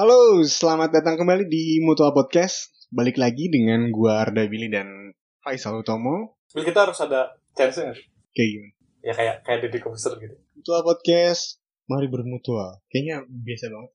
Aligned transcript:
Halo, 0.00 0.40
selamat 0.40 0.96
datang 0.96 1.20
kembali 1.20 1.44
di 1.44 1.76
Mutual 1.84 2.16
Podcast. 2.16 2.88
Balik 2.88 3.20
lagi 3.20 3.52
dengan 3.52 3.92
gua 3.92 4.24
Arda 4.24 4.48
Billy 4.48 4.72
dan 4.72 5.12
Faisal 5.44 5.76
Utomo. 5.76 6.40
Terus 6.48 6.64
kita 6.64 6.88
harus 6.88 6.96
ada 7.04 7.36
chance 7.52 7.76
nggak 7.76 8.00
sih? 8.00 8.08
Kayak 8.32 8.48
gimana? 8.48 8.72
Ya 9.04 9.12
kayak 9.12 9.36
kayak 9.44 9.58
Deddy 9.60 9.76
Kobuser 9.84 10.16
gitu. 10.16 10.40
Mutual 10.56 10.88
Podcast, 10.88 11.60
mari 11.84 12.08
bermutual. 12.08 12.80
Kayaknya 12.88 13.28
biasa 13.28 13.64
banget. 13.68 13.92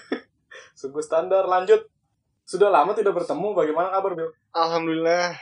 Sungguh 0.80 1.04
standar. 1.04 1.44
Lanjut. 1.44 1.84
Sudah 2.48 2.72
lama 2.72 2.96
tidak 2.96 3.12
bertemu. 3.12 3.52
Bagaimana 3.52 3.92
kabar, 3.92 4.16
Bil? 4.16 4.32
Alhamdulillah, 4.56 5.36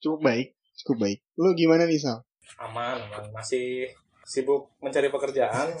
cukup 0.00 0.24
baik. 0.24 0.56
Cukup 0.80 0.96
baik. 1.04 1.20
Lu 1.36 1.52
gimana 1.52 1.84
nih, 1.84 2.00
Sal? 2.00 2.24
Aman, 2.56 3.04
aman. 3.04 3.36
Masih 3.36 3.92
sibuk 4.24 4.72
mencari 4.80 5.12
pekerjaan. 5.12 5.76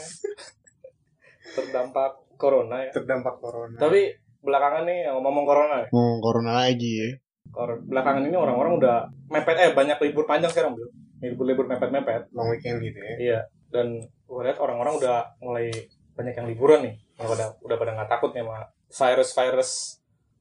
Terdampak 1.56 2.25
corona 2.36 2.84
ya. 2.84 2.90
Terdampak 2.92 3.40
corona. 3.40 3.76
Tapi 3.76 4.12
belakangan 4.40 4.86
nih 4.86 5.10
ngomong 5.10 5.44
corona 5.44 5.74
ya. 5.82 5.86
Oh, 5.90 6.20
corona 6.20 6.62
lagi 6.62 6.92
ya. 7.02 7.10
Kor- 7.50 7.82
Belakangan 7.82 8.26
ini 8.26 8.36
orang-orang 8.36 8.76
udah 8.76 8.96
mepet 9.28 9.56
eh 9.56 9.70
banyak 9.72 9.96
libur 10.02 10.24
panjang 10.24 10.50
sekarang, 10.50 10.76
Bil. 10.76 10.88
Libur-libur 11.18 11.64
mepet-mepet. 11.66 12.28
Long 12.30 12.52
weekend 12.52 12.78
gitu 12.80 12.98
ya. 12.98 13.14
Iya. 13.16 13.40
Dan 13.72 13.98
gue 14.02 14.40
lihat 14.44 14.58
orang-orang 14.58 14.98
udah 14.98 15.34
mulai 15.40 15.70
banyak 16.12 16.34
yang 16.34 16.46
liburan 16.46 16.80
nih. 16.84 16.94
Yang 17.16 17.28
pada 17.32 17.44
udah 17.60 17.76
pada 17.76 17.90
nggak 17.96 18.10
takut 18.10 18.30
nih 18.32 18.44
sama 18.44 18.58
virus-virus 18.86 19.70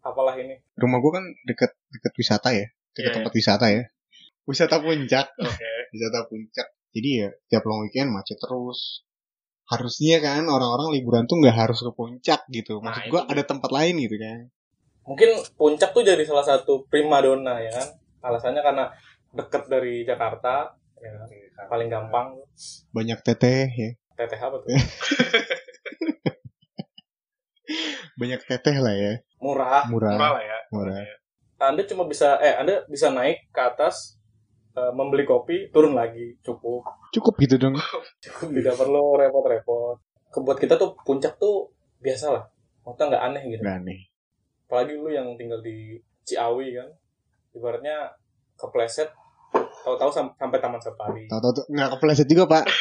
apalah 0.01 0.35
ini. 0.35 0.59
Rumah 0.75 0.99
gua 0.99 1.11
kan 1.17 1.25
deket 1.45 1.71
deket 1.89 2.13
wisata 2.15 2.49
ya. 2.51 2.65
Deket 2.91 3.09
Iya, 3.09 3.15
tempat 3.15 3.33
wisata 3.33 3.65
ya. 3.69 3.83
Wisata 4.45 4.75
puncak. 4.77 5.27
Oke. 5.37 5.71
wisata 5.89 6.19
puncak. 6.27 6.67
Jadi 6.91 7.09
ya 7.17 7.29
tiap 7.47 7.63
long 7.63 7.83
weekend 7.83 8.11
macet 8.11 8.37
terus. 8.37 9.04
Harusnya 9.65 10.17
kan 10.19 10.45
orang-orang 10.45 10.93
liburan 10.93 11.25
tuh 11.25 11.37
nggak 11.37 11.57
harus 11.57 11.79
ke 11.79 11.91
puncak 11.91 12.45
gitu. 12.49 12.77
Nah, 12.77 12.93
Maksud 12.93 13.09
gua 13.09 13.21
dia. 13.23 13.31
ada 13.33 13.43
tempat 13.43 13.69
lain 13.69 13.95
gitu 13.99 14.17
kan. 14.17 14.39
mungkin 15.01 15.29
puncak 15.53 15.93
tuh 15.93 16.01
jadi 16.01 16.25
salah 16.25 16.41
satu 16.41 16.89
primadona 16.89 17.61
ya 17.61 17.69
kan 17.69 17.87
alasannya 18.23 18.57
karena 18.59 18.89
deket 19.29 19.69
dari 19.69 20.01
Jakarta 20.01 20.73
ya 20.97 21.09
kan? 21.13 21.29
paling 21.67 21.87
gampang 21.87 22.33
Banyak 22.89 23.21
teteh 23.21 23.69
ya. 23.69 23.89
teteh 24.15 24.39
apa 24.39 24.57
tuh 24.57 24.65
Banyak 28.15 28.41
teteh 28.45 28.77
lah 28.77 28.93
ya. 28.93 29.13
murah 29.37 29.85
Murah. 29.85 30.17
lah 30.17 30.41
ya 30.41 30.57
Murah. 30.73 30.97
anda 31.57 31.85
cuma 31.85 32.05
bisa 32.05 32.41
eh 32.41 32.57
anda 32.57 32.81
bisa 32.89 33.09
naik 33.09 33.45
ke 33.49 33.61
atas 33.61 34.17
eh, 34.75 34.91
membeli 34.91 35.23
kopi 35.23 35.69
turun 35.69 35.91
lagi 35.91 36.35
cukup 36.39 36.83
Cukup 37.09 37.33
gitu 37.37 37.55
dong. 37.57 37.75
cukup 38.19 38.47
tidak 38.51 38.75
perlu 38.75 39.15
repot-repot 39.15 39.97
kebuat 40.29 40.57
kita 40.57 40.75
tuh 40.75 40.93
puncak 40.99 41.35
tuh 41.35 41.71
biasa 41.97 42.27
lah 42.29 42.43
maksudnya 42.81 43.05
nggak 43.09 43.23
aneh 43.25 43.43
gitu 43.49 43.61
Gak 43.61 43.77
aneh. 43.77 43.99
apalagi 44.65 44.93
lu 44.93 45.09
yang 45.09 45.27
tinggal 45.33 45.59
di 45.59 45.95
Ciawi 46.21 46.73
kan 46.73 46.87
ibaratnya 47.51 48.11
kepleset 48.55 49.07
tahu-tahu 49.81 50.09
sam- 50.09 50.35
sampai 50.35 50.57
taman 50.57 50.77
safari 50.77 51.23
Tahu-tahu 51.25 51.51
tuh 51.53 51.65
nggak 51.67 51.89
kepleset 51.93 52.27
juga 52.27 52.43
pak. 52.45 52.65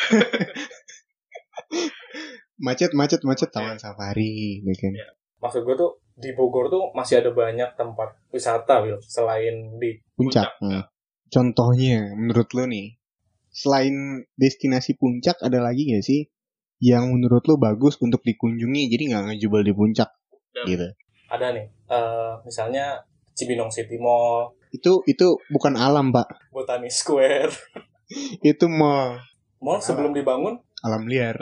macet 2.56 2.90
macet 2.92 3.20
macet 3.20 3.50
taman 3.50 3.76
safari, 3.76 4.62
ya 4.62 4.74
kan? 4.74 4.92
Iya. 4.92 5.08
maksud 5.36 5.60
gue 5.62 5.76
tuh 5.76 5.90
di 6.14 6.30
Bogor 6.32 6.66
tuh 6.68 6.88
masih 6.92 7.18
ada 7.18 7.30
banyak 7.30 7.74
tempat 7.74 8.14
wisata 8.30 8.80
Will 8.80 8.96
selain 9.02 9.76
di 9.76 9.98
Puncak. 10.14 10.56
Hmm. 10.58 10.80
Contohnya 11.34 12.14
menurut 12.14 12.54
lo 12.54 12.70
nih, 12.70 12.94
selain 13.50 14.22
destinasi 14.38 14.94
puncak 14.94 15.42
ada 15.42 15.58
lagi 15.58 15.90
gak 15.90 16.06
sih 16.06 16.30
yang 16.78 17.10
menurut 17.10 17.42
lo 17.50 17.58
bagus 17.58 17.98
untuk 17.98 18.22
dikunjungi 18.22 18.86
jadi 18.86 19.02
nggak 19.10 19.24
ngejubel 19.34 19.66
di 19.66 19.74
puncak? 19.74 20.14
Dan- 20.54 20.66
gitu? 20.70 20.86
ada 21.34 21.50
nih 21.50 21.66
eh, 21.66 22.32
misalnya 22.46 23.02
Cibinong 23.34 23.74
City 23.74 23.98
Mall. 23.98 24.54
Itu 24.70 25.02
itu 25.10 25.42
bukan 25.50 25.74
alam 25.74 26.14
pak, 26.14 26.30
Botani 26.54 26.86
Square. 26.86 27.50
Itu 28.46 28.70
mall. 28.70 29.18
Mall 29.58 29.82
sebelum 29.82 30.14
dibangun? 30.14 30.60
Alam 30.86 31.08
liar. 31.10 31.34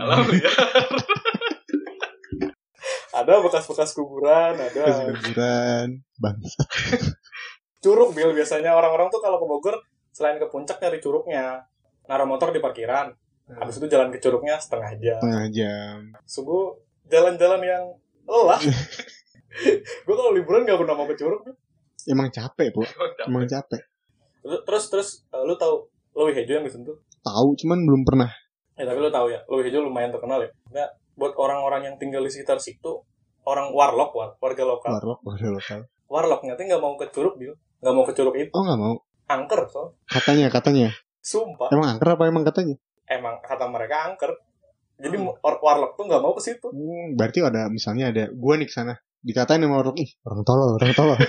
ada 3.12 3.32
bekas-bekas 3.44 3.92
kuburan 3.92 4.56
ada. 4.56 5.04
Liburan, 5.04 6.00
bangsa. 6.16 6.64
curug 7.82 8.14
Bill 8.14 8.30
biasanya 8.32 8.72
orang-orang 8.72 9.10
tuh 9.10 9.18
kalau 9.18 9.42
ke 9.42 9.46
Bogor 9.46 9.76
selain 10.14 10.38
ke 10.38 10.46
puncak 10.46 10.78
nyari 10.78 11.02
curugnya 11.02 11.66
naruh 12.06 12.24
motor 12.24 12.54
di 12.54 12.62
parkiran 12.62 13.10
habis 13.52 13.76
itu 13.76 13.90
jalan 13.90 14.08
ke 14.14 14.22
curugnya 14.22 14.56
setengah 14.56 14.94
jam 14.96 15.18
Setengah 15.18 15.46
jam. 15.50 15.98
subuh 16.24 16.78
jalan-jalan 17.10 17.60
yang 17.60 17.84
lelah 18.24 18.60
gue 20.06 20.14
kalau 20.16 20.32
liburan 20.32 20.64
gak 20.64 20.78
pernah 20.80 20.94
mau 20.96 21.04
ke 21.04 21.18
curug 21.18 21.42
Emang 22.02 22.34
capek 22.34 22.74
bu, 22.74 22.82
emang 23.30 23.46
capek. 23.46 23.78
Terus 24.42 24.84
terus, 24.90 25.08
eh, 25.30 25.42
lu 25.46 25.54
tahu 25.54 25.86
Lowi 26.18 26.34
Hejo 26.34 26.58
yang 26.58 26.66
disentuh? 26.66 26.98
Tahu 27.22 27.54
cuman 27.62 27.78
belum 27.86 28.02
pernah. 28.02 28.26
Ya 28.74 28.90
tapi 28.90 28.98
lu 28.98 29.06
tahu 29.06 29.30
ya, 29.30 29.38
Lowi 29.46 29.70
Hejo 29.70 29.86
lumayan 29.86 30.10
terkenal 30.10 30.42
ya. 30.42 30.50
Nah, 30.74 30.90
buat 31.14 31.38
orang-orang 31.38 31.86
yang 31.86 31.96
tinggal 32.02 32.26
di 32.26 32.30
sekitar 32.34 32.58
situ, 32.58 33.06
orang 33.46 33.70
warlock, 33.70 34.10
war, 34.18 34.34
warga 34.42 34.66
lokal. 34.66 34.90
Warlock, 34.98 35.20
warlock 35.22 35.52
lokal. 35.62 35.80
Warlock 36.10 36.40
nyata 36.42 36.62
nggak 36.66 36.82
mau 36.82 36.98
ke 36.98 37.06
curug, 37.14 37.38
Bil. 37.38 37.54
Nggak 37.82 37.94
mau 37.98 38.04
ke 38.06 38.14
curug 38.14 38.38
itu. 38.38 38.54
Oh 38.54 38.62
nggak 38.62 38.78
mau. 38.78 38.94
Angker, 39.26 39.66
so. 39.66 39.98
Katanya 40.06 40.46
katanya. 40.54 40.94
Sumpah. 41.18 41.66
Emang 41.74 41.98
angker 41.98 42.14
apa 42.14 42.30
emang 42.30 42.46
katanya? 42.46 42.78
Emang 43.10 43.42
kata 43.42 43.66
mereka 43.66 44.06
angker. 44.06 44.38
Jadi 45.02 45.18
or- 45.18 45.58
warlock 45.58 45.98
tuh 45.98 46.06
nggak 46.06 46.22
mau 46.22 46.30
ke 46.38 46.42
situ. 46.46 46.70
Hmm, 46.70 47.18
berarti 47.18 47.42
ada 47.42 47.66
misalnya 47.66 48.14
ada 48.14 48.30
gua 48.30 48.54
nih 48.54 48.70
ke 48.70 48.74
sana 48.74 48.94
dikatain 49.22 49.62
sama 49.62 49.78
warlock 49.78 49.98
ih 50.02 50.10
orang 50.26 50.42
tolol 50.42 50.74
orang 50.74 50.98
tolol 50.98 51.14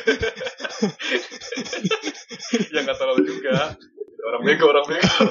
ya 2.73 2.79
nggak 2.81 2.97
terlalu 2.97 3.21
juga. 3.25 3.73
Orang 4.23 4.41
bego, 4.45 4.65
orang 4.69 4.85
bego. 4.85 5.25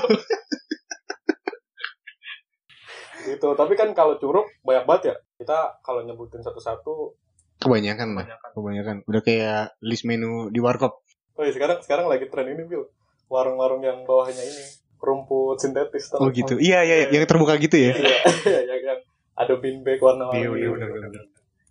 gitu. 3.31 3.49
Tapi 3.55 3.73
kan 3.79 3.95
kalau 3.95 4.19
curug 4.19 4.47
banyak 4.67 4.85
banget 4.87 5.03
ya. 5.07 5.15
Kita 5.43 5.79
kalau 5.83 6.03
nyebutin 6.07 6.43
satu-satu, 6.43 7.15
kebanyakan 7.63 8.19
lah 8.19 8.27
banyak 8.27 8.41
kebanyakan 8.59 8.97
udah 9.07 9.23
kayak 9.23 9.79
list 9.83 10.03
menu 10.03 10.51
di 10.51 10.59
warkop 10.59 11.07
Oh 11.43 11.45
iya, 11.45 11.51
sekarang 11.51 11.83
sekarang 11.83 12.07
lagi 12.07 12.31
tren 12.31 12.47
ini 12.47 12.63
Bil. 12.63 12.87
Warung-warung 13.27 13.83
yang 13.83 14.07
bawahnya 14.07 14.39
ini 14.39 14.63
rumput 14.97 15.59
sintetis. 15.59 16.15
tau 16.15 16.23
oh 16.23 16.31
gitu 16.31 16.55
iya 16.57 16.87
iya 16.87 17.03
iya. 17.03 17.07
yang 17.11 17.27
terbuka 17.27 17.59
gitu 17.59 17.75
ya 17.75 17.91
Iya, 17.91 18.61
yang, 18.71 18.81
yang 18.87 19.01
ada 19.35 19.55
bag 19.59 19.99
warna-warni. 19.99 20.39
Iya, 20.39 20.49
iya, 20.55 20.69
bener, 20.71 20.89
bener. 20.95 21.23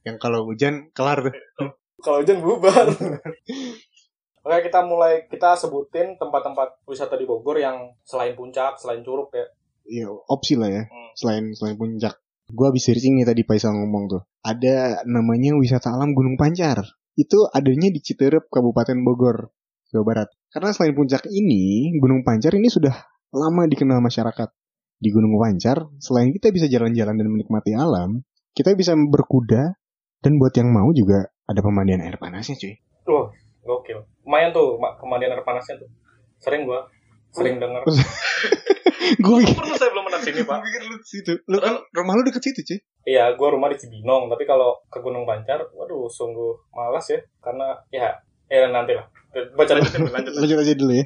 yang 0.03 0.17
kalau 0.19 0.43
hujan 0.43 0.91
kelar 0.91 1.23
tuh 1.23 1.31
Kalau 2.01 2.19
hujan 2.19 2.43
bubar. 2.43 2.91
Oke, 4.41 4.57
kita 4.65 4.81
mulai 4.81 5.29
kita 5.29 5.53
sebutin 5.53 6.17
tempat-tempat 6.17 6.81
wisata 6.83 7.13
di 7.13 7.23
Bogor 7.23 7.55
yang 7.55 7.93
selain 8.01 8.33
puncak, 8.33 8.75
selain 8.75 8.99
curug 8.99 9.29
ya. 9.31 9.45
iya 9.81 10.09
opsi 10.09 10.57
lah 10.57 10.67
ya 10.67 10.83
Hmm. 10.83 11.09
selain 11.13 11.45
selain 11.53 11.75
puncak 11.75 12.19
gua 12.49 12.69
habis 12.69 12.83
searching 12.83 13.15
nih 13.15 13.23
tadi 13.23 13.41
Faisal 13.41 13.71
ngomong 13.73 14.03
tuh 14.07 14.21
ada 14.41 15.01
namanya 15.05 15.55
wisata 15.55 15.89
alam 15.89 16.11
Gunung 16.11 16.35
Pancar 16.35 16.83
itu 17.15 17.47
adanya 17.47 17.88
di 17.88 17.99
Citerep 17.99 18.47
Kabupaten 18.47 18.97
Bogor 19.01 19.51
Jawa 19.91 20.03
Barat. 20.07 20.28
Karena 20.52 20.72
selain 20.72 20.96
puncak 20.96 21.28
ini 21.28 21.91
Gunung 22.00 22.24
Pancar 22.24 22.56
ini 22.56 22.72
sudah 22.72 22.96
lama 23.35 23.63
dikenal 23.68 24.00
masyarakat. 24.00 24.50
Di 25.02 25.09
Gunung 25.12 25.35
Pancar 25.35 25.91
selain 26.00 26.31
kita 26.31 26.50
bisa 26.50 26.72
jalan-jalan 26.72 27.19
dan 27.19 27.28
menikmati 27.28 27.75
alam 27.75 28.24
kita 28.51 28.75
bisa 28.75 28.96
berkuda 28.96 29.75
dan 30.22 30.31
buat 30.38 30.53
yang 30.53 30.69
mau 30.72 30.91
juga 30.91 31.31
ada 31.47 31.59
pemandian 31.63 32.03
air 32.03 32.19
panasnya 32.19 32.56
cuy. 32.59 32.75
Wah, 33.09 33.28
gokil. 33.63 34.00
Lumayan 34.28 34.51
tuh 34.53 34.78
ma- 34.78 34.96
pemandian 35.00 35.34
air 35.34 35.44
panasnya 35.44 35.80
tuh. 35.81 35.90
Sering 36.40 36.68
gua. 36.68 36.88
Sering 37.31 37.57
denger. 37.63 37.81
gue 39.24 39.36
pikir 39.44 39.56
Pernah 39.56 39.80
saya 39.80 39.92
belum 39.92 40.06
pernah 40.07 40.21
sini, 40.24 40.42
Pak. 40.44 40.56
gue 40.56 40.68
pikir 40.68 40.81
lu 40.88 40.95
di 41.00 41.07
situ. 41.07 41.33
Lu 41.48 41.57
kan 41.60 41.80
rumah 41.95 42.13
lu 42.19 42.24
deket 42.27 42.44
situ 42.44 42.60
cuy. 42.63 42.80
Iya, 43.07 43.33
gua 43.33 43.50
rumah 43.56 43.71
di 43.74 43.81
Cibinong, 43.81 44.30
tapi 44.30 44.45
kalau 44.45 44.77
ke 44.92 45.01
Gunung 45.01 45.25
Pancar, 45.25 45.57
waduh, 45.74 46.06
sungguh 46.06 46.69
malas 46.75 47.10
ya, 47.10 47.18
karena 47.42 47.74
ya, 47.89 48.13
ya 48.51 48.68
nanti 48.68 48.92
lah. 49.00 49.07
Baca 49.56 49.71
lanjut, 49.80 50.12
lanjut. 50.12 50.33
lanjut 50.36 50.57
aja 50.59 50.74
dulu 50.75 50.94
ya. 51.00 51.06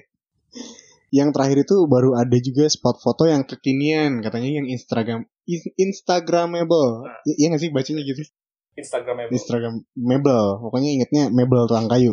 Yang 1.13 1.29
terakhir 1.37 1.57
itu 1.69 1.75
baru 1.85 2.17
ada 2.17 2.37
juga 2.41 2.65
spot 2.65 2.97
foto 2.97 3.29
yang 3.29 3.45
kekinian, 3.45 4.25
katanya 4.25 4.49
yang 4.59 4.67
Instagram 4.67 5.29
Instagramable. 5.77 7.05
Nah. 7.05 7.21
Iya 7.37 7.53
gak 7.53 7.61
sih 7.61 7.69
bacanya 7.69 8.01
gitu? 8.01 8.25
Instagramnya. 8.75 9.31
Instagramable. 9.31 10.47
Pokoknya 10.59 10.89
ingetnya 10.91 11.23
mebel 11.31 11.63
tukang 11.63 11.87
kayu. 11.87 12.11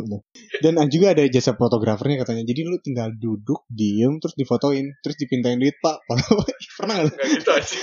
Dan 0.63 0.79
juga 0.87 1.11
ada 1.11 1.27
jasa 1.27 1.59
fotografernya 1.59 2.23
katanya. 2.23 2.47
Jadi 2.47 2.61
lu 2.63 2.79
tinggal 2.79 3.11
duduk, 3.19 3.67
diem, 3.67 4.15
terus 4.23 4.31
difotoin, 4.39 4.95
terus 5.03 5.19
dipintain 5.19 5.59
duit 5.59 5.75
pak. 5.83 5.99
Pernah 6.79 7.03
gak 7.03 7.19
gitu 7.19 7.51
aja. 7.51 7.79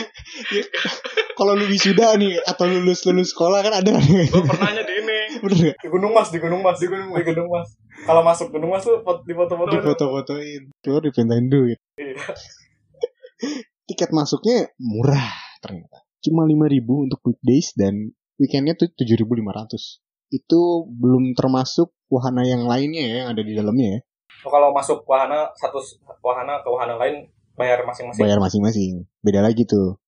Kalau 1.37 1.53
lu 1.57 1.69
wisuda 1.69 2.17
nih 2.17 2.41
atau 2.41 2.65
lulus 2.69 3.05
lulus 3.05 3.37
sekolah 3.37 3.61
kan 3.61 3.85
ada 3.85 3.97
kan? 3.97 4.03
Gua 4.33 4.45
pernahnya 4.45 4.83
di 4.85 4.95
ini. 4.97 5.10
Bener 5.39 5.59
gak? 5.71 5.77
Di 5.79 5.89
Gunung 5.89 6.13
Mas, 6.13 6.29
di 6.35 6.39
Gunung 6.43 6.63
Mas, 6.65 6.77
di 6.83 6.87
Gunung 6.91 7.11
Mas. 7.15 7.19
Di 7.23 7.25
Gunung 7.31 7.49
Mas. 7.49 7.69
Kalau 8.03 8.23
masuk 8.27 8.47
Gunung 8.51 8.71
Mas 8.75 8.83
tuh 8.83 8.99
foto- 9.07 9.23
di 9.23 9.35
foto-foto. 9.37 9.71
Di 9.71 9.79
foto-fotoin. 9.79 10.63
Terus 10.83 11.01
dipintain 11.07 11.47
duit. 11.47 11.79
Iya. 11.97 12.17
Tiket 13.89 14.11
masuknya 14.11 14.71
murah 14.79 15.31
ternyata. 15.63 16.03
Cuma 16.21 16.45
5000 16.45 17.07
untuk 17.09 17.21
weekdays 17.25 17.73
dan 17.79 18.13
weekendnya 18.37 18.77
tuh 18.77 18.93
7.500. 18.93 20.03
Itu 20.31 20.87
belum 20.87 21.35
termasuk 21.35 21.91
wahana 22.11 22.45
yang 22.47 22.67
lainnya 22.69 23.03
ya 23.03 23.15
yang 23.25 23.29
ada 23.35 23.43
di 23.43 23.53
dalamnya 23.57 23.89
ya. 23.99 24.01
Oh, 24.47 24.51
kalau 24.53 24.73
masuk 24.73 25.05
wahana 25.05 25.53
satu 25.59 25.81
wahana 26.25 26.65
ke 26.65 26.69
wahana 26.71 26.97
lain 26.97 27.29
bayar 27.61 27.85
masing-masing. 27.85 28.21
Bayar 28.21 28.39
masing-masing. 28.41 28.93
Beda 29.21 29.45
lagi 29.45 29.69
tuh. 29.69 30.01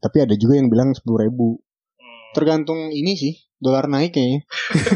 Tapi 0.00 0.24
ada 0.24 0.34
juga 0.36 0.56
yang 0.56 0.68
bilang 0.72 0.92
10.000. 0.92 1.02
Hmm. 1.04 1.58
Tergantung 2.32 2.92
ini 2.92 3.16
sih, 3.16 3.34
dolar 3.58 3.88
naik 3.88 4.12
kayaknya. 4.16 4.40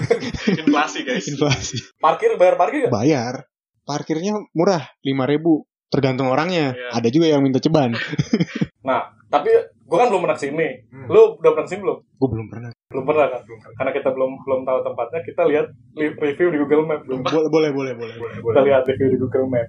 Inflasi 0.64 0.98
guys. 1.04 1.26
Inflasi. 1.28 1.76
Parkir 1.98 2.36
bayar 2.36 2.60
parkir 2.60 2.88
gak? 2.88 2.92
Bayar. 2.92 3.48
Parkirnya 3.84 4.38
murah, 4.54 4.86
5.000. 5.02 5.42
Tergantung 5.90 6.30
orangnya. 6.30 6.78
Iya. 6.78 7.02
Ada 7.02 7.08
juga 7.10 7.26
yang 7.26 7.42
minta 7.42 7.58
ceban. 7.58 7.96
Nah, 8.80 9.12
tapi 9.28 9.52
gue 9.60 9.98
kan 10.00 10.08
belum 10.08 10.24
pernah 10.24 10.36
ke 10.40 10.48
sini. 10.48 10.88
Hmm. 10.88 11.06
Lu 11.12 11.36
udah 11.36 11.50
pernah 11.52 11.66
ke 11.68 11.70
sini 11.70 11.80
belum? 11.84 11.98
Gue 12.16 12.28
belum 12.32 12.46
pernah. 12.48 12.70
Belum 12.88 13.04
pernah 13.04 13.26
kan? 13.28 13.40
Karena 13.76 13.90
kita 13.92 14.08
belum 14.16 14.30
belum 14.40 14.60
tahu 14.64 14.78
tempatnya, 14.88 15.20
kita 15.20 15.42
lihat 15.44 15.66
li- 16.00 16.16
review 16.16 16.48
di 16.48 16.58
Google 16.64 16.88
Map. 16.88 17.04
Belum. 17.04 17.20
Boleh, 17.22 17.70
boleh, 17.76 17.92
boleh, 17.92 18.14
boleh. 18.16 18.16
Kita 18.40 18.60
lihat 18.64 18.82
review 18.88 19.08
di 19.12 19.18
Google 19.20 19.46
Map. 19.52 19.68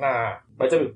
Nah, 0.00 0.40
baca 0.56 0.74
dulu. 0.74 0.90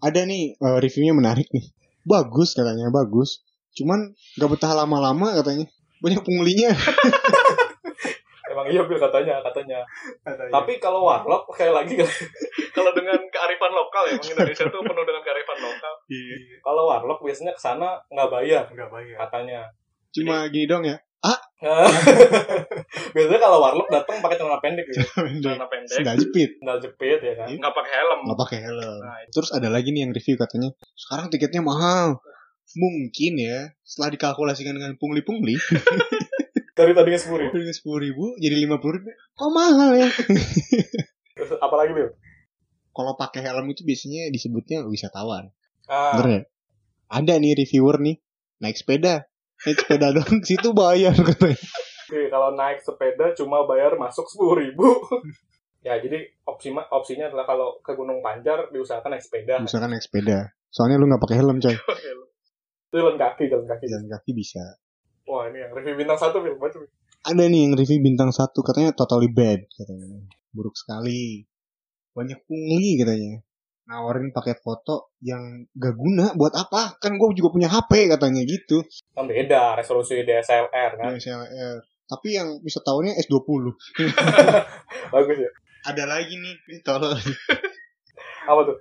Ada 0.00 0.24
nih 0.24 0.56
eh, 0.56 0.78
reviewnya 0.80 1.12
menarik 1.12 1.48
nih. 1.52 1.68
Bagus 2.00 2.56
katanya, 2.56 2.88
bagus. 2.88 3.44
Cuman 3.76 4.16
gak 4.40 4.50
betah 4.56 4.72
lama-lama 4.72 5.36
katanya. 5.36 5.68
Banyak 6.06 6.22
pengulinya. 6.22 6.70
Emang 8.46 8.70
iya 8.70 8.86
Bil 8.86 8.94
katanya, 8.96 9.42
katanya. 9.42 9.82
Tapi 10.22 10.78
kalau 10.78 11.02
warlock 11.02 11.50
kayak 11.50 11.82
lagi 11.82 11.98
kan. 11.98 12.06
kalau 12.78 12.94
dengan 12.94 13.18
kearifan 13.26 13.72
lokal 13.74 14.06
ya, 14.06 14.14
emang 14.14 14.30
Indonesia 14.38 14.64
tuh 14.70 14.80
penuh 14.86 15.04
dengan 15.04 15.22
kearifan 15.26 15.58
lokal. 15.58 15.92
Kalau 16.62 16.82
warlock 16.86 17.20
biasanya 17.20 17.52
ke 17.52 17.60
sana 17.60 17.98
nggak 18.06 18.30
bayar 18.30 18.64
Enggak 18.70 18.88
bayar. 18.94 19.16
katanya. 19.26 19.60
Cuma 20.14 20.46
gini 20.48 20.70
dong 20.70 20.86
ya. 20.86 20.94
biasanya 23.16 23.40
kalau 23.42 23.58
warlock 23.58 23.88
datang 23.90 24.22
pakai 24.22 24.36
celana 24.38 24.62
pendek 24.62 24.86
ya. 24.94 25.02
Celana 25.42 25.66
pendek, 25.66 25.98
Sendal 25.98 26.16
jepit. 26.16 26.50
sandal 26.62 26.78
jepit 26.78 27.18
ya 27.18 27.34
kan. 27.34 27.48
Nggak 27.50 27.74
pakai 27.74 27.92
helm. 27.98 28.20
Nggak 28.30 28.40
pakai 28.46 28.58
helm. 28.62 29.00
Nah, 29.02 29.18
Terus 29.34 29.50
ada 29.50 29.68
lagi 29.72 29.88
nih 29.90 30.06
yang 30.06 30.12
review 30.14 30.38
katanya. 30.38 30.70
Sekarang 30.94 31.26
tiketnya 31.28 31.66
mahal. 31.66 32.22
Mungkin 32.76 33.32
ya. 33.40 33.72
Setelah 33.80 34.12
dikalkulasikan 34.12 34.76
dengan 34.76 34.94
pungli-pungli. 35.00 35.56
dari 36.76 36.92
tadinya 36.92 37.16
sepuluh 37.18 37.48
ribu. 37.48 37.56
Sepuluh 37.72 38.00
ribu 38.04 38.24
jadi 38.36 38.54
lima 38.60 38.76
puluh 38.76 39.00
ribu. 39.00 39.08
Kok 39.32 39.50
mahal 39.50 39.96
ya? 39.96 40.08
Terus 41.36 41.50
apalagi 41.56 41.96
Bil? 41.96 42.12
Kalau 42.92 43.12
pakai 43.16 43.40
helm 43.44 43.72
itu 43.72 43.84
biasanya 43.84 44.28
disebutnya 44.28 44.84
wisatawan. 44.84 45.52
Ah, 45.88 46.20
Bener 46.20 46.28
ya? 46.28 46.42
Ada 47.12 47.40
nih 47.40 47.56
reviewer 47.64 47.96
nih. 48.00 48.16
Naik 48.60 48.76
sepeda. 48.76 49.24
Naik 49.64 49.78
sepeda 49.84 50.12
dong. 50.12 50.40
Situ 50.48 50.76
bayar 50.76 51.16
katanya. 51.16 51.56
Oke, 52.06 52.30
kalau 52.30 52.54
naik 52.54 52.80
sepeda 52.84 53.34
cuma 53.34 53.66
bayar 53.66 53.96
masuk 53.96 54.28
sepuluh 54.28 54.60
ribu. 54.62 54.86
ya, 55.84 55.98
jadi 56.00 56.28
opsi 56.46 56.72
opsinya 56.72 57.28
adalah 57.32 57.44
kalau 57.48 57.68
ke 57.84 57.92
Gunung 57.96 58.20
Panjar 58.24 58.68
diusahakan 58.72 59.16
naik 59.16 59.24
sepeda. 59.24 59.60
Misalkan 59.60 59.92
naik 59.92 60.04
sepeda. 60.04 60.52
Soalnya 60.72 61.00
lu 61.00 61.08
nggak 61.08 61.24
pakai 61.24 61.36
helm 61.40 61.58
coy. 61.60 61.76
Itu 62.96 63.04
jalan 63.04 63.20
kaki, 63.20 63.44
jalan 63.52 63.66
kaki. 63.68 63.84
Jalan 63.92 64.08
kaki 64.08 64.30
bisa. 64.32 64.64
Wah, 65.28 65.52
ini 65.52 65.60
yang 65.60 65.76
review 65.76 66.00
bintang 66.00 66.16
satu. 66.16 66.40
Baca, 66.40 66.76
Bil. 66.80 66.88
Ada 67.28 67.44
nih 67.44 67.60
yang 67.68 67.76
review 67.76 68.00
bintang 68.00 68.32
satu 68.32 68.64
katanya 68.64 68.96
totally 68.96 69.28
bad 69.28 69.68
katanya. 69.68 70.24
Buruk 70.56 70.72
sekali. 70.72 71.44
Banyak 72.16 72.48
pungli 72.48 72.96
katanya. 72.96 73.44
Nawarin 73.84 74.32
paket 74.32 74.64
foto 74.64 75.12
yang 75.20 75.68
gak 75.76 75.92
guna 75.92 76.32
buat 76.40 76.56
apa? 76.56 76.96
Kan 76.96 77.20
gue 77.20 77.28
juga 77.36 77.52
punya 77.52 77.68
HP 77.68 78.08
katanya 78.08 78.40
gitu. 78.48 78.80
Kan 79.12 79.28
beda, 79.28 79.76
resolusi 79.76 80.24
DSLR 80.24 80.96
kan. 80.96 81.12
DSLR. 81.12 81.84
Tapi 82.08 82.28
yang 82.32 82.64
bisa 82.64 82.80
tahunya 82.80 83.12
S20. 83.28 83.76
Bagus 85.14 85.36
ya. 85.36 85.50
Ada 85.92 86.08
lagi 86.08 86.34
nih, 86.40 86.80
tolol. 86.80 87.12
Apa 88.46 88.60
tuh? 88.62 88.78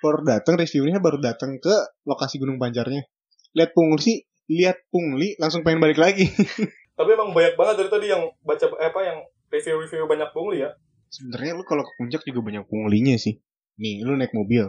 Baru 0.00 0.24
datang 0.24 0.56
reviewnya 0.56 0.98
baru 0.98 1.20
datang 1.20 1.60
ke 1.60 1.72
lokasi 2.08 2.40
Gunung 2.40 2.56
Banjarnya. 2.56 3.04
Lihat 3.52 3.70
pungli 3.76 4.00
sih, 4.00 4.18
lihat 4.48 4.76
pungli 4.88 5.36
langsung 5.36 5.64
pengen 5.64 5.80
balik 5.80 6.00
lagi. 6.00 6.28
Tapi 6.98 7.08
emang 7.12 7.32
banyak 7.32 7.56
banget 7.56 7.74
dari 7.84 7.90
tadi 7.90 8.06
yang 8.12 8.22
baca 8.44 8.66
eh, 8.80 8.88
apa 8.92 9.00
yang 9.04 9.18
review-review 9.48 10.04
banyak 10.08 10.30
pungli 10.32 10.64
ya. 10.64 10.70
Sebenarnya 11.12 11.52
lu 11.60 11.64
kalau 11.68 11.84
ke 11.84 11.92
puncak 12.00 12.24
juga 12.24 12.40
banyak 12.40 12.64
punglinya 12.64 13.20
sih. 13.20 13.36
Nih, 13.76 14.00
lu 14.00 14.16
naik 14.16 14.32
mobil. 14.32 14.64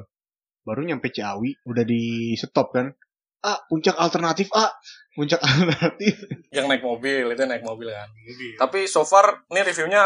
Baru 0.64 0.84
nyampe 0.84 1.12
Ciawi, 1.12 1.56
udah 1.64 1.84
di 1.88 2.36
stop 2.36 2.76
kan. 2.76 2.92
Ah, 3.44 3.64
puncak 3.68 3.96
alternatif, 3.96 4.52
ah. 4.56 4.72
Puncak 5.16 5.40
alternatif. 5.48 6.20
Yang 6.52 6.66
naik 6.68 6.84
mobil, 6.84 7.32
itu 7.32 7.44
naik 7.48 7.64
mobil 7.64 7.92
kan. 7.92 8.12
Tapi 8.60 8.88
so 8.92 9.08
far 9.08 9.48
ini 9.52 9.64
reviewnya 9.64 10.04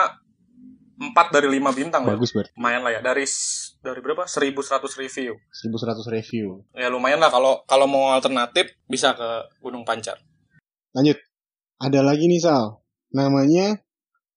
4 0.97 1.29
dari 1.29 1.47
5 1.61 1.77
bintang. 1.77 2.01
Bagus 2.03 2.33
banget. 2.33 2.49
Lumayan 2.57 2.81
lah 2.81 2.91
ya. 2.97 3.01
Dari 3.05 3.25
dari 3.85 3.99
berapa? 4.01 4.25
1100 4.25 4.97
review. 4.97 5.37
1100 5.53 6.09
review. 6.09 6.65
Ya 6.73 6.89
lumayan 6.89 7.21
lah 7.21 7.29
kalau 7.29 7.61
kalau 7.69 7.85
mau 7.85 8.09
alternatif 8.09 8.73
bisa 8.89 9.13
ke 9.13 9.29
Gunung 9.61 9.85
Pancar. 9.85 10.17
Lanjut. 10.97 11.21
Ada 11.77 12.01
lagi 12.01 12.25
nih, 12.25 12.41
Sal. 12.41 12.81
Namanya 13.13 13.77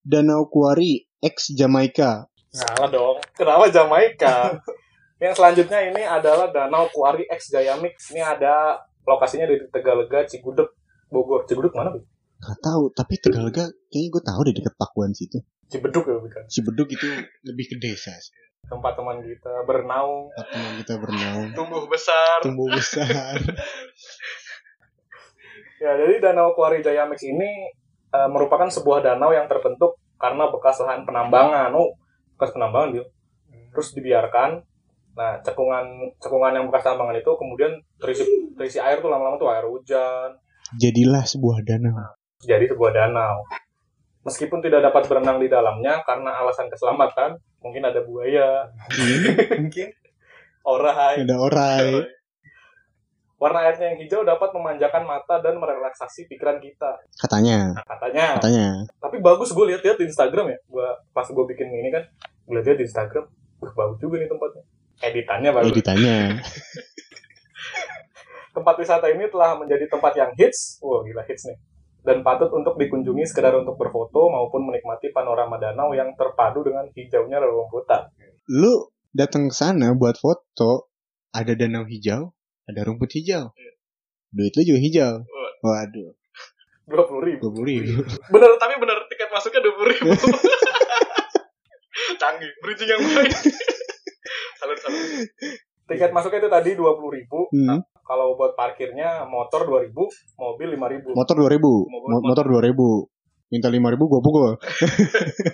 Danau 0.05 0.45
Kuari 0.53 1.09
X 1.25 1.57
Jamaika. 1.57 2.29
Salah 2.53 2.93
dong. 2.93 3.17
Kenapa 3.33 3.73
Jamaika? 3.73 4.61
Yang 5.25 5.35
selanjutnya 5.37 5.81
ini 5.85 6.03
adalah 6.05 6.53
Danau 6.53 6.89
Kuari 6.93 7.25
X 7.29 7.53
Gayamix. 7.53 8.13
Ini 8.13 8.25
ada 8.25 8.81
lokasinya 9.05 9.49
di 9.49 9.61
Tegalega, 9.69 10.25
Cigudeg, 10.25 10.69
Bogor. 11.13 11.45
Cigudeg 11.45 11.73
mana? 11.77 11.93
Gak 12.41 12.59
tahu, 12.65 12.89
tapi 12.97 13.21
Tegalega 13.21 13.69
kayaknya 13.93 14.09
gue 14.17 14.23
tahu 14.25 14.41
deh 14.49 14.55
deket 14.57 14.75
Pakuan 14.81 15.13
situ. 15.13 15.45
Cibeduk 15.71 16.05
ya 16.05 16.19
bukan. 16.19 16.43
Cibeduk 16.51 16.89
itu 16.91 17.07
lebih 17.47 17.65
ke 17.71 17.77
desa 17.79 18.11
sih. 18.19 18.35
Tempat 18.67 18.93
teman 18.95 19.19
kita 19.23 19.65
bernaung, 19.65 20.31
Tempat 20.35 20.47
teman 20.53 20.73
kita 20.83 20.95
bernaung. 20.99 21.49
tumbuh 21.55 21.83
besar. 21.87 22.37
Tumbuh 22.43 22.69
besar. 22.71 23.39
Ya, 25.81 25.97
jadi 25.97 26.21
Danau 26.21 26.53
Kuari 26.53 26.85
Jayamix 26.85 27.25
ini 27.25 27.73
eh, 28.13 28.29
merupakan 28.29 28.69
sebuah 28.69 29.01
danau 29.01 29.33
yang 29.33 29.49
terbentuk 29.49 29.97
karena 30.21 30.53
bekas 30.53 30.77
lahan 30.85 31.09
penambangan. 31.09 31.73
Oh, 31.73 31.97
bekas 32.37 32.53
penambangan 32.53 33.01
dia. 33.01 33.05
Terus 33.73 33.97
dibiarkan. 33.97 34.61
Nah, 35.17 35.41
cekungan 35.41 36.13
cekungan 36.21 36.53
yang 36.53 36.69
bekas 36.69 36.85
tambangan 36.85 37.17
itu 37.17 37.33
kemudian 37.33 37.73
terisi 37.97 38.29
terisi 38.61 38.77
air 38.77 39.01
tuh 39.01 39.09
lama-lama 39.09 39.41
tuh 39.41 39.49
air 39.49 39.65
hujan. 39.65 40.37
Jadilah 40.77 41.25
sebuah 41.25 41.65
danau. 41.65 41.97
Jadi 42.45 42.69
sebuah 42.69 42.93
danau. 42.93 43.41
Meskipun 44.21 44.61
tidak 44.61 44.85
dapat 44.85 45.09
berenang 45.09 45.41
di 45.41 45.49
dalamnya 45.49 46.05
karena 46.05 46.37
alasan 46.45 46.69
keselamatan, 46.69 47.41
mungkin 47.65 47.89
ada 47.89 48.05
buaya, 48.05 48.69
mungkin 49.61 49.89
orai. 50.61 51.25
Ada 51.25 51.37
orai. 51.41 51.89
Warna 53.41 53.65
airnya 53.65 53.97
yang 53.97 53.99
hijau 54.05 54.21
dapat 54.21 54.53
memanjakan 54.53 55.09
mata 55.09 55.41
dan 55.41 55.57
merelaksasi 55.57 56.29
pikiran 56.29 56.61
kita. 56.61 57.01
Katanya. 57.17 57.73
Nah, 57.73 57.85
katanya. 57.89 58.37
Katanya. 58.37 58.69
Tapi 59.01 59.17
bagus 59.25 59.57
gue 59.57 59.65
lihat-lihat 59.73 59.97
di 59.97 60.13
Instagram 60.13 60.53
ya. 60.53 60.59
Gua 60.69 61.01
pas 61.17 61.25
gue 61.25 61.45
bikin 61.57 61.73
ini 61.73 61.89
kan, 61.89 62.05
gue 62.45 62.61
lihat 62.61 62.77
di 62.77 62.85
Instagram, 62.85 63.25
wah 63.65 63.73
bagus 63.73 63.97
juga 64.05 64.21
nih 64.21 64.29
tempatnya. 64.29 64.63
Editannya 65.01 65.51
bagus. 65.57 65.73
Editannya. 65.73 66.19
Tempat 68.61 68.77
wisata 68.77 69.09
ini 69.09 69.25
telah 69.33 69.57
menjadi 69.57 69.89
tempat 69.89 70.13
yang 70.21 70.37
hits, 70.37 70.85
wah 70.85 71.01
gila 71.01 71.25
hits 71.25 71.49
nih. 71.49 71.57
Dan 72.01 72.25
patut 72.25 72.49
untuk 72.51 72.81
dikunjungi 72.81 73.25
sekedar 73.29 73.53
untuk 73.55 73.77
berfoto 73.77 74.33
maupun 74.33 74.65
menikmati 74.65 75.13
panorama 75.13 75.61
danau 75.61 75.93
yang 75.93 76.17
terpadu 76.17 76.65
dengan 76.65 76.89
hijaunya 76.89 77.37
rerumputan. 77.37 78.09
Lu 78.49 78.89
datang 79.13 79.51
ke 79.51 79.55
sana 79.55 79.93
buat 79.93 80.17
foto, 80.17 80.89
ada 81.31 81.53
danau 81.53 81.85
hijau, 81.85 82.33
ada 82.65 82.81
rumput 82.83 83.13
hijau. 83.15 83.53
Duit 84.33 84.55
lu 84.57 84.63
juga 84.65 84.81
hijau. 84.81 85.15
Waduh, 85.61 86.17
Dua 86.89 87.05
puluh 87.07 87.23
ribu. 87.23 87.41
dua 87.45 87.51
puluh 87.53 87.67
ribu. 87.69 87.93
Bener, 88.33 88.51
tapi 88.57 88.75
bener 88.81 88.99
tiket 89.07 89.29
masuknya 89.29 89.61
dua 89.61 89.75
puluh 89.77 89.89
ribu. 89.93 90.11
Canggih, 92.21 92.53
bridging 92.61 92.89
yang 92.89 93.03
baik. 93.03 93.33
salut, 94.61 94.79
salut. 94.81 95.01
Tiket 95.87 96.11
masuknya 96.11 96.41
itu 96.43 96.51
tadi 96.51 96.71
dua 96.75 96.97
puluh 96.97 97.13
ribu. 97.15 97.47
Hmm. 97.53 97.81
Kalau 98.11 98.35
buat 98.35 98.59
parkirnya 98.59 99.23
motor 99.23 99.71
dua 99.71 99.87
ribu, 99.87 100.11
mobil 100.35 100.75
lima 100.75 100.91
ribu. 100.91 101.15
Motor 101.15 101.47
dua 101.47 101.51
ribu, 101.55 101.87
Motor- 101.87 102.51
dua 102.51 102.59
ribu. 102.59 103.07
Minta 103.55 103.71
lima 103.71 103.87
ribu, 103.87 104.11
gua 104.11 104.19
pukul. 104.19 104.59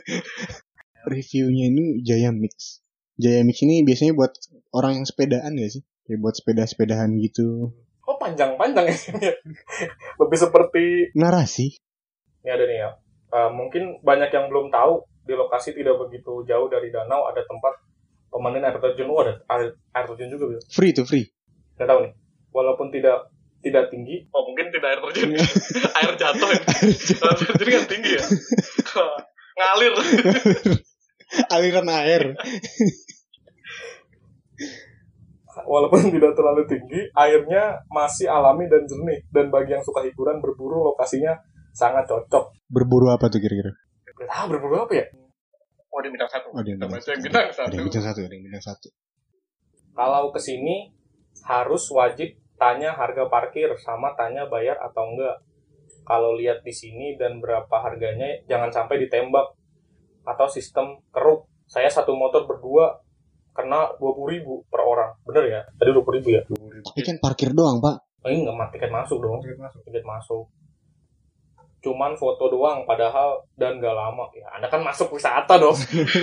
Reviewnya 1.13 1.69
ini 1.69 2.01
Jaya 2.01 2.33
Mix. 2.33 2.81
Jaya 3.21 3.45
Mix 3.45 3.61
ini 3.61 3.85
biasanya 3.85 4.17
buat 4.17 4.33
orang 4.73 5.01
yang 5.01 5.07
sepedaan 5.07 5.53
gak 5.53 5.69
sih? 5.69 5.85
Kayak 6.09 6.21
buat 6.25 6.35
sepeda-sepedahan 6.37 7.13
gitu. 7.21 7.77
Oh 8.09 8.17
panjang-panjang 8.17 8.89
ya. 8.89 8.97
Lebih 10.25 10.39
seperti 10.41 11.13
Narasi. 11.13 11.77
ini 12.41 12.49
ada 12.49 12.65
nih 12.65 12.79
ya. 12.81 12.91
Eh, 13.37 13.51
mungkin 13.53 14.01
banyak 14.01 14.33
yang 14.33 14.49
belum 14.49 14.73
tahu 14.73 15.05
di 15.29 15.37
lokasi 15.37 15.77
tidak 15.77 16.01
begitu 16.01 16.41
jauh 16.49 16.73
dari 16.73 16.89
danau 16.89 17.29
ada 17.29 17.45
tempat 17.45 17.75
pemandian 18.33 18.65
air 18.65 18.81
terjun. 18.81 19.13
Oh 19.13 19.21
ada 19.21 19.45
air, 19.53 19.77
air 19.93 20.05
terjun 20.09 20.33
juga. 20.33 20.57
Free 20.73 20.97
tuh 20.97 21.05
free. 21.05 21.29
Nggak 21.77 21.89
tahu 21.93 22.01
nih. 22.09 22.13
Walaupun 22.57 22.89
tidak 22.89 23.29
tidak 23.61 23.93
tinggi. 23.93 24.25
Oh 24.33 24.49
mungkin 24.49 24.73
tidak 24.73 24.89
air 24.97 25.01
terjun. 25.05 25.29
Iya. 25.37 25.45
air 26.01 26.13
jatuh. 26.17 26.49
Ya. 26.49 26.61
Air 27.29 27.35
terjun 27.37 27.69
kan 27.69 27.85
tinggi 27.85 28.11
ya. 28.17 28.25
Ngalir. 29.61 29.93
aliran 31.51 31.89
air 31.91 32.23
Walaupun 35.67 36.13
tidak 36.13 36.37
terlalu 36.37 36.69
tinggi, 36.69 37.01
airnya 37.17 37.81
masih 37.89 38.29
alami 38.29 38.69
dan 38.69 38.85
jernih. 38.85 39.25
Dan 39.33 39.49
bagi 39.49 39.73
yang 39.73 39.81
suka 39.83 40.05
hiburan 40.05 40.39
berburu, 40.39 40.85
lokasinya 40.93 41.33
sangat 41.73 42.05
cocok. 42.07 42.53
berburu 42.69 43.09
apa 43.13 43.29
tuh 43.29 43.41
kira-kira 43.41 43.73
Ah, 44.27 44.49
berburu 44.49 44.85
apa 44.85 44.93
ya? 44.97 45.07
Oh, 45.93 46.01
di 46.05 46.09
bintang 46.13 46.29
satu. 46.29 46.53
oh 46.53 46.61
Kita 46.61 46.87
bintang 46.87 46.89
yang 46.93 47.21
bintang 47.25 47.49
satu. 47.57 47.73
yang 47.73 47.85
bintang 47.89 48.05
satu 48.05 48.21
bintang 48.29 48.65
satu 48.65 48.89
Kalau 49.97 50.29
ke 50.29 50.41
sini 50.41 50.93
harus 51.45 51.89
wajib 51.89 52.37
tanya 52.57 52.93
harga 52.93 53.29
parkir 53.29 53.73
sama 53.81 54.13
tanya 54.17 54.49
bayar 54.49 54.77
atau 54.81 55.13
enggak. 55.13 55.41
Kalau 56.07 56.39
lihat 56.39 56.63
di 56.63 56.71
sini 56.71 57.19
dan 57.19 57.43
berapa 57.43 57.73
harganya, 57.83 58.39
jangan 58.47 58.71
sampai 58.71 59.03
ditembak 59.07 59.57
atau 60.27 60.47
sistem 60.47 61.03
keruk. 61.11 61.47
Saya 61.67 61.91
satu 61.91 62.15
motor 62.15 62.47
berdua 62.47 63.03
kena 63.57 63.91
dua 63.99 64.13
ribu 64.29 64.63
per 64.71 64.85
orang. 64.85 65.19
Bener 65.27 65.45
ya? 65.51 65.61
Tadi 65.79 65.91
dua 65.91 66.05
ribu 66.13 66.29
ya? 66.31 66.43
tapi 66.87 67.03
kan 67.03 67.19
parkir 67.19 67.51
doang 67.51 67.83
pak 67.83 67.99
Oh, 68.27 68.31
ini 68.31 68.43
nggak 68.43 68.75
tiket 68.75 68.91
masuk 68.91 69.23
dong. 69.23 69.39
Tiket 69.39 70.03
masuk. 70.03 70.51
Cuman 71.79 72.19
foto 72.19 72.51
doang, 72.51 72.83
padahal 72.83 73.39
dan 73.55 73.79
gak 73.79 73.95
lama. 73.95 74.27
Ya, 74.35 74.51
anda 74.51 74.67
kan 74.67 74.83
masuk 74.83 75.15
wisata 75.15 75.55
dong. 75.55 75.79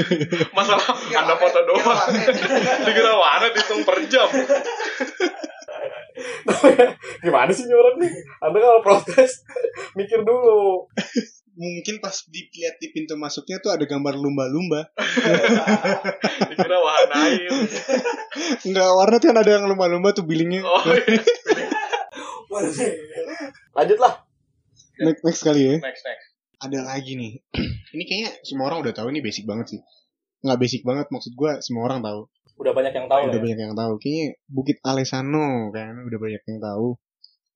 Masalah 0.58 0.84
anda 0.92 1.40
foto 1.40 1.63
doang. 1.63 2.12
Dikira 2.84 3.16
mana 3.16 3.48
dihitung 3.56 3.88
per 3.88 4.04
jam. 4.12 4.28
Gimana 7.24 7.51
sih 7.51 7.63
ini 7.65 7.74
orang 7.74 7.96
nih? 8.00 8.12
Anda 8.39 8.58
kalau 8.58 8.80
protes, 8.82 9.44
mikir 10.00 10.22
dulu. 10.22 10.88
mungkin 11.53 12.01
pas 12.01 12.18
dilihat 12.34 12.82
di 12.82 12.89
pintu 12.89 13.13
masuknya 13.13 13.62
tuh 13.62 13.70
ada 13.70 13.86
gambar 13.86 14.18
lumba-lumba 14.18 14.89
Dikira 16.50 16.82
wahana 16.82 17.30
air. 17.30 17.46
Enggak 18.65 18.89
warna 18.89 19.22
kan 19.22 19.38
ada 19.38 19.51
yang 19.53 19.70
lumba-lumba 19.70 20.18
tuh 20.18 20.25
billingnya 20.25 20.65
Oh, 20.65 20.82
iya. 20.82 21.22
Lanjutlah. 23.74 24.13
next, 24.98 25.22
next 25.22 25.42
kali 25.42 25.62
ya 25.62 25.75
Next, 25.77 26.01
next. 26.06 26.25
ada 26.58 26.80
lagi 26.86 27.13
nih 27.18 27.34
ini 27.94 28.03
kayaknya 28.06 28.30
semua 28.42 28.74
orang 28.74 28.82
udah 28.86 28.94
tahu 28.94 29.13
ini 29.13 29.22
basic 29.22 29.46
banget 29.46 29.77
sih 29.77 29.82
nggak 30.42 30.58
basic 30.58 30.82
banget 30.82 31.06
maksud 31.10 31.34
gua 31.34 31.62
semua 31.62 31.86
orang 31.86 32.01
tahu 32.01 32.33
Udah 32.63 32.74
banyak 32.74 32.93
yang 32.96 33.08
tahu 33.12 33.22
udah 33.27 33.39
ya. 33.39 33.43
banyak 33.43 33.60
yang 33.60 33.74
tahu. 33.75 33.93
Kayaknya 34.00 34.27
Bukit 34.48 34.77
Alesano 34.88 35.70
kan? 35.75 35.93
Udah 36.08 36.20
banyak 36.20 36.41
yang 36.48 36.60
tahu. 36.63 36.88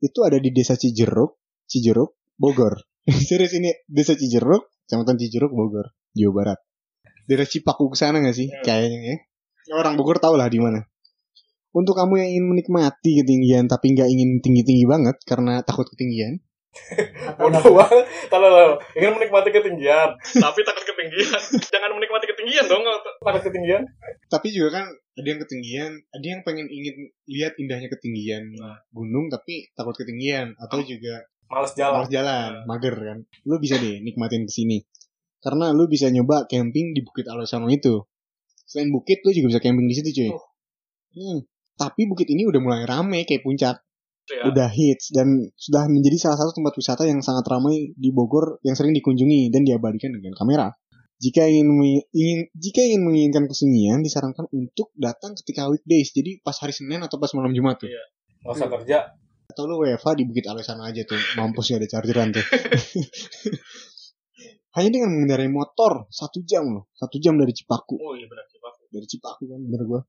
Itu 0.03 0.19
ada 0.27 0.37
di 0.37 0.51
desa 0.51 0.75
Cijeruk 0.75 1.39
Cijeruk 1.63 2.19
Bogor. 2.35 2.83
Serius 3.27 3.55
ini 3.55 3.71
desa 3.87 4.19
Cijeruk 4.19 4.67
kecamatan 4.83 5.15
Cijeruk 5.15 5.55
Bogor 5.55 5.95
Jawa 6.11 6.33
Barat. 6.35 6.59
Daerah 7.27 7.47
Cipaku 7.47 7.91
ke 7.91 7.97
sana 7.99 8.19
nggak 8.19 8.35
sih? 8.35 8.51
Hmm. 8.51 8.63
kayaknya 8.67 8.99
ya. 8.99 9.17
Orang 9.75 9.95
Bogor 9.95 10.19
tahu 10.19 10.35
lah 10.35 10.51
di 10.51 10.59
mana. 10.59 10.83
Untuk 11.75 11.95
kamu 11.95 12.23
yang 12.23 12.29
ingin 12.35 12.45
menikmati 12.51 13.23
ketinggian 13.23 13.67
tapi 13.71 13.95
nggak 13.95 14.09
ingin 14.11 14.39
tinggi-tinggi 14.39 14.87
banget 14.87 15.19
karena 15.27 15.61
takut 15.61 15.85
ketinggian 15.91 16.39
Bodoh 17.35 17.63
banget. 17.73 18.03
Kalau 18.27 18.53
ingin 18.93 19.11
menikmati 19.13 19.49
ketinggian, 19.49 20.09
tapi 20.33 20.59
takut 20.61 20.83
ketinggian. 20.85 21.39
Jangan 21.71 21.91
menikmati 21.91 22.25
ketinggian 22.27 22.65
dong 22.65 22.81
kalau 22.81 22.99
takut 23.23 23.43
ketinggian. 23.45 23.83
tapi 24.27 24.47
juga 24.49 24.69
kan 24.73 24.85
ada 25.13 25.23
yang 25.25 25.39
ketinggian 25.39 25.91
ada 26.09 26.25
yang 26.25 26.41
pengen 26.41 26.67
ingin 26.67 26.95
lihat 27.25 27.55
indahnya 27.55 27.87
ketinggian 27.87 28.43
Nah. 28.53 28.75
gunung 28.89 29.27
tapi 29.27 29.71
takut 29.71 29.93
ketinggian 29.93 30.51
atau 30.57 30.79
juga 30.79 31.23
Males 31.47 31.71
jalan. 31.73 31.93
malas 31.95 32.11
jalan 32.11 32.51
mager 32.65 32.91
kan 32.93 33.17
lu 33.41 33.55
bisa 33.55 33.75
deh 33.77 33.97
nikmatin 33.97 34.43
ke 34.43 34.51
sini 34.51 34.83
karena 35.39 35.71
lu 35.71 35.87
bisa 35.87 36.07
nyoba 36.07 36.43
camping 36.45 36.91
di 36.91 36.99
Bukit 37.01 37.23
Alesano 37.25 37.65
itu 37.67 38.03
selain 38.59 38.91
bukit 38.91 39.23
lu 39.23 39.31
juga 39.31 39.47
bisa 39.49 39.61
camping 39.61 39.87
di 39.87 39.95
situ 39.95 40.09
cuy 40.13 40.29
Oh. 40.29 40.43
Hmm. 41.13 41.39
tapi 41.73 42.03
bukit 42.03 42.27
ini 42.27 42.43
udah 42.43 42.59
mulai 42.59 42.83
rame 42.83 43.23
kayak 43.23 43.41
puncak 43.41 43.79
Ya. 44.27 44.43
udah 44.43 44.67
hits 44.67 45.15
dan 45.15 45.39
sudah 45.55 45.87
menjadi 45.87 46.27
salah 46.27 46.35
satu 46.35 46.59
tempat 46.59 46.75
wisata 46.75 47.07
yang 47.07 47.23
sangat 47.23 47.47
ramai 47.47 47.95
di 47.95 48.11
Bogor 48.11 48.59
yang 48.59 48.75
sering 48.75 48.91
dikunjungi 48.91 49.47
dan 49.49 49.63
diabadikan 49.63 50.11
dengan 50.11 50.35
kamera 50.35 50.67
jika 51.17 51.47
ingin, 51.47 51.71
ingin 52.11 52.39
jika 52.53 52.83
ingin 52.83 53.07
menginginkan 53.07 53.47
kesunyian 53.47 54.03
disarankan 54.03 54.45
untuk 54.51 54.91
datang 54.93 55.31
ketika 55.33 55.71
weekdays 55.71 56.11
jadi 56.11 56.43
pas 56.43 56.53
hari 56.59 56.75
Senin 56.75 56.99
atau 57.01 57.17
pas 57.17 57.31
malam 57.33 57.55
Jumat 57.55 57.79
tuh 57.79 57.87
Iya. 57.87 58.03
Usah 58.45 58.67
kerja. 58.67 59.15
atau 59.47 59.63
lu 59.63 59.79
WFA 59.81 60.11
di 60.13 60.27
Bukit 60.27 60.45
Alesano 60.45 60.83
aja 60.83 61.01
tuh 61.01 61.17
mampus 61.39 61.71
gak 61.71 61.79
ada 61.81 61.87
chargeran 61.87 62.35
tuh 62.35 62.43
hanya 64.77 64.89
dengan 64.93 65.09
mengendarai 65.09 65.49
motor 65.49 66.05
satu 66.11 66.43
jam 66.45 66.67
loh 66.69 66.91
satu 66.93 67.17
jam 67.17 67.33
dari 67.39 67.49
Cipaku 67.49 67.97
Oh 67.97 68.13
iya 68.13 68.27
benar 68.27 68.45
sih 68.45 68.59
Pak. 68.59 68.91
dari 68.91 69.07
Cipaku 69.07 69.49
kan 69.49 69.57
bener 69.57 69.81
gua 69.87 70.01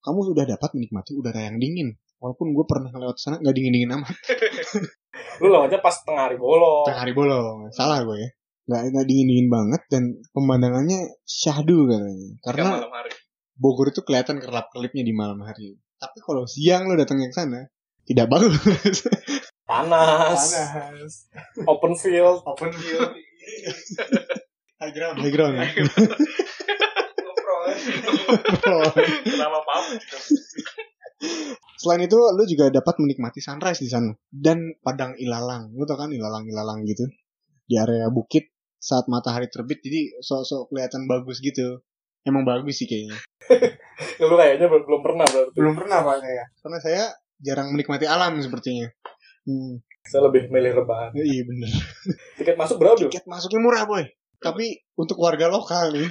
kamu 0.00 0.20
sudah 0.24 0.44
dapat 0.48 0.70
menikmati 0.72 1.12
udara 1.12 1.44
yang 1.44 1.60
dingin 1.60 1.92
walaupun 2.20 2.52
gue 2.52 2.64
pernah 2.68 2.92
lewat 2.92 3.16
sana 3.16 3.36
nggak 3.40 3.54
dingin 3.56 3.72
dingin 3.74 3.92
amat 3.96 4.14
Lu 5.40 5.48
lewatnya 5.48 5.80
pas 5.80 5.96
tengah 6.04 6.28
hari 6.28 6.36
bolong. 6.36 6.84
tengah 6.84 7.00
hari 7.00 7.12
bolong 7.16 7.72
salah 7.72 8.04
gue 8.04 8.16
ya 8.20 8.28
nggak 8.70 8.82
nggak 8.92 9.06
dingin 9.08 9.26
dingin 9.26 9.48
banget 9.50 9.82
dan 9.90 10.02
pemandangannya 10.30 11.00
syahdu 11.24 11.88
katanya 11.88 12.28
karena 12.44 12.64
malam 12.76 12.92
hari. 12.92 13.10
Bogor 13.56 13.88
itu 13.90 14.00
kelihatan 14.04 14.38
kerlap 14.38 14.68
kelipnya 14.70 15.02
di 15.02 15.12
malam 15.16 15.40
hari 15.40 15.74
tapi 15.96 16.20
kalau 16.20 16.44
siang 16.44 16.86
lo 16.86 16.94
datang 16.94 17.18
ke 17.18 17.32
sana 17.32 17.66
tidak 18.04 18.28
bagus 18.28 18.52
Panas. 19.70 20.50
Open 21.62 21.94
field. 21.94 22.42
open 22.42 22.74
view 22.74 22.98
high 24.82 24.90
ground 24.90 25.16
high 25.22 25.30
ground 25.30 25.54
ya. 25.56 25.66
Kenapa 29.24 29.58
pap? 29.62 29.84
Selain 31.76 32.00
itu, 32.00 32.16
lu 32.16 32.44
juga 32.44 32.68
dapat 32.68 33.00
menikmati 33.00 33.40
sunrise 33.40 33.80
di 33.80 33.88
sana 33.88 34.12
dan 34.28 34.76
padang 34.80 35.16
ilalang. 35.16 35.72
Lu 35.72 35.84
tau 35.84 35.96
kan 35.96 36.12
ilalang-ilalang 36.12 36.84
gitu 36.84 37.08
di 37.64 37.78
area 37.78 38.10
bukit 38.10 38.50
saat 38.76 39.06
matahari 39.06 39.46
terbit, 39.46 39.78
jadi 39.78 40.18
sok-sok 40.18 40.72
kelihatan 40.72 41.04
bagus 41.06 41.38
gitu. 41.38 41.84
Emang 42.20 42.44
bagus 42.44 42.76
sih 42.76 42.84
kayaknya. 42.84 43.16
Lu 44.20 44.36
kayaknya 44.36 44.68
belum, 44.68 44.84
belum 44.84 45.00
pernah 45.00 45.24
berarti. 45.24 45.56
Belum 45.56 45.72
pernah 45.76 45.98
pak 46.04 46.16
saya. 46.20 46.44
Karena 46.60 46.78
saya 46.80 47.02
jarang 47.40 47.68
menikmati 47.72 48.04
alam 48.04 48.36
sepertinya. 48.36 48.88
Hmm, 49.48 49.80
Saya 50.04 50.28
lebih 50.28 50.52
milih 50.52 50.84
rebahan. 50.84 51.16
iya 51.16 51.44
bener. 51.48 51.70
Tiket 52.40 52.56
masuk 52.60 52.76
berapa? 52.76 52.96
Tiket 53.00 53.24
masuknya 53.24 53.60
murah 53.64 53.84
boy. 53.88 54.04
Tapi 54.36 54.84
untuk 54.96 55.16
warga 55.16 55.48
lokal 55.48 55.96
nih. 55.96 56.08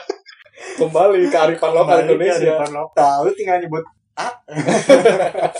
Kembali 0.80 1.20
ke 1.28 1.36
arifan 1.36 1.72
lokal 1.72 1.96
Indonesia. 2.04 2.60
lokal. 2.68 3.16
Lu 3.24 3.32
tinggal 3.32 3.60
nyebut 3.60 3.84
ah. 4.16 4.32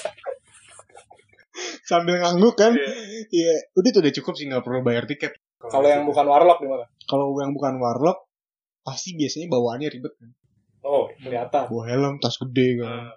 Sambil 1.89 2.21
ngangguk 2.21 2.55
kan. 2.59 2.73
Iya. 2.77 2.93
Iya, 3.33 3.55
udah 3.79 3.91
tuh 3.95 4.01
udah 4.05 4.15
cukup 4.21 4.33
sih 4.37 4.45
nggak 4.51 4.65
perlu 4.65 4.81
bayar 4.85 5.09
tiket. 5.09 5.39
Kalau 5.57 5.89
yang 5.89 6.05
bukan 6.05 6.27
warlock 6.29 6.61
di 6.61 6.69
mana? 6.69 6.85
kalau 7.07 7.39
yang 7.39 7.55
bukan 7.55 7.79
warlock 7.79 8.27
pasti 8.83 9.15
biasanya 9.15 9.47
bawaannya 9.47 9.89
ribet 9.91 10.15
kan. 10.19 10.31
Oh, 10.87 11.11
kelihatan. 11.19 11.67
Bawa 11.71 11.83
helm, 11.91 12.15
tas 12.23 12.39
gede 12.39 12.83
kan. 12.83 13.11
Nah, 13.11 13.15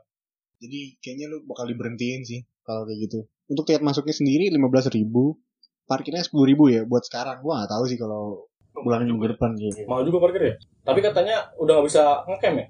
Jadi 0.60 1.00
kayaknya 1.00 1.26
lu 1.32 1.46
bakal 1.46 1.70
diberhentiin 1.70 2.22
sih 2.26 2.42
kalau 2.66 2.86
kayak 2.86 3.10
gitu. 3.10 3.20
Untuk 3.50 3.66
tiket 3.66 3.82
masuknya 3.86 4.14
sendiri 4.14 4.50
15.000 4.54 4.98
ribu, 4.98 5.38
parkirnya 5.86 6.22
10.000 6.22 6.50
ribu 6.54 6.64
ya 6.70 6.82
buat 6.86 7.06
sekarang. 7.06 7.42
Gua 7.42 7.62
nggak 7.62 7.72
tahu 7.72 7.84
sih 7.90 7.98
kalau 7.98 8.50
bulan 8.76 9.06
minggu 9.06 9.26
depan 9.38 9.56
gitu. 9.58 9.86
Mahal 9.90 10.06
juga 10.06 10.30
parkir 10.30 10.42
ya? 10.42 10.56
Tapi 10.86 11.00
katanya 11.02 11.50
udah 11.58 11.72
nggak 11.80 11.88
bisa 11.88 12.04
ngecamp 12.28 12.58
ya? 12.58 12.66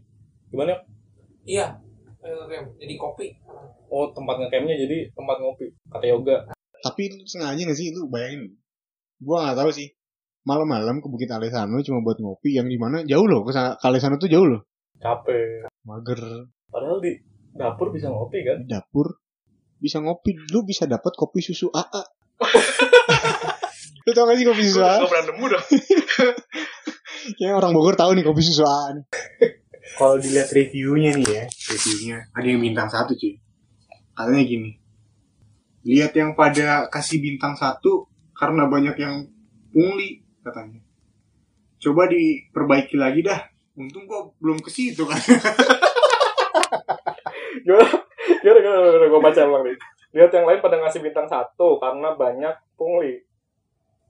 Gimana? 0.51 0.73
Iya. 1.47 1.65
Eh, 2.19 2.63
Jadi 2.83 2.93
kopi. 2.99 3.27
Oh, 3.87 4.11
tempat 4.11 4.35
ngecampnya 4.43 4.75
jadi 4.75 5.07
tempat 5.15 5.39
ngopi. 5.39 5.71
Kata 5.87 6.05
yoga. 6.05 6.35
Tapi 6.79 7.15
lu 7.15 7.23
sengaja 7.23 7.59
gak 7.59 7.77
sih 7.79 7.91
lu 7.95 8.07
bayangin? 8.11 8.55
Gua 9.19 9.47
nggak 9.47 9.57
tahu 9.63 9.71
sih. 9.71 9.87
Malam-malam 10.47 11.03
ke 11.03 11.07
Bukit 11.11 11.27
Alesano 11.31 11.79
cuma 11.83 11.99
buat 11.99 12.19
ngopi 12.19 12.55
yang 12.55 12.67
di 12.67 12.79
mana 12.79 13.03
jauh 13.03 13.27
loh 13.27 13.43
ke 13.43 13.51
Alesano 13.55 14.15
tuh 14.15 14.31
jauh 14.31 14.47
loh. 14.47 14.63
Capek. 14.99 15.67
Mager 15.83 16.19
Padahal 16.69 16.99
di 16.99 17.15
dapur 17.49 17.89
bisa 17.89 18.07
ngopi 18.13 18.45
kan? 18.45 18.61
di 18.61 18.67
dapur 18.69 19.19
bisa 19.79 19.99
ngopi 19.99 20.35
lu 20.51 20.61
bisa 20.63 20.85
dapat 20.85 21.15
kopi 21.17 21.39
susu 21.41 21.71
AA 21.71 22.03
lu 24.05 24.11
tau 24.11 24.27
gak 24.27 24.37
sih 24.37 24.45
kopi 24.45 24.61
susu 24.63 24.79
AA 24.83 25.01
Gak 25.01 25.09
pernah 25.09 25.25
nemu 25.33 25.45
dah. 25.49 25.63
Kayaknya 27.39 27.55
orang 27.57 27.71
Bogor 27.73 27.95
tahu 27.99 28.11
nih 28.15 28.23
kopi 28.23 28.41
susu 28.43 28.63
AA 28.63 28.87
nih. 28.99 29.05
Kalau 29.97 30.15
dilihat 30.21 30.49
reviewnya 30.53 31.15
nih 31.17 31.29
ya, 31.29 31.43
reviewnya 31.47 32.17
ada 32.35 32.47
yang 32.47 32.61
bintang 32.61 32.89
satu 32.91 33.17
cuy. 33.17 33.39
Katanya 34.13 34.43
gini, 34.43 34.71
lihat 35.87 36.11
yang 36.13 36.35
pada 36.35 36.91
kasih 36.91 37.23
bintang 37.23 37.55
satu 37.55 38.05
karena 38.35 38.67
banyak 38.67 38.95
yang 38.99 39.25
pungli 39.71 40.21
katanya. 40.43 40.83
Coba 41.79 42.11
diperbaiki 42.11 42.99
lagi 42.99 43.23
dah. 43.23 43.39
Untung 43.79 44.03
gua 44.03 44.27
belum 44.43 44.59
ke 44.59 44.67
situ 44.67 45.07
kan. 45.07 45.15
Gimana? 47.63 47.87
Gimana? 48.43 48.59
Gimana? 48.59 48.79
Gimana? 48.91 49.07
Gue 49.07 49.21
baca 49.23 49.39
emang 49.39 49.63
nih. 49.63 49.77
Lihat 50.09 50.31
yang 50.33 50.45
lain 50.49 50.59
pada 50.59 50.75
ngasih 50.81 51.01
bintang 51.05 51.27
satu 51.29 51.77
karena 51.77 52.17
banyak 52.17 52.55
pungli. 52.75 53.23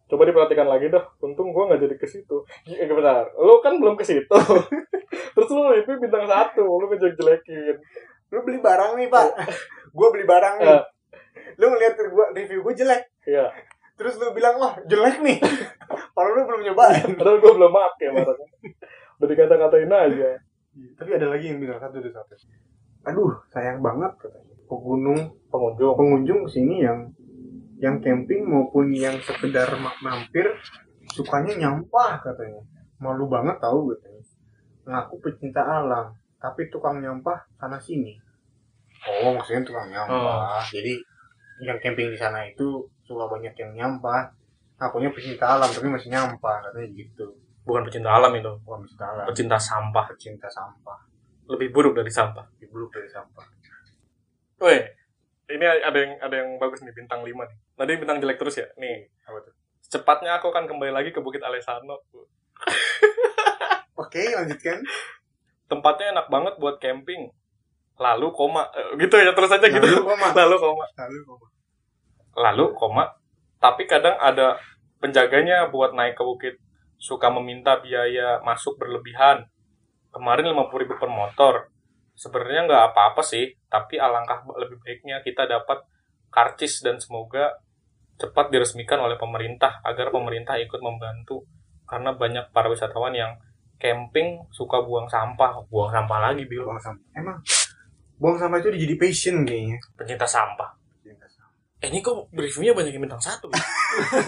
Coba 0.10 0.26
diperhatikan 0.26 0.66
lagi 0.66 0.90
dah. 0.90 1.06
Untung 1.22 1.54
gua 1.54 1.70
nggak 1.70 1.86
jadi 1.86 1.96
ke 2.02 2.08
situ. 2.10 2.42
Iya 2.66 2.90
benar. 2.90 3.30
Lu 3.38 3.62
kan 3.62 3.78
belum 3.78 3.94
ke 3.94 4.02
situ. 4.02 4.26
Terus 5.38 5.50
lu 5.54 5.70
review 5.70 6.02
bintang 6.02 6.26
satu, 6.26 6.66
lu 6.66 6.90
ngejelek-jelekin. 6.90 7.78
Lu 8.34 8.42
beli 8.42 8.58
barang 8.58 8.98
nih, 8.98 9.08
Pak. 9.08 9.28
gua 9.98 10.08
beli 10.10 10.26
barang 10.26 10.56
nih. 10.66 10.70
Eh. 10.74 10.84
Lu 11.62 11.70
ngeliat 11.70 11.94
gua 12.10 12.26
review 12.34 12.66
gua 12.66 12.74
jelek. 12.74 13.06
Iya. 13.30 13.54
Terus 13.94 14.18
lu 14.18 14.34
bilang, 14.34 14.58
"Wah, 14.58 14.74
jelek 14.90 15.22
nih." 15.22 15.38
Padahal 16.18 16.34
lu 16.34 16.42
belum 16.50 16.62
nyobain. 16.66 17.10
Padahal 17.14 17.38
gua 17.38 17.52
belum 17.54 17.72
make 17.72 18.06
barangnya. 18.10 18.50
Udah 19.22 19.28
dikata-katain 19.30 19.94
aja. 19.94 20.30
Tapi 20.98 21.10
ada 21.14 21.28
lagi 21.30 21.46
yang 21.54 21.62
bilang 21.62 21.78
satu 21.78 22.02
di 22.02 22.10
satu. 22.10 22.34
Aduh, 23.06 23.36
sayang 23.54 23.84
banget 23.86 24.10
katanya. 24.18 24.56
Ke 24.70 24.76
gunung 24.78 25.20
Pengunjung. 25.50 25.98
pengunjung 25.98 26.42
sini 26.46 26.86
yang 26.86 27.10
yang 27.80 28.04
camping 28.04 28.44
maupun 28.44 28.92
yang 28.92 29.16
sekedar 29.24 29.72
ma- 29.80 29.96
mampir 30.04 30.46
sukanya 31.16 31.56
nyampah 31.56 32.20
katanya. 32.22 32.60
Malu 33.00 33.32
banget 33.32 33.56
tahu 33.64 33.96
katanya. 33.96 34.24
Ngaku 34.90 35.16
pecinta 35.24 35.64
alam, 35.64 36.12
tapi 36.38 36.68
tukang 36.68 37.00
nyampah 37.00 37.40
sana 37.56 37.80
sini. 37.80 38.20
Oh, 39.24 39.32
maksudnya 39.32 39.64
tukang 39.64 39.88
nyampah. 39.88 40.60
Jadi 40.68 41.00
yang 41.64 41.80
camping 41.80 42.12
di 42.12 42.18
sana 42.20 42.44
itu 42.44 42.84
suka 43.08 43.26
banyak 43.32 43.56
yang 43.56 43.72
nyampah. 43.76 44.28
Ngakunya 44.80 45.12
pecinta 45.12 45.60
alam 45.60 45.68
tapi 45.72 45.88
masih 45.88 46.12
nyampah 46.12 46.56
katanya 46.68 46.88
gitu. 46.96 47.28
Bukan 47.64 47.84
pecinta 47.88 48.12
alam 48.12 48.32
itu. 48.36 48.52
Bukan 48.64 48.80
pecinta 48.84 49.06
alam, 49.08 49.26
Pecinta 49.28 49.58
sampah. 49.60 50.04
pecinta 50.12 50.48
sampah. 50.52 51.00
Lebih 51.48 51.72
buruk 51.72 51.94
dari 51.96 52.12
sampah. 52.12 52.44
Lebih 52.60 52.68
buruk 52.72 52.90
dari 52.96 53.08
sampah. 53.12 53.46
Weh, 54.60 54.82
ini 55.50 55.66
ada 55.66 55.98
yang 55.98 56.14
ada 56.22 56.36
yang 56.40 56.50
bagus 56.58 56.82
nih 56.82 56.94
bintang 56.94 57.22
5 57.22 57.34
nih. 57.34 57.58
Nanti 57.76 57.92
bintang 57.98 58.18
jelek 58.22 58.38
terus 58.38 58.56
ya. 58.58 58.68
Nih, 58.78 59.10
Apa 59.26 59.42
tuh? 59.42 59.54
cepatnya 59.90 60.38
aku 60.38 60.54
akan 60.54 60.70
kembali 60.70 60.94
lagi 60.94 61.10
ke 61.10 61.20
Bukit 61.20 61.42
Alesano. 61.42 61.98
Oke, 64.00 64.22
lanjutkan. 64.32 64.80
Tempatnya 65.68 66.14
enak 66.14 66.28
banget 66.30 66.54
buat 66.58 66.78
camping. 66.80 67.30
Lalu 68.00 68.32
koma 68.32 68.72
Eh, 68.72 68.96
gitu 69.02 69.20
ya 69.20 69.36
terus 69.36 69.52
aja 69.52 69.68
gitu. 69.68 69.84
Lalu 69.84 70.04
koma. 70.08 70.28
Lalu 70.32 70.56
koma. 70.58 70.86
Lalu 70.96 71.20
koma. 71.26 71.46
Lalu 72.40 72.66
koma. 72.78 73.04
Tapi 73.60 73.84
kadang 73.86 74.16
ada 74.16 74.56
penjaganya 75.04 75.68
buat 75.68 75.92
naik 75.92 76.16
ke 76.16 76.24
bukit. 76.24 76.56
Suka 76.96 77.28
meminta 77.28 77.76
biaya 77.80 78.40
masuk 78.44 78.80
berlebihan. 78.80 79.48
Kemarin 80.10 80.56
50.000 80.56 80.82
ribu 80.86 80.94
per 80.96 81.10
motor. 81.12 81.54
Sebenarnya 82.20 82.68
nggak 82.68 82.84
apa-apa 82.92 83.24
sih, 83.24 83.48
tapi 83.72 83.96
alangkah 83.96 84.44
lebih 84.60 84.84
baiknya 84.84 85.24
kita 85.24 85.48
dapat 85.48 85.88
karcis 86.28 86.84
dan 86.84 87.00
semoga 87.00 87.56
cepat 88.20 88.52
diresmikan 88.52 89.00
oleh 89.00 89.16
pemerintah 89.16 89.80
agar 89.88 90.12
pemerintah 90.12 90.60
ikut 90.60 90.84
membantu 90.84 91.48
karena 91.88 92.12
banyak 92.12 92.52
para 92.52 92.68
wisatawan 92.68 93.16
yang 93.16 93.32
camping 93.80 94.44
suka 94.52 94.84
buang 94.84 95.08
sampah, 95.08 95.64
buang 95.72 95.88
sampah 95.88 96.20
lagi 96.30 96.44
bil, 96.44 96.68
buang 96.68 96.84
sampah. 96.84 97.08
Emang 97.16 97.40
buang 98.20 98.36
sampah 98.36 98.60
itu 98.60 98.76
jadi 98.76 98.96
passion 99.00 99.48
kayaknya. 99.48 99.80
pencinta 99.96 100.28
sampah. 100.28 100.76
Eh 101.80 101.88
ini 101.88 102.04
kok 102.04 102.28
reviewnya 102.36 102.76
banyak 102.76 102.92
yang 102.92 103.08
bintang 103.08 103.24
satu? 103.24 103.48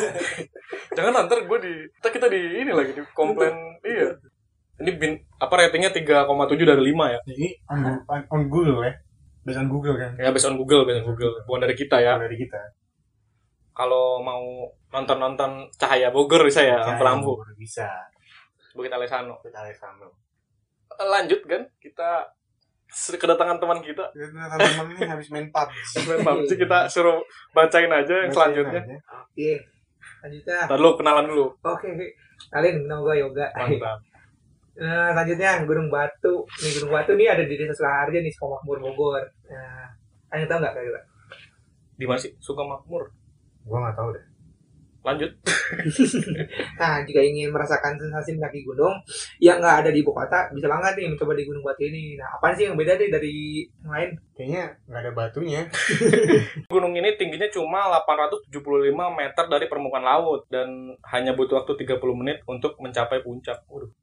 Jangan 0.95 1.27
ntar 1.27 1.43
gue 1.43 1.57
di 1.59 1.73
kita 1.99 2.09
kita 2.15 2.27
di 2.31 2.63
ini 2.63 2.71
lagi 2.71 2.95
di 2.95 3.03
komplain 3.11 3.75
iya. 3.83 4.15
Ini 4.79 4.91
bin, 4.95 5.19
apa 5.41 5.53
ratingnya 5.57 5.89
3,7 5.89 6.29
dari 6.61 6.83
5 6.93 7.13
ya? 7.17 7.19
Ini 7.25 7.49
on, 7.73 7.79
on, 8.05 8.21
on 8.29 8.41
Google 8.45 8.85
ya. 8.85 8.93
Based 9.41 9.57
on 9.57 9.67
Google 9.73 9.97
kan. 9.97 10.13
Ya 10.21 10.29
based 10.29 10.45
on 10.45 10.53
Google, 10.53 10.85
based 10.85 11.01
on 11.01 11.05
Google. 11.09 11.33
Bukan 11.49 11.65
dari 11.65 11.73
kita 11.73 11.97
ya. 11.97 12.21
Dari 12.21 12.37
kita. 12.37 12.61
Kalau 13.73 14.21
mau 14.21 14.69
nonton-nonton 14.93 15.71
Cahaya 15.79 16.13
Bogor 16.13 16.45
bisa 16.45 16.61
ya, 16.61 16.77
lampu 16.85 17.01
lampu 17.01 17.33
Bisa. 17.57 17.89
Bukit 18.77 18.93
Alesano. 18.93 19.41
Kita 19.41 19.65
Alessandro. 19.65 20.13
Eh, 20.93 21.07
Lanjut 21.09 21.41
kan 21.49 21.65
kita 21.81 22.29
kedatangan 22.91 23.55
teman 23.55 23.79
kita 23.79 24.03
Teman-teman 24.11 24.85
ini 24.91 25.07
habis 25.07 25.31
main 25.31 25.47
PUBG. 25.49 25.73
main 26.11 26.21
PUBG 26.21 26.49
kita 26.59 26.85
suruh 26.91 27.23
bacain 27.55 27.89
aja 27.89 28.27
yang 28.27 28.31
selanjutnya. 28.31 28.83
Oke. 29.09 29.57
Lanjutnya. 30.21 30.69
Ntar 30.69 30.77
lu 30.77 30.91
kenalan 30.93 31.25
dulu. 31.25 31.49
Oke, 31.65 31.89
oke. 31.89 32.07
Kalian 32.53 32.85
nama 32.85 33.01
gue 33.01 33.15
Yoga. 33.25 33.47
Mantap. 33.57 34.10
Nah, 34.79 35.11
selanjutnya 35.11 35.67
Gunung 35.67 35.89
Batu. 35.91 36.47
Nih 36.63 36.71
Gunung 36.79 36.91
Batu 36.95 37.11
nih 37.17 37.27
ada 37.27 37.43
di 37.43 37.55
Desa 37.59 37.75
Sulaharja 37.75 38.19
nih, 38.23 38.31
Sukamakmur 38.31 38.77
Bogor. 38.79 39.23
Nah, 39.51 39.91
kalian 40.31 40.47
tahu 40.47 40.59
nggak 40.63 40.75
kalian? 40.75 41.03
Di 42.01 42.05
mana 42.09 42.17
sih? 42.17 42.33
Suka 42.41 42.65
makmur. 42.65 43.13
Gua 43.61 43.77
nggak 43.85 43.93
tahu 43.93 44.09
deh. 44.17 44.25
Lanjut. 45.01 45.31
Nah, 46.81 46.99
jika 47.05 47.21
ingin 47.23 47.53
merasakan 47.53 47.95
sensasi 47.95 48.35
mendaki 48.35 48.65
gunung 48.65 48.91
yang 49.37 49.61
nggak 49.61 49.85
ada 49.85 49.89
di 49.93 50.01
ibu 50.01 50.11
kota, 50.11 50.49
bisa 50.51 50.65
banget 50.65 50.97
nih 50.97 51.13
mencoba 51.13 51.37
di 51.37 51.45
Gunung 51.45 51.63
Batu 51.63 51.85
ini. 51.85 52.17
Nah, 52.17 52.27
apa 52.35 52.57
sih 52.57 52.65
yang 52.67 52.75
beda 52.75 52.97
deh 52.97 53.07
dari 53.07 53.63
yang 53.85 53.91
lain? 53.93 54.09
Kayaknya 54.33 54.63
nggak 54.89 55.01
ada 55.05 55.11
batunya. 55.13 55.61
Gunung 56.73 56.97
ini 56.97 57.15
tingginya 57.15 57.47
cuma 57.53 57.87
875 58.03 58.49
meter 58.91 59.45
dari 59.45 59.65
permukaan 59.69 60.03
laut 60.03 60.49
dan 60.49 60.97
hanya 61.13 61.37
butuh 61.37 61.61
waktu 61.61 61.85
30 61.85 62.01
menit 62.17 62.41
untuk 62.49 62.75
mencapai 62.81 63.21
puncak. 63.21 63.61
Waduh. 63.69 63.93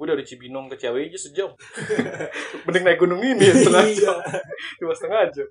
Gue 0.00 0.08
dari 0.08 0.24
Cibinong 0.24 0.72
ke 0.72 0.80
Ciawi 0.80 1.12
aja 1.12 1.20
sejam. 1.20 1.52
Mending 2.64 2.84
naik 2.88 3.04
gunung 3.04 3.20
ini 3.20 3.44
ya 3.44 3.52
setengah 3.52 3.84
jam. 3.92 4.16
Dua 4.80 4.96
setengah 4.96 5.28
jam. 5.28 5.48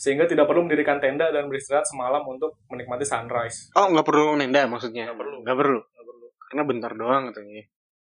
Sehingga 0.00 0.24
tidak 0.24 0.48
perlu 0.48 0.64
mendirikan 0.64 0.96
tenda 0.96 1.28
dan 1.28 1.44
beristirahat 1.52 1.84
semalam 1.84 2.24
untuk 2.24 2.56
menikmati 2.72 3.04
sunrise. 3.04 3.68
Oh, 3.76 3.92
nggak 3.92 4.08
perlu 4.08 4.40
nenda 4.40 4.64
maksudnya. 4.64 5.12
Nggak 5.12 5.20
perlu. 5.20 5.36
Nggak 5.44 5.58
perlu. 5.60 5.80
Nggak 5.84 6.06
perlu. 6.08 6.26
Karena 6.40 6.62
bentar 6.64 6.92
doang 6.96 7.22
katanya. 7.28 7.64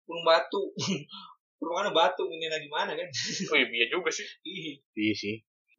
Gunung 0.10 0.26
Batu. 0.26 0.62
Perumahan 1.62 1.94
Batu 1.94 2.26
ini 2.26 2.50
lagi 2.50 2.66
mana 2.74 2.98
kan? 2.98 3.08
Oh 3.54 3.58
iya 3.62 3.86
juga 3.94 4.10
sih. 4.10 4.26
Iya 4.98 5.14
sih. 5.14 5.36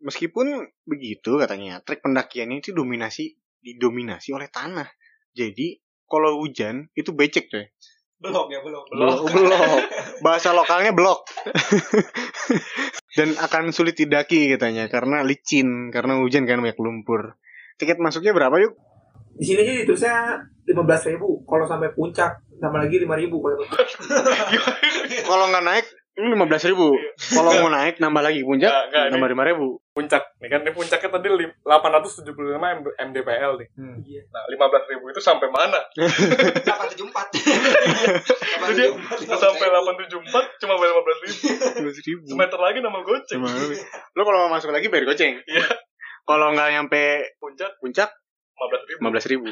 Meskipun 0.07 0.71
begitu 0.87 1.35
katanya, 1.35 1.83
trek 1.83 1.99
pendakian 2.07 2.55
itu 2.55 2.71
dominasi 2.71 3.35
didominasi 3.59 4.31
oleh 4.31 4.47
tanah. 4.47 4.87
Jadi 5.35 5.83
kalau 6.07 6.39
hujan 6.39 6.87
itu 6.95 7.11
becek 7.11 7.51
coy. 7.51 7.67
Belum 8.19 8.47
ya, 8.51 8.59
belum. 8.63 8.85
Blok. 8.91 9.19
blok. 9.35 9.83
Bahasa 10.23 10.51
lokalnya 10.51 10.91
blok. 10.91 11.23
Dan 13.19 13.39
akan 13.39 13.71
sulit 13.71 13.95
didaki 13.95 14.51
katanya 14.55 14.91
karena 14.91 15.23
licin, 15.23 15.95
karena 15.95 16.19
hujan 16.19 16.47
kan 16.47 16.59
banyak 16.59 16.79
lumpur. 16.79 17.39
Tiket 17.79 18.03
masuknya 18.03 18.35
berapa 18.35 18.59
yuk? 18.59 18.75
Di 19.39 19.55
sini 19.55 19.63
sih 19.63 19.77
terusnya 19.87 20.35
lima 20.67 20.83
belas 20.83 21.07
ribu. 21.07 21.47
Kalau 21.47 21.63
sampai 21.63 21.95
puncak 21.95 22.43
tambah 22.59 22.83
lagi 22.83 22.99
lima 22.99 23.15
ribu. 23.15 23.39
Kalau 23.39 23.63
nggak 25.51 25.65
naik 25.65 25.87
ini 26.19 26.27
lima 26.29 26.45
belas 26.45 26.63
ribu. 26.63 26.91
Kalau 27.31 27.51
mau 27.57 27.71
naik 27.71 27.97
nambah 27.97 28.21
lagi 28.21 28.43
puncak 28.43 28.69
nggak, 28.91 29.03
ini- 29.07 29.13
nambah 29.15 29.31
lima 29.31 29.45
ribu. 29.45 29.79
Puncak. 29.89 30.23
Nih 30.39 30.49
kan 30.49 30.61
ini 30.61 30.71
puncaknya 30.71 31.09
tadi 31.09 31.29
lim- 31.29 31.57
875 31.61 32.35
M- 32.59 32.97
MDPL 33.05 33.53
nih. 33.57 33.69
Iya. 34.01 34.23
Nah, 34.29 34.43
15 34.49 34.59
ribu 34.89 35.05
itu 35.09 35.19
sampai 35.19 35.47
mana? 35.49 35.79
Delapan 35.95 36.87
tujuh 36.89 37.07
empat. 37.07 37.27
Jadi 38.69 38.85
sampai 39.25 39.67
874 39.69 40.61
cuma 40.61 40.75
bayar 40.77 40.95
15 40.97 41.25
ribu. 41.25 41.39
Lima 41.79 41.91
ribu. 41.95 42.23
Semeter 42.27 42.59
lagi 42.59 42.79
nama 42.79 42.99
goceng. 43.01 43.39
Cuma 43.39 43.51
lo 44.13 44.23
kalau 44.23 44.39
mau 44.45 44.51
masuk 44.53 44.71
lagi 44.71 44.87
bayar 44.87 45.05
goceng. 45.05 45.39
Iya. 45.45 45.67
Kalau 46.25 46.53
nggak 46.53 46.69
nyampe 46.71 47.03
Puncak 47.39 47.79
puncak 47.79 48.11
15 48.55 48.89
ribu. 48.89 48.99
lima 48.99 49.11
belas 49.11 49.27
ribu. 49.27 49.49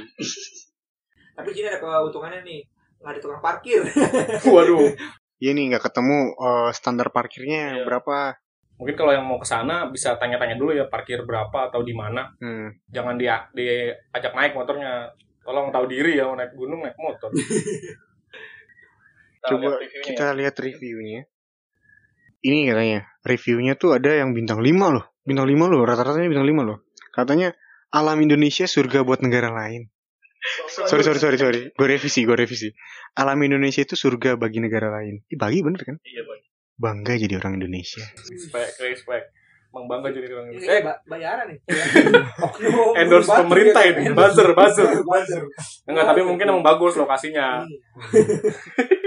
Tapi 1.32 1.48
sini 1.52 1.66
ada 1.66 1.78
keuntungannya 1.78 2.42
nih. 2.42 2.60
Nggak 2.96 3.12
ada 3.12 3.20
tukang 3.20 3.40
parkir. 3.40 3.80
Waduh. 4.46 4.88
Iya 5.36 5.52
nih 5.52 5.64
nggak 5.70 5.84
ketemu 5.84 6.18
eh, 6.34 6.70
standar 6.72 7.08
parkirnya 7.12 7.80
Iya. 7.80 7.84
berapa. 7.84 8.36
Mungkin 8.76 8.92
kalau 8.92 9.12
yang 9.16 9.24
mau 9.24 9.40
ke 9.40 9.48
sana 9.48 9.88
bisa 9.88 10.16
tanya-tanya 10.16 10.56
dulu 10.56 10.72
ya 10.72 10.84
parkir 10.86 11.24
berapa 11.24 11.72
atau 11.72 11.80
di 11.80 11.96
mana. 11.96 12.28
Hmm. 12.36 12.76
Jangan 12.88 13.16
dia 13.16 13.48
diajak 13.52 14.36
naik 14.36 14.52
motornya. 14.52 15.12
Tolong 15.40 15.70
tahu 15.70 15.86
diri 15.86 16.18
ya 16.18 16.26
mau 16.26 16.36
naik 16.36 16.52
gunung 16.52 16.84
naik 16.84 16.98
motor. 16.98 17.30
Kita 19.36 19.48
Coba 19.54 19.78
lihat 19.78 20.02
kita 20.02 20.24
ya. 20.26 20.34
lihat 20.34 20.54
reviewnya. 20.58 21.20
Ini 22.42 22.58
katanya 22.66 22.98
reviewnya 23.22 23.72
tuh 23.78 23.94
ada 23.94 24.10
yang 24.12 24.34
bintang 24.34 24.58
5 24.58 24.66
loh. 24.90 25.06
Bintang 25.22 25.46
5 25.46 25.66
loh, 25.66 25.82
rata-ratanya 25.82 26.26
bintang 26.26 26.46
5 26.46 26.62
loh. 26.66 26.78
Katanya 27.10 27.54
alam 27.90 28.18
Indonesia 28.18 28.66
surga 28.66 29.06
buat 29.06 29.22
negara 29.22 29.50
lain. 29.50 29.86
Sorry 30.68 31.02
sorry 31.02 31.18
sorry 31.18 31.38
sorry. 31.38 31.60
Gue 31.74 31.86
revisi, 31.88 32.22
gue 32.22 32.36
revisi. 32.36 32.68
Alam 33.18 33.42
Indonesia 33.42 33.82
itu 33.82 33.98
surga 33.98 34.36
bagi 34.36 34.62
negara 34.62 34.92
lain. 34.92 35.24
Ih, 35.26 35.38
bagi 35.38 35.64
bener 35.64 35.82
kan? 35.82 35.96
Iya, 36.04 36.22
Bang. 36.22 36.40
Bangga 36.76 37.16
jadi 37.16 37.40
orang 37.40 37.56
Indonesia. 37.56 38.04
Respect, 38.04 38.76
respect. 38.84 39.26
Emang 39.72 39.88
bangga 39.92 40.08
jadi 40.12 40.28
orang 40.32 40.52
Indonesia. 40.52 40.72
Eh, 40.72 40.80
ba- 40.84 41.00
bayaran 41.04 41.46
nih. 41.52 41.58
endorse 43.00 43.28
pemerintah 43.32 43.82
ya, 43.84 43.92
ini. 43.96 44.12
Buzzer, 44.12 44.48
buzzer. 44.52 44.88
Buzzer. 45.04 45.42
Enggak, 45.88 46.04
tapi 46.12 46.20
mungkin 46.24 46.46
emang 46.48 46.64
bagus 46.64 46.96
lokasinya. 46.96 47.64
Iya. 47.64 47.78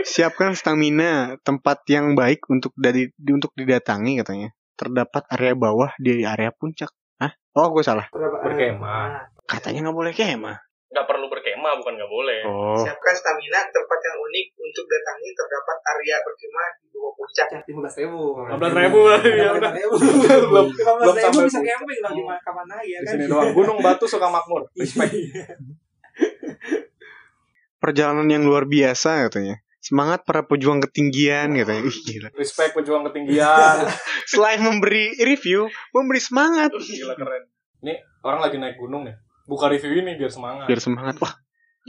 Siapkan 0.06 0.54
stamina 0.58 1.38
tempat 1.46 1.86
yang 1.90 2.14
baik 2.18 2.46
untuk 2.50 2.74
dari 2.78 3.10
untuk 3.30 3.54
didatangi 3.54 4.22
katanya. 4.22 4.50
Terdapat 4.78 5.26
area 5.34 5.54
bawah 5.54 5.94
di 6.02 6.26
area 6.26 6.50
puncak. 6.54 6.90
Oh, 7.58 7.74
gue 7.74 7.82
salah. 7.82 8.06
Berkemah. 8.14 9.34
Katanya 9.50 9.90
nggak 9.90 9.98
boleh 9.98 10.14
kemah. 10.14 10.69
Nggak 10.90 11.06
perlu 11.06 11.30
berkemah, 11.30 11.78
bukan 11.78 11.94
nggak 11.96 12.10
boleh. 12.10 12.40
Oh. 12.44 12.74
Siapkan 12.74 13.14
stamina 13.14 13.62
tempat 13.64 14.00
yang 14.02 14.18
unik 14.20 14.48
untuk 14.58 14.86
datangi 14.86 15.30
terdapat 15.32 15.78
area 15.88 16.16
berkemah 16.20 16.68
di 16.76 16.88
bawah 16.90 17.14
puncak 17.14 17.48
yang 17.48 17.62
lima 17.64 17.80
belas 17.80 17.96
ribu. 17.96 18.22
15.000 18.42 18.58
lah, 19.06 19.20
ya 19.22 19.50
udah. 19.54 19.72
ribu. 19.72 19.94
Belum- 20.50 20.70
Lima 20.72 20.92
belum 20.92 21.14
belas 21.14 21.14
ribu 21.14 21.22
sampai 21.22 21.46
bisa 21.46 21.60
puncak. 21.60 21.70
camping 21.70 22.00
lah 22.00 22.12
di 22.12 22.24
mana 22.26 22.40
kapan 22.42 22.66
lagi 22.68 22.90
ya 22.90 23.00
Di 23.00 23.06
kan? 23.06 23.14
sini 23.14 23.26
doang. 23.28 23.50
Gunung 23.54 23.78
Batu 23.80 24.06
suka 24.06 24.28
makmur. 24.28 24.62
Respect. 24.74 25.14
Perjalanan 27.80 28.28
yang 28.28 28.44
luar 28.44 28.66
biasa 28.66 29.30
katanya. 29.30 29.62
Semangat 29.80 30.28
para 30.28 30.44
pejuang 30.44 30.84
ketinggian 30.84 31.56
katanya. 31.56 31.82
Ih, 31.82 31.98
gila. 32.04 32.30
Respect 32.34 32.76
pejuang 32.76 33.08
ketinggian. 33.08 33.88
Selain 34.32 34.60
memberi 34.60 35.16
review, 35.18 35.72
memberi 35.90 36.20
semangat. 36.20 36.74
Gila 36.74 37.16
keren. 37.16 37.48
Ini 37.80 37.94
orang 38.20 38.40
lagi 38.44 38.58
naik 38.58 38.76
gunung 38.76 39.08
ya. 39.08 39.16
Buka 39.50 39.66
review 39.66 40.06
ini 40.06 40.14
biar 40.14 40.30
semangat. 40.30 40.70
Biar 40.70 40.78
semangat. 40.78 41.18
Wah, 41.18 41.34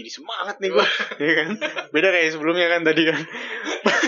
jadi 0.00 0.10
semangat 0.10 0.56
nih 0.64 0.70
gua. 0.72 0.86
Iya 1.22 1.32
kan? 1.44 1.48
Beda 1.92 2.08
kayak 2.08 2.32
sebelumnya 2.32 2.66
kan 2.72 2.80
tadi 2.88 3.02
kan. 3.04 3.20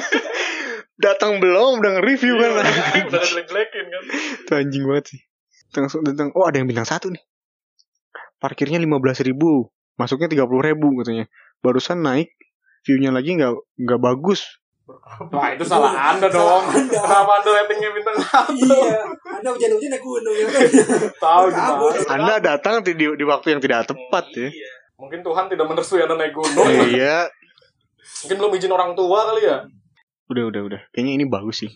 Datang 1.04 1.42
belum 1.42 1.84
udah 1.84 2.00
nge-review 2.00 2.34
kan. 2.40 2.50
Iya, 2.62 3.04
Udah 3.12 3.20
jelek-jelekin 3.20 3.86
kan. 3.92 4.02
Itu 4.46 4.52
anjing 4.56 4.84
banget 4.88 5.04
sih. 5.12 5.20
Langsung 5.76 6.00
datang. 6.06 6.32
Oh, 6.32 6.48
ada 6.48 6.56
yang 6.56 6.68
bintang 6.70 6.88
satu 6.88 7.12
nih. 7.12 7.20
Parkirnya 8.40 8.80
15.000 8.80 9.28
ribu. 9.28 9.68
Masuknya 10.00 10.32
30 10.32 10.68
ribu 10.72 10.88
katanya. 11.04 11.26
Barusan 11.60 12.00
naik. 12.00 12.32
View-nya 12.88 13.12
lagi 13.12 13.36
nggak 13.36 13.52
nggak 13.52 14.00
bagus. 14.00 14.61
Wah 15.30 15.48
itu 15.54 15.62
salah 15.62 15.94
anda 15.94 16.26
dong. 16.26 16.66
Salah 16.66 16.74
Anda. 16.74 16.98
Kenapa 16.98 17.32
anda 17.38 17.50
ratingnya 17.54 17.90
bintang 17.94 18.16
satu? 18.18 18.50
Iya, 18.52 18.98
Anda 19.38 19.48
hujan-hujan 19.54 19.90
naik 19.94 20.02
gunung 20.02 20.34
ya 20.34 20.46
kan? 20.50 20.62
Tahu 21.22 21.44
gimana? 21.54 21.98
Anda 22.10 22.34
datang 22.42 22.74
di, 22.82 22.92
di 22.98 23.24
waktu 23.24 23.46
yang 23.54 23.60
tidak 23.62 23.86
tepat 23.86 24.26
ya. 24.34 24.50
Iya. 24.50 24.70
Mungkin 24.98 25.22
Tuhan 25.22 25.44
tidak 25.50 25.66
merestui 25.70 26.02
anda 26.02 26.18
naik 26.18 26.34
gunung. 26.34 26.66
Iya, 26.66 27.30
Mungkin 28.26 28.36
belum 28.38 28.52
izin 28.58 28.72
orang 28.74 28.94
tua 28.98 29.18
kali 29.30 29.42
ya. 29.46 29.62
udah 30.30 30.44
udah 30.50 30.62
udah. 30.66 30.80
Kayaknya 30.90 31.12
ini 31.22 31.24
bagus 31.30 31.62
sih. 31.66 31.70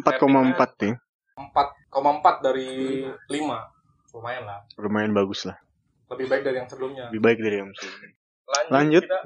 4,4 0.00 0.56
ya. 0.84 0.94
4,4 1.36 2.44
dari 2.44 3.04
5 3.06 3.70
Lumayan 4.10 4.42
lah. 4.42 4.58
Lumayan 4.76 5.12
bagus 5.14 5.46
lah. 5.46 5.56
Lebih 6.10 6.26
baik 6.26 6.42
dari 6.42 6.56
yang 6.58 6.68
sebelumnya. 6.68 7.04
Lebih 7.14 7.22
baik 7.22 7.38
dari 7.38 7.56
yang 7.62 7.70
sebelumnya. 7.70 8.10
Lanjut. 8.50 8.70
Lanjut. 8.74 9.02
kita. 9.06 9.20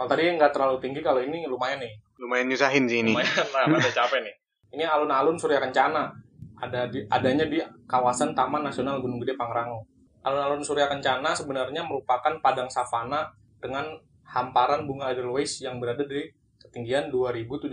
Kalau 0.00 0.16
tadi 0.16 0.32
nggak 0.32 0.56
terlalu 0.56 0.80
tinggi, 0.80 1.04
kalau 1.04 1.20
ini 1.20 1.44
lumayan 1.44 1.76
nih. 1.76 1.92
Lumayan 2.16 2.48
nyusahin 2.48 2.88
sih 2.88 3.04
ini. 3.04 3.12
Lumayan 3.12 3.44
lah, 3.52 3.68
ada 3.68 3.92
capek 4.00 4.24
nih. 4.24 4.34
Ini 4.72 4.88
alun-alun 4.88 5.36
Surya 5.36 5.60
Kencana. 5.60 6.08
Ada 6.56 6.88
di, 6.88 7.04
adanya 7.04 7.44
di 7.44 7.60
kawasan 7.84 8.32
Taman 8.32 8.64
Nasional 8.64 9.04
Gunung 9.04 9.20
Gede 9.20 9.36
Pangrango. 9.36 9.84
Alun-alun 10.24 10.64
Surya 10.64 10.88
Kencana 10.88 11.36
sebenarnya 11.36 11.84
merupakan 11.84 12.32
padang 12.40 12.72
savana 12.72 13.28
dengan 13.60 13.92
hamparan 14.24 14.88
bunga 14.88 15.12
edelweiss 15.12 15.60
yang 15.60 15.76
berada 15.76 16.08
di 16.08 16.32
ketinggian 16.56 17.12
2.750 17.12 17.68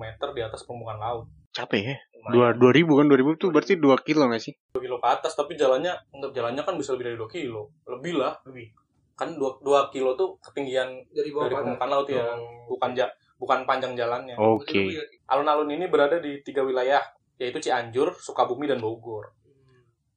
meter 0.00 0.28
di 0.32 0.40
atas 0.40 0.64
permukaan 0.64 1.04
laut. 1.04 1.28
Capek 1.52 1.80
ya. 1.84 1.96
Lumayan. 2.16 2.56
Dua, 2.56 2.80
2000 2.80 2.96
kan 2.96 3.06
2000 3.12 3.36
tuh 3.36 3.48
berarti 3.52 3.72
2 3.76 3.92
kilo 4.08 4.24
gak 4.24 4.40
sih? 4.40 4.56
2 4.72 4.80
kilo 4.88 4.96
ke 4.96 5.08
atas 5.20 5.36
tapi 5.36 5.52
jalannya 5.60 5.92
untuk 6.16 6.32
jalannya 6.32 6.64
kan 6.64 6.80
bisa 6.80 6.96
lebih 6.96 7.12
dari 7.12 7.18
2 7.20 7.28
kilo 7.28 7.76
lebih 7.84 8.16
lah 8.16 8.40
lebih 8.48 8.72
kan 9.14 9.36
2, 9.36 9.62
2 9.62 9.92
kilo 9.94 10.16
tuh 10.16 10.36
ketinggian 10.40 10.88
Dari 11.12 11.30
bawah 11.30 11.46
dari 11.48 11.56
permukaan 11.60 11.90
laut 11.90 12.08
ya. 12.08 12.24
Bukan 12.68 12.90
ja, 12.96 13.06
bukan 13.36 13.64
panjang 13.68 13.92
jalannya. 13.96 14.36
Oke. 14.38 14.92
alun-alun 15.28 15.70
ini 15.72 15.88
berada 15.88 16.20
di 16.20 16.40
tiga 16.44 16.60
wilayah 16.64 17.00
yaitu 17.40 17.58
Cianjur, 17.58 18.14
Sukabumi 18.14 18.70
dan 18.70 18.78
Bogor. 18.78 19.34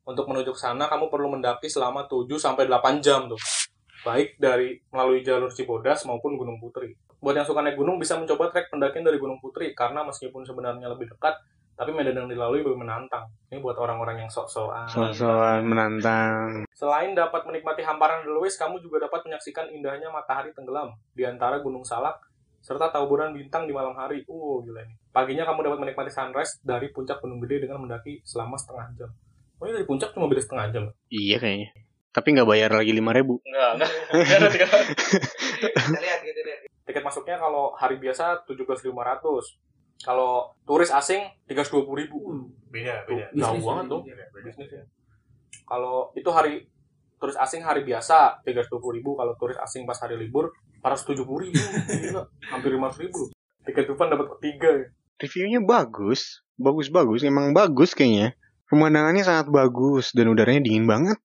Untuk 0.05 0.29
menuju 0.29 0.53
ke 0.53 0.60
sana 0.62 0.86
kamu 0.86 1.10
perlu 1.10 1.34
mendaki 1.34 1.65
selama 1.65 2.05
7 2.05 2.29
sampai 2.38 2.69
8 2.69 3.01
jam 3.01 3.25
tuh. 3.25 3.41
Baik 4.05 4.38
dari 4.38 4.77
melalui 4.93 5.25
jalur 5.25 5.49
Cibodas 5.49 6.05
maupun 6.05 6.38
Gunung 6.38 6.62
Putri. 6.62 6.93
Buat 7.17 7.41
yang 7.41 7.47
suka 7.49 7.65
naik 7.65 7.73
gunung 7.73 7.97
bisa 7.97 8.13
mencoba 8.13 8.53
trek 8.53 8.69
pendakian 8.69 9.01
dari 9.01 9.17
Gunung 9.17 9.41
Putri. 9.41 9.73
Karena 9.73 10.05
meskipun 10.05 10.45
sebenarnya 10.45 10.93
lebih 10.93 11.10
dekat 11.10 11.34
tapi 11.76 11.92
medan 11.92 12.16
yang 12.24 12.32
dilalui 12.32 12.64
lebih 12.64 12.80
menantang 12.80 13.28
ini 13.52 13.60
buat 13.60 13.76
orang-orang 13.76 14.24
yang 14.24 14.32
sok-sokan 14.32 14.88
Soal-soal 14.88 15.60
menantang. 15.64 16.64
Selain 16.72 17.12
dapat 17.12 17.44
menikmati 17.48 17.84
hamparan 17.84 18.24
Edelweiss, 18.24 18.56
kamu 18.56 18.80
juga 18.80 19.08
dapat 19.08 19.28
menyaksikan 19.28 19.72
indahnya 19.72 20.08
matahari 20.08 20.56
tenggelam 20.56 20.96
di 21.12 21.28
antara 21.28 21.60
Gunung 21.60 21.84
Salak 21.84 22.20
serta 22.66 22.90
taburan 22.90 23.30
bintang 23.36 23.70
di 23.70 23.74
malam 23.78 23.94
hari. 23.94 24.26
Uh, 24.26 24.58
gila 24.66 24.82
ini. 24.82 24.98
Paginya 25.14 25.46
kamu 25.46 25.70
dapat 25.70 25.80
menikmati 25.86 26.10
sunrise 26.10 26.58
dari 26.66 26.90
puncak 26.90 27.22
Gunung 27.22 27.38
Gede 27.46 27.70
dengan 27.70 27.84
mendaki 27.86 28.26
selama 28.26 28.58
setengah 28.58 28.88
jam. 28.98 29.10
Oh, 29.62 29.70
ini 29.70 29.78
dari 29.78 29.88
puncak 29.88 30.12
cuma 30.18 30.26
beda 30.26 30.42
setengah 30.42 30.66
jam. 30.74 30.84
Iya 31.14 31.38
kayaknya. 31.38 31.70
Tapi 32.16 32.28
nggak 32.32 32.48
bayar 32.48 32.72
lagi 32.72 32.92
5000 32.96 33.04
Enggak, 33.04 33.70
enggak. 33.76 33.92
Enggak 34.16 34.38
ada 34.40 34.48
tiga. 34.50 34.68
Kita 35.76 36.00
lihat, 36.00 36.20
kita 36.24 36.42
lihat. 36.48 36.60
Tiket 36.86 37.04
masuknya 37.04 37.36
kalau 37.40 37.74
hari 37.76 37.98
biasa 37.98 38.46
17.500. 38.48 38.92
Kalau 40.01 40.53
turis 40.63 40.89
asing 40.89 41.23
320.000 41.47 42.01
ribu. 42.01 42.17
Beda, 42.67 43.05
beda. 43.05 43.31
Bisnis 43.31 43.41
Jauh 43.41 43.62
banget 43.63 43.86
dong. 43.88 44.03
beda. 44.03 44.25
bisnis 44.43 44.69
ya. 44.69 44.84
Kalau 45.65 46.12
itu 46.13 46.29
hari 46.29 46.67
turis 47.15 47.34
asing 47.36 47.63
hari 47.63 47.81
biasa 47.81 48.43
320.000 48.43 48.75
ribu, 48.91 49.15
kalau 49.15 49.34
turis 49.36 49.55
asing 49.58 49.88
pas 49.88 49.97
hari 49.97 50.19
libur 50.19 50.51
470.000 50.84 51.25
ribu, 51.41 51.58
Gila, 51.89 52.21
hampir 52.51 52.69
500 52.69 53.01
ribu. 53.01 53.21
Tiket 53.65 53.86
depan 53.89 54.13
dapat 54.13 54.27
tiga. 54.38 54.69
ya. 54.69 54.86
Reviewnya 55.17 55.58
bagus. 55.58 56.45
Bagus-bagus. 56.55 57.25
Emang 57.25 57.49
bagus 57.49 57.97
kayaknya. 57.97 58.38
Pemandangannya 58.69 59.25
sangat 59.25 59.49
bagus. 59.49 60.13
Dan 60.13 60.29
udaranya 60.29 60.62
dingin 60.62 60.86
banget. 60.86 61.17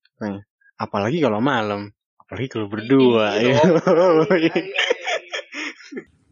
Apalagi 0.80 1.20
kalau 1.20 1.44
malam. 1.44 1.92
Apalagi 2.16 2.48
kalau 2.48 2.72
berdua. 2.72 3.36
Iya 3.36 3.60
ya. 4.48 4.56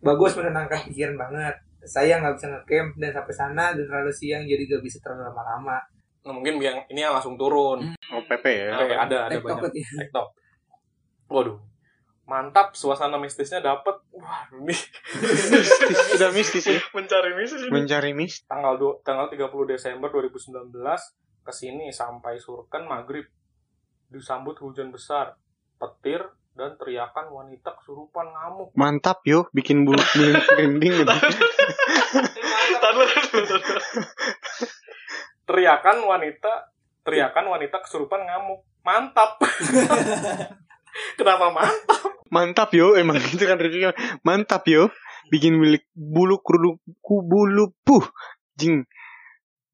Bagus 0.01 0.33
menenangkan 0.33 0.89
pikiran 0.89 1.19
banget. 1.19 1.55
Saya 1.81 2.19
nggak 2.19 2.35
bisa 2.35 2.47
ngecamp 2.49 2.91
dan 2.97 3.11
sampai 3.13 3.35
sana 3.35 3.65
dan 3.71 3.85
terlalu 3.85 4.11
siang 4.11 4.43
jadi 4.43 4.63
gak 4.67 4.83
bisa 4.83 4.99
terlalu 4.99 5.31
lama-lama. 5.31 5.79
Nah, 6.21 6.33
mungkin 6.33 6.59
yang 6.59 6.83
ini 6.87 7.01
yang 7.01 7.13
langsung 7.13 7.35
turun. 7.35 7.95
oh 8.09 8.23
PP 8.23 8.45
ya. 8.45 8.75
Oke, 8.77 8.93
ada 8.93 9.17
ada 9.25 9.35
Laptop 9.35 9.63
banyak. 9.65 9.73
ya. 9.75 9.89
Tiktok. 10.03 10.29
Waduh. 11.29 11.59
Mantap, 12.25 12.77
suasana 12.77 13.17
mistisnya 13.17 13.59
dapet. 13.59 13.97
Wah, 14.13 14.45
ini 14.53 14.69
Mistis. 14.69 15.65
Sudah 16.13 16.29
mistis 16.29 16.61
ya. 16.63 16.77
mencari 16.93 17.33
mistis 17.33 17.63
ini. 17.63 17.73
Mencari 17.73 18.13
mistis. 18.13 18.45
tanggal 18.45 18.77
du- 18.77 19.01
tanggal 19.01 19.33
30 19.33 19.49
Desember 19.67 20.13
2019 20.13 20.69
ke 21.41 21.53
sini 21.55 21.89
sampai 21.89 22.37
Surken 22.37 22.85
maghrib 22.85 23.25
disambut 24.07 24.57
hujan 24.59 24.89
besar, 24.89 25.41
petir 25.77 26.21
dan 26.59 26.75
teriakan 26.75 27.31
wanita 27.31 27.71
kesurupan 27.79 28.35
ngamuk. 28.35 28.75
Mantap 28.75 29.23
yo. 29.23 29.47
Bikin 29.55 29.87
bulu 29.87 30.03
bulu 30.03 30.35
merinding 30.59 31.07
gitu. 31.07 31.15
teriakan 35.47 35.97
wanita 36.03 36.75
teriakan 37.07 37.45
wanita 37.55 37.79
kesurupan 37.87 38.27
ngamuk. 38.27 38.67
Mantap. 38.83 39.39
Kenapa 41.19 41.55
mantap? 41.55 42.11
Mantap 42.27 42.75
yo. 42.75 42.99
Emang 42.99 43.23
itu 43.23 43.47
kan 43.47 43.63
reviewnya. 43.63 43.95
Mantap 44.27 44.67
yo. 44.67 44.91
Bikin 45.31 45.63
milik 45.63 45.87
bulu 45.95 46.43
kuduk 46.43 46.83
ku 46.99 47.23
bulu 47.23 47.71
puh. 47.87 48.03
Jing. 48.59 48.83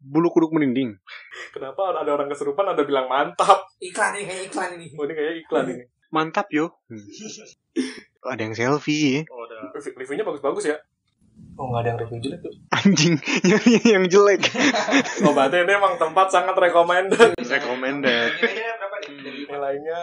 Bulu 0.04 0.28
kuduk 0.28 0.52
merinding. 0.52 1.00
Kenapa 1.48 1.96
ada 1.96 2.12
orang 2.12 2.28
kesurupan 2.28 2.76
ada 2.76 2.84
bilang 2.84 3.08
mantap? 3.08 3.72
Iklan 3.80 4.20
ini 4.20 4.28
kayak 4.28 4.52
iklan 4.52 4.68
ini. 4.76 4.86
Oh, 5.00 5.08
ini 5.08 5.12
kayaknya 5.16 5.40
iklan 5.40 5.64
ini. 5.72 5.93
Mantap 6.14 6.46
yo. 6.54 6.78
Hmm. 6.86 7.02
Ada 8.30 8.40
yang 8.46 8.54
selfie 8.54 9.20
ya. 9.20 9.20
Oh, 9.28 9.44
ada. 9.44 9.74
Rev- 9.74 9.96
Reviewnya 10.00 10.24
bagus-bagus 10.24 10.70
ya. 10.70 10.78
Oh, 11.58 11.68
nggak 11.68 11.82
ada 11.84 11.88
yang 11.92 11.98
review 12.00 12.18
jelek 12.22 12.40
tuh. 12.40 12.54
Anjing. 12.72 13.14
Nyari 13.50 13.74
yang 13.84 14.06
jelek. 14.06 14.42
Oh, 15.26 15.34
berarti 15.34 15.60
ini 15.60 15.74
emang 15.74 15.98
tempat 15.98 16.30
sangat 16.30 16.54
recommended. 16.56 17.34
Recommended. 17.54 18.30
Nilainya 18.38 18.72
berapa 18.80 18.96
nih? 19.02 19.10
Dari 19.18 19.40
Nilainya 19.50 20.00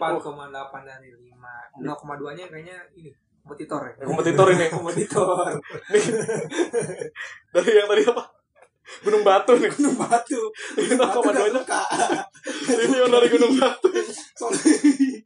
dari 0.86 1.08
5. 1.12 1.82
0,2 1.82 2.38
nya 2.38 2.44
kayaknya 2.48 2.76
ini 2.96 3.10
kompetitor 3.44 3.80
ya. 3.84 3.92
kompetitor 4.02 4.46
ini. 4.54 4.66
kompetitor. 4.72 5.46
Dari 7.52 7.70
yang 7.70 7.86
tadi 7.86 8.02
apa? 8.06 8.24
Gunung 9.02 9.22
Batu 9.22 9.52
nih. 9.56 9.70
Gunung 9.70 9.96
Batu. 9.96 10.40
Ini 10.76 10.94
Batu 10.94 11.18
gak 11.18 11.34
duanya. 11.34 11.52
suka. 11.58 11.80
Ini 12.70 12.96
yang 12.96 13.10
dari 13.10 13.28
Gunung 13.28 13.52
Batu. 13.54 13.88
Soalnya- 14.34 15.24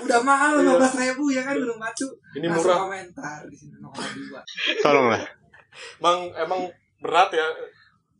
Udah 0.06 0.20
mahal 0.22 0.56
Iya. 0.56 0.78
15 0.80 1.02
ribu 1.02 1.24
ya 1.28 1.42
kan 1.42 1.54
Gunung 1.54 1.76
Batu. 1.76 2.06
Ini 2.32 2.46
Langsung 2.46 2.66
murah. 2.66 2.78
komentar 2.84 3.38
di 3.46 3.56
sini 3.56 3.76
0,2. 3.76 4.80
Tolonglah. 4.80 5.22
Emang 6.00 6.18
emang 6.34 6.60
berat 6.98 7.30
ya 7.30 7.46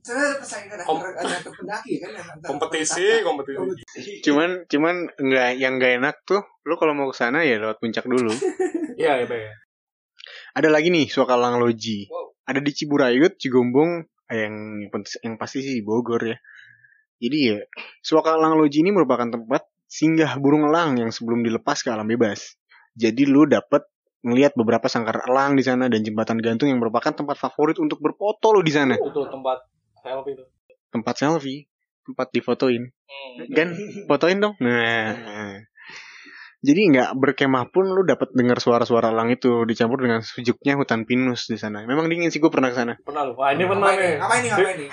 Soalnya 0.00 0.40
persaingan 0.40 0.80
Kom- 0.88 1.04
pendaki 1.04 2.00
kan 2.00 2.10
antara 2.16 2.48
kompetisi, 2.48 3.20
kompetisi. 3.20 4.24
Cuman 4.24 4.64
cuman 4.64 4.96
enggak 5.20 5.60
yang 5.60 5.76
enggak 5.76 5.92
enak 6.00 6.16
tuh 6.24 6.40
lu 6.64 6.80
kalau 6.80 6.96
mau 6.96 7.08
ke 7.08 7.16
sana 7.16 7.44
ya 7.44 7.60
lewat 7.60 7.76
puncak 7.78 8.04
dulu. 8.04 8.32
Iya, 9.00 9.16
ya, 9.16 9.32
ya. 9.32 9.54
Ada 10.52 10.68
lagi 10.68 10.92
nih 10.92 11.08
Suakalang 11.08 11.56
Loji. 11.56 12.04
Wow. 12.12 12.36
Ada 12.44 12.60
di 12.60 12.68
Ciburayut, 12.68 13.40
Cigombong, 13.40 14.04
yang 14.30 14.86
yang 15.22 15.34
pasti 15.36 15.60
sih 15.60 15.82
Bogor 15.82 16.22
ya. 16.24 16.38
Jadi 17.20 17.38
ya, 17.52 17.58
Suaka 18.00 18.32
Elang 18.32 18.56
Loji 18.56 18.80
ini 18.80 18.96
merupakan 18.96 19.28
tempat 19.28 19.68
singgah 19.90 20.38
burung 20.40 20.70
elang 20.70 20.96
yang 20.96 21.10
sebelum 21.12 21.42
dilepas 21.44 21.82
ke 21.84 21.90
alam 21.92 22.08
bebas. 22.08 22.56
Jadi 22.96 23.26
lu 23.26 23.44
dapet 23.44 23.84
ngelihat 24.24 24.56
beberapa 24.56 24.86
sangkar 24.88 25.26
elang 25.28 25.56
di 25.58 25.64
sana 25.64 25.90
dan 25.90 26.00
jembatan 26.00 26.38
gantung 26.40 26.70
yang 26.70 26.78
merupakan 26.80 27.12
tempat 27.12 27.36
favorit 27.36 27.76
untuk 27.82 27.98
berfoto 28.00 28.54
lu 28.54 28.62
di 28.62 28.72
sana. 28.72 28.96
itu 28.96 29.20
tempat 29.28 29.58
selfie 30.00 30.32
itu 30.36 30.44
Tempat 30.90 31.14
selfie, 31.16 31.60
tempat 32.06 32.28
difotoin. 32.34 32.82
hmm. 32.88 33.54
Kan 33.54 33.68
fotoin 34.08 34.38
dong. 34.42 34.54
Nah. 34.58 35.69
Jadi 36.60 36.92
nggak 36.92 37.16
berkemah 37.16 37.72
pun 37.72 37.88
lu 37.88 38.04
dapat 38.04 38.36
dengar 38.36 38.60
suara-suara 38.60 39.08
elang 39.08 39.32
itu 39.32 39.64
dicampur 39.64 40.04
dengan 40.04 40.20
sejuknya 40.20 40.76
hutan 40.76 41.08
pinus 41.08 41.48
di 41.48 41.56
sana. 41.56 41.88
Memang 41.88 42.04
dingin 42.06 42.28
sih 42.28 42.36
gue 42.36 42.52
pernah 42.52 42.68
ke 42.68 42.76
sana. 42.76 42.94
pernah 43.00 43.24
lu 43.24 43.32
wah 43.32 43.48
ini 43.48 43.64
pernah 43.64 43.88
ngapain 43.88 44.04
nih 44.04 44.16
ngapain 44.20 44.40
nih 44.44 44.50
ngapain 44.52 44.76
nih 44.76 44.90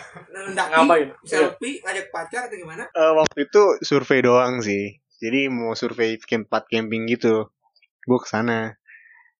ngapain 0.72 1.08
Iya. 1.12 1.16
selfie 1.28 1.84
ngajak 1.84 2.08
pacar 2.08 2.42
atau 2.48 2.56
gimana 2.56 2.84
Eh, 2.88 3.12
waktu 3.14 3.38
itu 3.44 3.62
survei 3.84 4.24
doang 4.24 4.64
sih. 4.64 4.96
Jadi 5.20 5.52
mau 5.52 5.76
survei 5.76 6.16
tempat 6.16 6.72
camping 6.72 7.04
gitu. 7.06 7.52
Gue 8.08 8.20
ke 8.24 8.30
sana. 8.32 8.72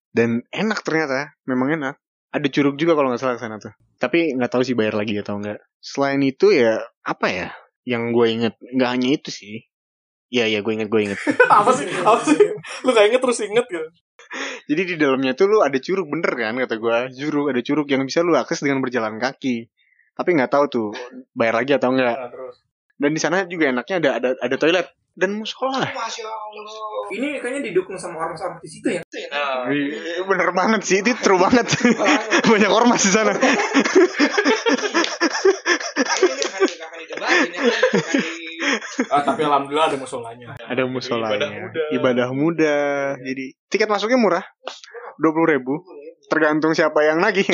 Dan 0.08 0.44
enak 0.50 0.84
ternyata, 0.84 1.32
memang 1.44 1.80
enak. 1.80 1.96
Ada 2.28 2.44
curug 2.52 2.76
juga 2.76 2.92
kalau 2.92 3.08
nggak 3.08 3.22
salah 3.24 3.34
ke 3.38 3.42
sana 3.42 3.56
tuh. 3.56 3.72
Tapi 3.96 4.36
nggak 4.36 4.52
tahu 4.52 4.60
sih 4.60 4.76
bayar 4.76 5.00
lagi 5.00 5.16
atau 5.16 5.40
enggak. 5.40 5.64
Selain 5.80 6.20
itu 6.20 6.52
ya 6.52 6.76
apa 7.00 7.32
ya? 7.32 7.48
Yang 7.88 8.02
gue 8.12 8.26
inget 8.28 8.54
nggak 8.60 8.90
hanya 8.92 9.08
itu 9.16 9.32
sih. 9.32 9.64
Iya 10.28 10.44
iya 10.46 10.60
gue 10.60 10.72
inget 10.72 10.88
gue 10.88 11.00
inget. 11.02 11.16
apa 11.48 11.70
sih 11.72 11.88
apa 11.88 12.20
sih 12.20 12.36
lu 12.84 12.90
gak 12.90 13.06
inget 13.08 13.20
terus 13.20 13.40
inget 13.40 13.64
gitu 13.64 13.88
Jadi 14.68 14.82
di 14.84 15.00
dalamnya 15.00 15.32
tuh 15.32 15.48
lu 15.48 15.64
ada 15.64 15.80
curug 15.80 16.04
bener 16.04 16.28
kan 16.30 16.52
kata 16.54 16.76
gue. 16.76 16.96
Curug 17.16 17.48
ada 17.48 17.60
curug 17.64 17.88
yang 17.88 18.04
bisa 18.04 18.20
lu 18.20 18.36
akses 18.36 18.60
dengan 18.60 18.84
berjalan 18.84 19.16
kaki. 19.16 19.72
Tapi 20.12 20.28
nggak 20.36 20.50
tahu 20.50 20.64
tuh 20.68 20.88
bayar 21.32 21.56
lagi 21.56 21.72
atau 21.72 21.88
enggak. 21.88 22.12
nah, 22.12 22.28
terus 22.28 22.60
Dan 22.94 23.10
di 23.10 23.20
sana 23.22 23.46
juga 23.46 23.72
enaknya 23.72 23.96
ada 23.98 24.10
ada 24.20 24.28
ada 24.36 24.56
toilet 24.56 24.84
dan 25.14 25.32
musola. 25.32 25.80
masya 25.88 26.22
allah 26.22 27.08
ini 27.10 27.40
kayaknya 27.40 27.72
didukung 27.72 27.96
sama 27.96 28.20
orang-orang 28.20 28.60
di 28.60 28.68
situ 28.68 28.86
ya 28.92 29.02
nah, 29.32 29.64
Iya, 29.66 30.22
Bener 30.22 30.50
banget 30.52 30.80
sih, 30.84 31.00
itu 31.00 31.10
true 31.16 31.40
banget. 31.40 31.66
Banyak 32.44 32.68
ormas 32.68 33.00
di 33.00 33.10
sana. 33.10 33.32
Kayaknya 35.98 36.28
ini 36.28 36.44
akan 36.44 36.62
akan 36.84 36.98
didebatin 37.00 37.50
ya 37.50 37.60
kan 37.62 37.82
Akan 37.96 38.14
di- 38.14 38.47
ah, 39.12 39.22
tapi 39.24 39.40
alhamdulillah 39.44 39.86
ada 39.92 39.98
musolanya 39.98 40.46
Ada 40.60 40.82
musolanya. 40.84 41.36
Ibadah 41.36 41.50
muda. 41.54 41.82
Ibadah 41.94 42.28
muda. 42.34 42.76
Jadi 43.22 43.44
tiket 43.68 43.88
masuknya 43.88 44.18
murah. 44.20 44.44
Dua 45.18 45.30
puluh 45.32 45.48
ribu. 45.56 45.74
Tergantung 46.28 46.76
siapa 46.76 47.02
yang 47.04 47.24
nagih. 47.24 47.48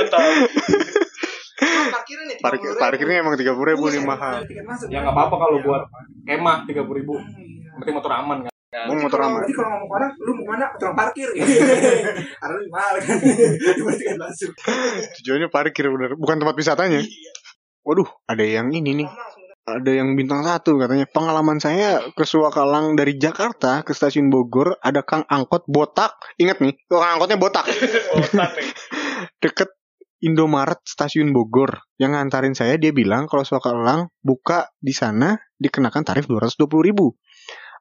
mantap 0.00 0.20
parkiran 1.92 2.24
ya 2.24 2.36
Parkir, 2.40 2.70
parkirnya 2.80 3.16
emang 3.20 3.34
tiga 3.36 3.52
puluh 3.52 3.76
ribu 3.76 3.84
nih 3.92 4.00
mahal. 4.00 4.42
tiket 4.48 4.64
masuk 4.64 4.88
ya 4.88 5.04
nggak 5.04 5.12
apa-apa 5.12 5.34
kalau 5.36 5.56
buat 5.60 5.82
kemah 6.24 6.64
tiga 6.64 6.82
puluh 6.88 6.98
ribu 7.04 7.14
iya. 7.20 7.76
penting 7.80 7.94
motor 7.96 8.12
aman 8.14 8.38
kan 8.46 8.50
Mau 8.70 8.94
motor 8.94 9.18
aman. 9.18 9.42
Jadi 9.42 9.58
kalau 9.58 9.66
ngomong 9.74 9.90
ke 9.90 9.94
orang, 9.98 10.12
lu 10.22 10.30
mau 10.30 10.44
ke 10.46 10.50
mana? 10.54 10.66
Ke 10.70 10.76
tukang 10.78 10.94
parkir. 10.94 11.26
Karena 12.38 12.54
lebih 12.54 12.70
mahal 12.70 12.94
kan. 13.02 13.18
Dibanding 13.82 13.98
tiket 13.98 14.14
masuk. 14.14 14.52
Tujuannya 15.18 15.48
parkir 15.50 15.90
bener, 15.90 16.14
bukan 16.14 16.38
tempat 16.38 16.54
wisatanya. 16.54 17.02
Waduh, 17.84 18.08
ada 18.28 18.44
yang 18.44 18.72
ini 18.72 19.04
nih. 19.04 19.08
Ada 19.60 20.02
yang 20.02 20.18
bintang 20.18 20.42
satu 20.42 20.80
katanya. 20.80 21.06
Pengalaman 21.06 21.62
saya 21.62 22.02
ke 22.10 22.24
Suakalang 22.26 22.98
dari 22.98 23.20
Jakarta 23.20 23.86
ke 23.86 23.94
stasiun 23.94 24.32
Bogor 24.32 24.80
ada 24.82 25.06
kang 25.06 25.22
angkot 25.28 25.68
botak. 25.70 26.18
Ingat 26.40 26.58
nih, 26.58 26.74
kang 26.90 27.20
angkotnya 27.20 27.38
botak. 27.38 27.70
botak 28.16 28.50
nih 28.58 28.68
deket 29.40 29.72
Indomaret 30.20 30.84
stasiun 30.84 31.32
Bogor. 31.32 31.80
Yang 31.96 32.10
ngantarin 32.12 32.52
saya 32.52 32.76
dia 32.76 32.92
bilang 32.92 33.24
kalau 33.24 33.40
Suakalang 33.40 34.12
buka 34.20 34.68
di 34.76 34.92
sana 34.92 35.40
dikenakan 35.56 36.04
tarif 36.04 36.28
220 36.28 36.68
ribu. 36.92 37.16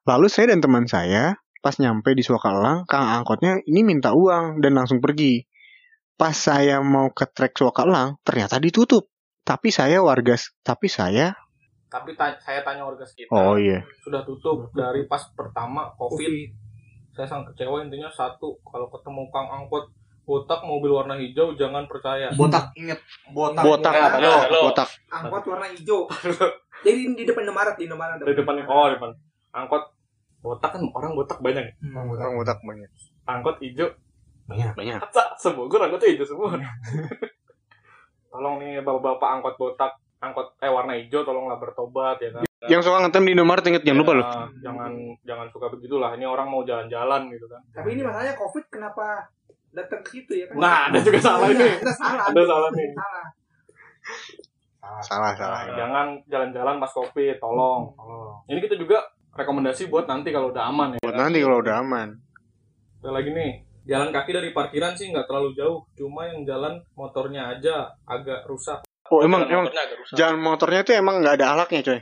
Lalu 0.07 0.27
saya 0.31 0.55
dan 0.55 0.63
teman 0.63 0.87
saya 0.87 1.35
pas 1.59 1.75
nyampe 1.75 2.15
di 2.15 2.23
Suakalang, 2.23 2.87
kang 2.87 3.03
angkotnya 3.03 3.59
ini 3.67 3.83
minta 3.83 4.15
uang 4.15 4.63
dan 4.63 4.79
langsung 4.79 5.03
pergi. 5.03 5.43
Pas 6.15 6.31
saya 6.31 6.79
mau 6.79 7.11
ke 7.11 7.27
trek 7.27 7.59
Suakalang, 7.59 8.15
ternyata 8.23 8.55
ditutup. 8.63 9.11
Tapi 9.49 9.67
saya 9.69 9.97
warga, 9.99 10.37
tapi 10.61 10.85
saya, 10.85 11.33
tapi 11.89 12.13
ta- 12.13 12.37
saya 12.37 12.61
tanya 12.61 12.85
warga 12.85 13.01
sekitar 13.01 13.33
oh 13.33 13.57
iya, 13.57 13.81
sudah 13.99 14.21
tutup 14.21 14.69
dari 14.71 15.03
pas 15.03 15.25
pertama 15.33 15.89
covid 15.91 16.53
saya 17.09 17.25
sangat 17.25 17.51
kecewa 17.51 17.81
intinya 17.81 18.05
satu 18.07 18.61
kalau 18.61 18.85
ketemu 18.87 19.25
kang 19.27 19.49
angkot 19.49 19.89
botak 20.21 20.61
mobil 20.61 20.93
warna 20.93 21.17
hijau 21.17 21.57
jangan 21.57 21.83
percaya 21.83 22.29
Botak, 22.31 22.69
inget. 22.75 23.01
Botak. 23.27 23.65
botak, 23.65 23.91
Ya, 23.91 24.21
Yo, 24.21 24.29
halo. 24.39 24.59
botak. 24.69 24.85
Angkot 25.09 25.43
warna 25.43 25.65
hijau. 25.67 26.05
Jadi 26.79 27.01
di 27.11 27.23
depan 27.25 27.41
Indomaret, 27.43 27.73
di 27.73 27.89
Indomaret. 27.89 28.21
dari 28.21 28.37
depan 28.37 28.53
oh 28.61 28.87
depan 28.87 29.09
angkot 29.49 29.83
botak 30.39 30.69
kan 30.69 30.85
orang 30.85 31.17
botak 31.17 31.41
banyak 31.41 31.65
ya? 31.65 31.73
Hmm, 31.81 32.13
Orang 32.13 32.37
botak 32.37 32.61
banyak. 32.61 32.85
angkot 33.25 33.57
hijau 33.59 33.89
Banyak, 34.45 34.77
banyak. 34.77 35.01
Masa 35.01 35.33
sebogor 35.35 35.81
angkotnya 35.81 36.13
hijau 36.13 36.25
semua 36.27 36.53
tolong 38.29 38.55
nih 38.57 38.79
bapak-bapak 38.79 39.29
angkot 39.31 39.55
botak 39.55 39.91
angkot 40.19 40.53
eh 40.57 40.67
warna 40.67 40.93
hijau 40.93 41.21
tolonglah 41.21 41.57
bertobat 41.57 42.17
ya 42.19 42.29
kan 42.31 42.43
Yang 42.61 42.81
suka 42.85 42.99
ngetem 43.01 43.23
di 43.23 43.31
Indomaret 43.33 43.63
inget 43.65 43.83
jangan 43.83 43.99
lupa 43.99 44.11
Ya, 44.11 44.17
loh. 44.17 44.27
jangan 44.59 44.91
jangan 45.23 45.47
suka 45.47 45.67
begitulah 45.69 46.11
ini 46.13 46.25
orang 46.25 46.45
mau 46.45 46.61
jalan-jalan 46.61 47.21
gitu 47.29 47.45
kan 47.45 47.61
Tapi 47.71 47.87
ini 47.89 48.01
masalahnya 48.01 48.35
COVID 48.35 48.65
kenapa 48.67 49.31
datang 49.69 50.01
ke 50.01 50.09
situ 50.11 50.33
ya 50.35 50.45
kan? 50.45 50.55
nah 50.57 50.77
ada 50.87 50.99
juga 50.99 51.19
salah 51.19 51.47
ini 51.47 51.63
Ada 51.63 51.93
salah. 51.93 52.23
Ada 52.25 52.41
salah 52.43 52.69
nih. 52.69 52.89
Salah. 52.91 53.25
Salah, 54.99 55.31
salah. 55.33 55.59
Nah, 55.61 55.75
jangan 55.77 56.07
jalan-jalan 56.25 56.75
pas 56.77 56.91
covid 56.91 57.35
tolong 57.37 57.93
tolong 57.93 58.41
ini 58.45 58.59
kita 58.59 58.75
juga 58.75 59.07
rekomendasi 59.31 59.87
buat 59.87 60.03
nanti 60.03 60.29
kalau 60.29 60.49
udah 60.49 60.63
aman 60.65 60.87
ya 60.93 60.99
Buat 60.99 61.15
nanti 61.15 61.39
kalau 61.39 61.57
udah 61.59 61.75
aman. 61.79 62.07
Ada 62.99 63.09
lagi 63.13 63.29
nih 63.31 63.51
jalan 63.89 64.13
kaki 64.13 64.31
dari 64.37 64.49
parkiran 64.53 64.93
sih 64.93 65.09
nggak 65.09 65.25
terlalu 65.25 65.57
jauh 65.57 65.81
cuma 65.97 66.29
yang 66.29 66.45
jalan 66.45 66.77
motornya 66.93 67.57
aja 67.57 67.89
agak 68.05 68.45
rusak 68.45 68.85
Oh 69.09 69.25
emang 69.25 69.49
Jalan 69.49 69.53
emang 69.65 69.65
rusak. 69.73 70.13
jalan 70.13 70.37
motornya 70.37 70.79
itu 70.85 70.91
emang 70.93 71.15
nggak 71.25 71.35
ada 71.41 71.57
alaknya 71.57 71.81
coy. 71.81 71.99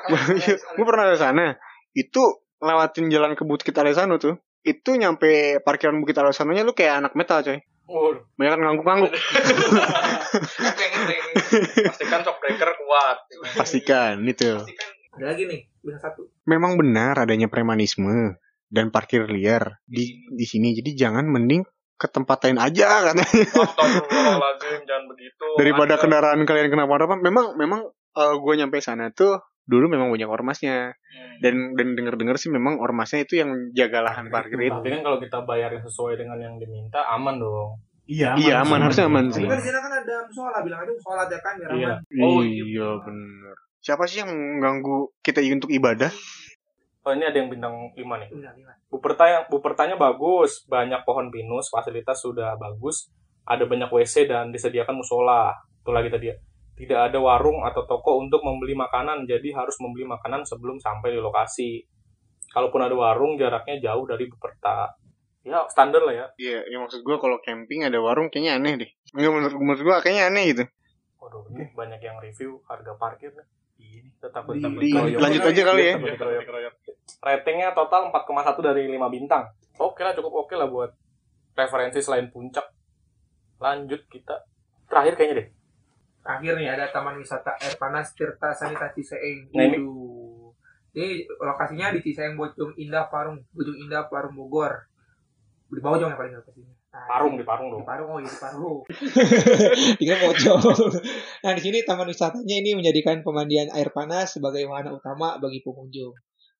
gue 0.76 0.84
pernah 0.88 1.06
ke 1.12 1.16
sana. 1.20 1.46
Itu 1.92 2.48
lewatin 2.56 3.12
jalan 3.12 3.36
ke 3.36 3.44
Bukit 3.44 3.76
Alesano 3.76 4.16
tuh. 4.16 4.40
Itu 4.64 4.96
nyampe 4.96 5.60
parkiran 5.60 6.00
Bukit 6.00 6.16
Alesanonya 6.16 6.64
lu 6.64 6.72
kayak 6.72 7.04
anak 7.04 7.12
metal 7.12 7.44
coy. 7.44 7.60
Waduh. 7.84 8.24
Banyak 8.40 8.50
kan 8.56 8.60
ngangguk-ngangguk. 8.64 9.12
pastikan 11.92 12.20
shock 12.24 12.40
breaker 12.40 12.70
kuat 12.80 13.18
Pastikan 13.52 14.24
itu. 14.24 14.56
Ada 15.12 15.36
lagi 15.36 15.44
nih, 15.44 15.60
bisa 15.84 16.00
satu. 16.00 16.24
Memang 16.48 16.80
benar 16.80 17.20
adanya 17.20 17.52
premanisme 17.52 18.40
dan 18.72 18.88
parkir 18.88 19.28
liar 19.28 19.76
di 19.84 20.24
di 20.26 20.44
sini. 20.44 20.72
Jadi 20.72 20.96
jangan 20.96 21.28
mending 21.28 21.60
ke 21.94 22.08
tempat 22.08 22.40
lain 22.42 22.58
aja 22.58 22.88
katanya. 23.06 23.46
Astagfirullahaladzim 23.46 24.82
jangan 24.82 25.04
begitu 25.06 25.44
Daripada 25.54 25.94
Anda- 25.94 26.02
kendaraan 26.02 26.40
kalian 26.42 26.68
kenapa-napa. 26.68 27.14
Memang 27.16 27.54
memang 27.54 27.80
gue 28.12 28.54
nyampe 28.54 28.80
sana 28.80 29.08
tuh 29.08 29.36
dulu 29.62 29.86
memang 29.86 30.10
banyak 30.10 30.26
ormasnya 30.26 30.90
Hmm. 30.90 31.38
dan 31.38 31.54
dan 31.72 31.94
denger-dengar 31.94 32.34
sih 32.34 32.48
memang 32.48 32.76
ormasnya 32.76 33.22
itu 33.22 33.36
yang 33.36 33.70
jaga 33.70 34.02
lahan 34.02 34.26
parkir 34.26 34.58
itu. 34.58 34.74
tapi 34.74 34.90
kan 34.90 35.00
kalau 35.02 35.18
kita 35.18 35.38
bayarnya 35.44 35.78
sesuai 35.80 36.16
dengan 36.16 36.34
yang 36.36 36.54
diminta 36.56 36.98
aman 37.06 37.36
dong 37.36 37.78
Iya, 38.02 38.34
Iya 38.34 38.54
aman 38.60 38.82
harusnya 38.82 39.06
aman 39.06 39.30
Tapi 39.30 39.38
sih. 39.38 39.46
kan 39.46 39.54
di 39.54 39.62
sana 39.62 39.78
kan 39.78 39.92
ada 39.94 40.16
musola, 40.26 40.58
bilang 40.60 40.82
aja 40.82 40.90
musola 40.90 41.22
ya 41.24 41.38
kan 41.38 41.54
biar 41.54 41.70
Iya. 41.70 41.88
aman. 41.94 42.18
Oh, 42.18 42.40
iya 42.42 42.64
iya. 42.66 42.88
bener. 42.98 43.54
Siapa 43.78 44.02
sih 44.04 44.18
yang 44.18 44.30
mengganggu 44.30 44.96
kita 45.20 45.38
untuk 45.46 45.70
ibadah? 45.70 46.10
Oh 47.02 47.12
ini 47.12 47.24
ada 47.26 47.34
yang 47.34 47.50
bintang 47.50 47.74
5 47.92 47.98
nih 47.98 48.28
Bilang, 48.30 48.54
bilang. 48.54 48.76
Bupertanya, 48.86 49.38
Bupertanya 49.46 49.96
bagus, 49.96 50.62
banyak 50.66 51.02
pohon 51.02 51.28
pinus, 51.28 51.66
fasilitas 51.68 52.20
sudah 52.20 52.54
bagus, 52.56 53.10
ada 53.42 53.66
banyak 53.66 53.88
WC 53.88 54.26
dan 54.26 54.50
disediakan 54.50 55.00
musola. 55.00 55.50
Itu 55.82 55.90
lagi 55.90 56.06
tadi 56.08 56.30
ya. 56.30 56.36
Tidak 56.72 56.98
ada 57.10 57.18
warung 57.18 57.62
atau 57.62 57.84
toko 57.84 58.16
untuk 58.16 58.40
membeli 58.40 58.72
makanan, 58.72 59.26
jadi 59.26 59.52
harus 59.52 59.76
membeli 59.82 60.06
makanan 60.06 60.46
sebelum 60.46 60.78
sampai 60.78 61.12
di 61.12 61.20
lokasi. 61.20 61.82
Kalaupun 62.48 62.84
ada 62.84 62.92
warung, 62.92 63.34
jaraknya 63.34 63.80
jauh 63.80 64.04
dari 64.04 64.28
Buperta. 64.28 64.92
Ya, 65.42 65.58
standar 65.66 66.06
lah 66.06 66.14
ya. 66.14 66.26
Iya, 66.38 66.62
ya 66.70 66.78
maksud 66.78 67.02
gua 67.02 67.18
kalau 67.18 67.42
camping 67.42 67.82
ada 67.82 67.98
warung 67.98 68.30
kayaknya 68.30 68.62
aneh 68.62 68.74
deh. 68.78 68.90
Enggak 69.10 69.32
menurut, 69.34 69.54
menurut 69.58 69.82
gua 69.82 69.96
kayaknya 69.98 70.30
aneh 70.30 70.44
gitu. 70.54 70.64
Waduh, 71.18 71.50
ini 71.50 71.66
banyak 71.74 71.98
yang 71.98 72.22
review 72.22 72.62
harga 72.70 72.94
parkir 72.94 73.34
nih. 73.34 73.46
Ini 73.82 74.10
tetap 74.22 74.46
Di- 74.46 74.62
tetap 74.62 74.70
di- 74.78 74.94
dikeroyok. 74.94 75.18
lanjut 75.18 75.42
aja 75.42 75.62
kali 75.66 75.82
ya. 75.82 75.94
Tetap 75.98 76.28
dikeroyok. 76.46 76.74
Ratingnya 77.20 77.76
total 77.76 78.08
4,1 78.08 78.62
dari 78.62 78.88
5 78.88 79.10
bintang. 79.12 79.50
Oke 79.76 80.00
lah, 80.06 80.16
cukup 80.16 80.46
oke 80.46 80.54
lah 80.56 80.70
buat 80.70 80.90
referensi 81.52 82.00
selain 82.00 82.32
puncak. 82.32 82.64
Lanjut 83.60 84.06
kita. 84.08 84.46
Terakhir 84.88 85.14
kayaknya 85.18 85.36
deh. 85.44 85.48
Akhir 86.22 86.54
nih 86.54 86.70
ada 86.70 86.86
Taman 86.88 87.18
Wisata 87.18 87.58
Air 87.58 87.74
Panas 87.76 88.14
Tirta 88.14 88.54
Sanita 88.54 88.88
Ciseeng. 88.94 89.50
Nah, 89.52 89.66
ini- 89.66 89.82
Waduh. 89.82 90.54
Ini 90.92 91.24
lokasinya 91.40 91.88
di 91.88 92.04
Ciseeng 92.04 92.36
Bojong 92.36 92.76
Indah 92.76 93.08
Parung, 93.08 93.40
Bojong 93.56 93.80
Indah 93.80 94.06
Parung 94.12 94.36
Bogor. 94.36 94.86
di 95.72 95.80
bawah 95.80 95.96
yang 95.96 96.12
paling 96.12 96.36
dekat 96.36 96.52
sini 96.52 96.68
nah, 96.92 97.08
Parung 97.08 97.40
di 97.40 97.44
Parung 97.48 97.72
di 97.72 97.80
dong. 97.80 97.84
Parung 97.88 98.10
oh 98.12 98.20
iya 98.20 98.28
di 98.28 98.36
Parung 98.36 98.78
Dikira 99.98 100.16
pocong. 100.20 100.60
Nah, 101.40 101.52
di 101.56 101.62
sini 101.64 101.80
taman 101.88 102.12
wisatanya 102.12 102.54
ini 102.60 102.76
menjadikan 102.76 103.24
pemandian 103.24 103.72
air 103.72 103.88
panas 103.88 104.36
sebagai 104.36 104.68
wahana 104.68 104.92
utama 104.92 105.40
bagi 105.40 105.64
pengunjung. 105.64 106.12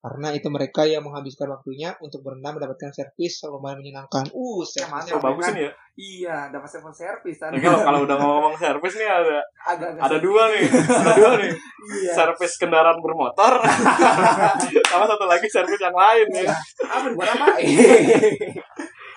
Karena 0.03 0.35
itu 0.35 0.51
mereka 0.51 0.83
yang 0.83 0.99
menghabiskan 0.99 1.47
waktunya 1.47 1.95
untuk 2.03 2.27
berenang 2.27 2.59
mendapatkan 2.59 2.91
servis 2.91 3.39
yang 3.39 3.55
lumayan 3.55 3.79
menyenangkan. 3.79 4.27
Uh, 4.35 4.59
servisnya 4.67 5.15
Oh, 5.15 5.23
bagus 5.23 5.47
ini 5.55 5.63
ya. 5.63 5.71
iya 5.95 6.37
dapat 6.51 6.67
server 6.67 6.91
servis 6.91 7.39
Tapi 7.39 7.63
kalau 7.63 7.79
kalau 7.79 7.99
udah 8.03 8.17
ngomong 8.19 8.51
servis 8.59 8.99
nih 8.99 9.07
ada 9.07 9.39
agak 9.63 9.95
ada 9.95 10.17
dua 10.19 10.51
nih, 10.51 10.67
ada 10.67 11.11
dua 11.15 11.31
nih. 11.39 11.51
iya 12.03 12.11
Servis 12.11 12.53
kendaraan 12.59 12.99
bermotor 12.99 13.63
sama 14.91 15.05
satu 15.07 15.23
lagi 15.23 15.47
servis 15.47 15.79
yang 15.79 15.95
lain 15.95 16.27
ya. 16.35 16.51
apa 16.83 17.07
buat 17.15 17.29
apa 17.29 17.47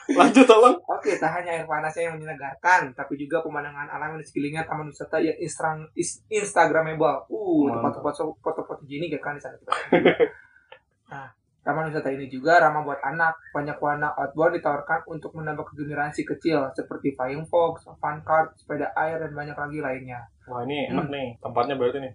Lanjut 0.07 0.47
tolong. 0.47 0.79
Oke, 0.87 1.19
tak 1.19 1.35
hanya 1.35 1.59
air 1.59 1.67
panasnya 1.67 2.07
yang 2.07 2.15
menyegarkan, 2.15 2.95
tapi 2.95 3.19
juga 3.19 3.43
pemandangan 3.43 3.91
alam 3.91 4.15
di 4.15 4.23
sekelilingnya 4.23 4.63
taman 4.63 4.87
wisata 4.87 5.19
yang 5.19 5.35
instra, 5.43 5.75
is- 5.99 6.23
instagramable. 6.31 7.27
Uh, 7.27 7.75
tempat-tempat 7.75 8.15
foto-foto 8.39 8.87
gini 8.87 9.11
kan 9.19 9.35
di 9.35 9.43
sana. 9.43 9.59
nah, 11.11 11.29
taman 11.67 11.91
wisata 11.91 12.15
ini 12.15 12.31
juga 12.31 12.63
ramah 12.63 12.87
buat 12.87 13.03
anak. 13.03 13.35
Banyak 13.51 13.79
warna 13.83 14.15
outboard 14.15 14.63
ditawarkan 14.63 15.11
untuk 15.11 15.35
menambah 15.35 15.67
kegembiraan 15.75 16.15
si 16.15 16.23
kecil, 16.23 16.71
seperti 16.77 17.19
flying 17.19 17.43
fox, 17.51 17.87
fun 17.99 18.23
cart, 18.23 18.55
sepeda 18.55 18.95
air, 18.95 19.19
dan 19.19 19.35
banyak 19.35 19.59
lagi 19.59 19.79
lainnya. 19.83 20.23
Wah 20.47 20.63
ini 20.63 20.95
enak 20.95 21.11
nih 21.11 21.27
tempatnya 21.43 21.75
berarti 21.75 21.99
nih. 21.99 22.13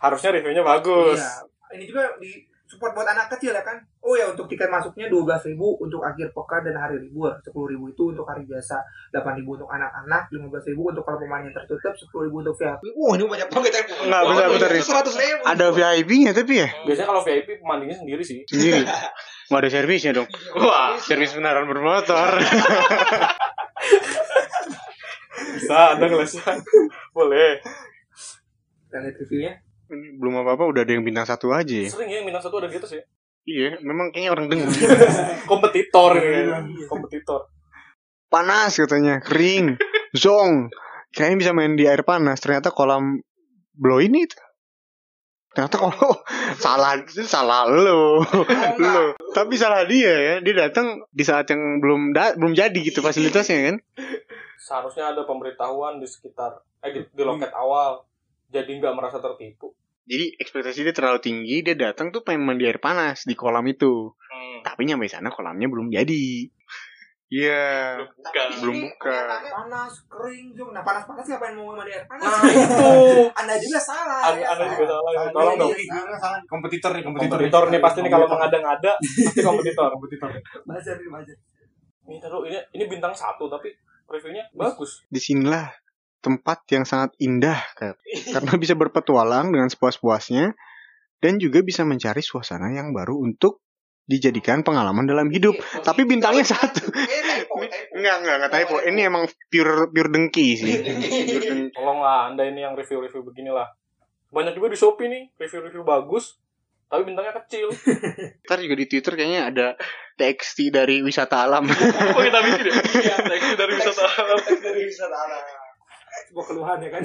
Harusnya 0.00 0.30
reviewnya 0.32 0.64
bagus. 0.64 1.20
Iya. 1.20 1.76
Ini 1.76 1.84
juga 1.90 2.02
di 2.22 2.53
support 2.74 2.90
buat 2.92 3.06
anak 3.06 3.30
kecil 3.30 3.54
ya 3.54 3.62
kan. 3.62 3.78
Oh 4.02 4.12
ya 4.12 4.26
untuk 4.26 4.44
tiket 4.44 4.66
masuknya 4.66 5.06
12.000 5.06 5.54
untuk 5.56 6.02
akhir 6.02 6.34
pekan 6.34 6.66
dan 6.66 6.74
hari 6.74 6.98
libur. 6.98 7.30
10.000 7.40 7.54
itu 7.88 8.02
untuk 8.10 8.26
hari 8.26 8.42
biasa. 8.42 8.76
8.000 9.14 9.46
untuk 9.46 9.70
anak-anak, 9.70 10.22
15.000 10.28 10.74
untuk 10.74 11.02
kalau 11.02 11.18
pemain 11.18 11.40
yang 11.40 11.54
tertutup, 11.54 11.94
10.000 11.94 12.28
untuk 12.34 12.54
VIP. 12.58 12.82
Wah, 12.92 13.12
ini 13.14 13.24
banyak 13.24 13.48
banget 13.48 13.70
ya. 13.72 13.82
Enggak, 14.02 14.22
bentar, 14.26 14.46
bentar. 14.50 14.70
Seratus 14.76 15.14
ribu. 15.14 15.42
Ada 15.46 15.66
VIP-nya 15.70 16.30
tapi 16.34 16.52
ya 16.58 16.68
Biasanya 16.82 17.08
kalau 17.08 17.22
VIP 17.22 17.48
pemandinya 17.58 17.96
sendiri 17.96 18.20
sih. 18.20 18.42
sendiri. 18.44 18.82
Nggak 19.44 19.60
ada 19.60 19.70
servisnya 19.70 20.12
dong. 20.12 20.28
Wah, 20.56 20.96
Servis 20.98 21.32
kendaraan 21.32 21.68
bermotor. 21.68 22.40
bisa 25.54 25.76
ada 25.94 26.04
ngelesnya. 26.04 26.60
Boleh. 27.12 27.60
Kita 28.88 28.96
lihat 29.00 29.16
reviewnya. 29.20 29.52
Belum 30.14 30.34
apa-apa 30.38 30.64
udah 30.64 30.82
ada 30.82 30.92
yang 30.92 31.02
bintang 31.02 31.24
satu 31.24 31.50
aja 31.50 31.74
ya. 31.74 31.88
Sering 31.88 32.08
ya 32.08 32.20
bintang 32.20 32.40
satu 32.40 32.58
ada 32.58 32.68
gitu 32.68 32.86
sih. 32.86 33.00
Iya, 33.44 33.76
memang 33.80 34.08
kayaknya 34.08 34.30
orang 34.32 34.46
dengar. 34.48 34.68
Kompetitor 35.50 36.16
Iya. 36.16 36.64
ya. 36.64 36.86
Kompetitor. 36.86 37.52
Panas 38.26 38.74
katanya, 38.74 39.20
kering, 39.20 39.76
zong. 40.12 40.72
Kayaknya 41.12 41.36
bisa 41.38 41.52
main 41.52 41.74
di 41.74 41.84
air 41.84 42.02
panas. 42.02 42.40
Ternyata 42.40 42.72
kolam 42.72 43.20
blow 43.70 44.00
ini 44.00 44.24
itu. 44.24 44.34
Ternyata 45.52 45.76
kalau 45.76 45.94
salah 46.64 46.98
itu 46.98 47.22
salah 47.22 47.68
lo, 47.68 48.24
lo. 48.82 49.14
Tapi 49.30 49.54
salah 49.54 49.86
dia 49.86 50.10
ya. 50.10 50.34
Dia 50.40 50.66
datang 50.66 51.04
di 51.06 51.22
saat 51.22 51.46
yang 51.46 51.78
belum 51.78 52.10
da- 52.10 52.34
belum 52.34 52.56
jadi 52.56 52.74
gitu 52.74 52.98
fasilitasnya 52.98 53.58
kan. 53.70 53.76
Seharusnya 54.58 55.12
ada 55.12 55.22
pemberitahuan 55.22 56.00
di 56.00 56.08
sekitar 56.08 56.58
eh 56.80 56.90
di, 56.90 57.00
di 57.06 57.22
loket 57.22 57.52
awal. 57.52 58.02
Jadi 58.48 58.80
nggak 58.80 58.94
merasa 58.96 59.20
tertipu. 59.20 59.70
Jadi 60.04 60.36
ekspektasi 60.36 60.84
dia 60.84 60.94
terlalu 60.94 61.20
tinggi. 61.24 61.64
Dia 61.64 61.76
datang 61.76 62.12
tuh 62.12 62.20
pengen 62.20 62.44
mandi 62.44 62.68
air 62.68 62.76
panas 62.76 63.24
di 63.24 63.32
kolam 63.32 63.64
itu. 63.64 64.12
Tapi 64.64 64.88
nyampe 64.88 65.08
sana 65.08 65.32
kolamnya 65.32 65.68
belum 65.68 65.88
jadi. 65.92 66.48
Iya. 67.32 67.98
Belum 68.62 68.76
Ini 68.78 68.84
buka. 68.94 69.10
kenyataannya 69.10 69.50
Panas, 69.50 69.94
kering, 70.06 70.46
Jom. 70.54 70.70
Nah, 70.70 70.84
panas-panas 70.84 71.24
ngapain 71.24 71.56
mau 71.56 71.72
mandi 71.74 71.90
air 71.90 72.04
panas? 72.04 72.24
Nah 72.24 72.42
itu. 72.46 72.88
Anda 73.40 73.54
juga 73.58 73.80
salah. 73.80 74.20
Anda, 74.28 74.38
ya, 74.38 74.46
anda 74.54 74.64
salah. 74.64 74.72
juga 74.76 74.86
salah. 74.92 75.10
ya. 75.10 75.28
Tolong 75.32 75.56
dong. 75.58 75.72
kompetitor 76.46 76.90
nih 76.94 77.02
kompetitor 77.02 77.36
Kompetitor 77.40 77.64
nih 77.72 77.80
pasti 77.80 77.98
nih 78.04 78.12
kalau 78.12 78.26
mengada-ngada 78.28 78.92
pasti 79.00 79.40
kompetitor. 79.42 79.88
kompetitor 79.96 80.30
Buzzer 80.68 80.96
nih, 81.00 81.08
buzzer. 81.10 81.36
Ini 82.04 82.16
taruh 82.20 82.44
ini 82.44 82.58
ini 82.76 82.84
bintang 82.86 83.16
satu 83.16 83.48
tapi 83.48 83.72
reviewnya 84.04 84.44
bagus. 84.52 85.02
Di 85.08 85.18
sinilah 85.18 85.64
tempat 86.24 86.64
yang 86.72 86.88
sangat 86.88 87.12
indah 87.20 87.60
Kak. 87.76 88.00
karena 88.32 88.52
bisa 88.62 88.72
berpetualang 88.72 89.52
dengan 89.52 89.68
sepuas-puasnya 89.68 90.56
dan 91.20 91.36
juga 91.36 91.60
bisa 91.60 91.84
mencari 91.84 92.24
suasana 92.24 92.72
yang 92.72 92.96
baru 92.96 93.20
untuk 93.20 93.60
dijadikan 94.04 94.60
pengalaman 94.60 95.08
dalam 95.08 95.32
hidup. 95.32 95.56
Tapi 95.80 96.04
bintangnya 96.04 96.44
satu. 96.44 96.84
Eh, 97.04 97.22
typo. 97.44 97.60
Enggak, 97.96 98.16
enggak, 98.20 98.34
enggak 98.40 98.52
typo. 98.52 98.76
Ini 98.84 99.00
emang 99.08 99.24
pure 99.48 99.88
pure 99.92 100.10
dengki 100.12 100.48
sih. 100.56 100.72
Pure 100.80 100.84
dengki. 100.84 101.72
Tolonglah 101.72 102.32
anda 102.32 102.44
ini 102.44 102.60
yang 102.64 102.76
review-review 102.76 103.24
beginilah. 103.24 103.68
Banyak 104.28 104.52
juga 104.56 104.68
di 104.72 104.76
Shopee 104.76 105.08
nih 105.08 105.22
review-review 105.40 105.84
bagus 105.84 106.36
tapi 106.94 107.10
bintangnya 107.10 107.34
kecil. 107.42 107.72
Ntar 108.46 108.58
juga 108.60 108.76
di 108.76 108.86
Twitter 108.86 109.12
kayaknya 109.16 109.42
ada 109.50 109.66
TXT 110.20 110.70
dari 110.70 111.00
wisata 111.00 111.42
alam. 111.42 111.64
Oh 111.66 112.22
kita 112.22 112.38
bikin 112.44 112.70
ya? 112.70 112.74
Iya, 112.76 113.16
teks 113.24 113.48
dari 113.56 113.72
wisata 113.74 114.04
alam. 114.04 114.38
Dari 114.46 114.82
wisata 114.86 115.16
alam. 115.16 115.63
Sebuah 116.34 116.50
keluhan 116.50 116.78
ya 116.82 116.90
kan. 116.90 117.02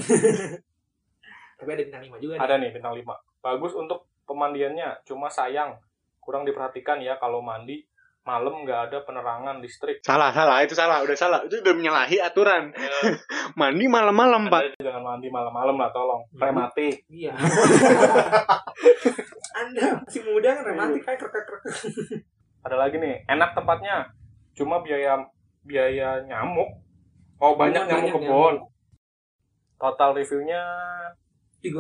Tapi 1.62 1.70
ada 1.70 1.84
bintang 1.86 2.02
5 2.02 2.18
juga 2.18 2.34
nih. 2.34 2.42
Ada 2.42 2.54
nih 2.58 2.70
bintang 2.74 2.94
5. 2.98 3.06
Bagus 3.46 3.78
untuk 3.78 4.10
pemandiannya, 4.26 5.06
cuma 5.06 5.30
sayang 5.30 5.78
kurang 6.18 6.50
diperhatikan 6.50 6.98
ya 6.98 7.14
kalau 7.22 7.46
mandi 7.46 7.86
malam 8.26 8.66
nggak 8.66 8.90
ada 8.90 8.98
penerangan 9.06 9.62
listrik. 9.62 10.02
salah, 10.02 10.34
salah, 10.34 10.66
itu 10.66 10.74
salah, 10.74 11.06
udah 11.06 11.14
salah. 11.14 11.46
Itu 11.46 11.62
udah 11.62 11.74
menyalahi 11.78 12.18
aturan. 12.22 12.74
Mandi 13.60 13.86
malam-malam, 13.90 14.50
Pak. 14.50 14.78
Jangan 14.78 15.02
mandi 15.02 15.30
malam-malam 15.34 15.74
lah 15.78 15.90
tolong. 15.90 16.22
Rematik. 16.38 17.02
Iya. 17.10 17.34
Anda 19.60 19.98
masih 20.06 20.22
muda 20.30 20.50
kan 20.58 20.62
romantis 20.62 21.02
kayak 21.02 21.18
krek 21.22 21.46
krek 21.46 21.64
Ada 22.66 22.76
lagi 22.78 22.98
nih, 23.02 23.26
enak 23.26 23.58
tempatnya. 23.58 24.06
Cuma 24.54 24.82
biaya 24.82 25.18
biaya 25.66 26.22
nyamuk. 26.30 26.70
Oh, 27.42 27.58
banyak 27.58 27.88
Banyak 27.88 27.90
nyamuk 27.90 28.10
nyamuk. 28.14 28.22
kebon. 28.30 28.56
Total 29.80 30.12
reviewnya 30.12 30.62
3,7 31.60 31.72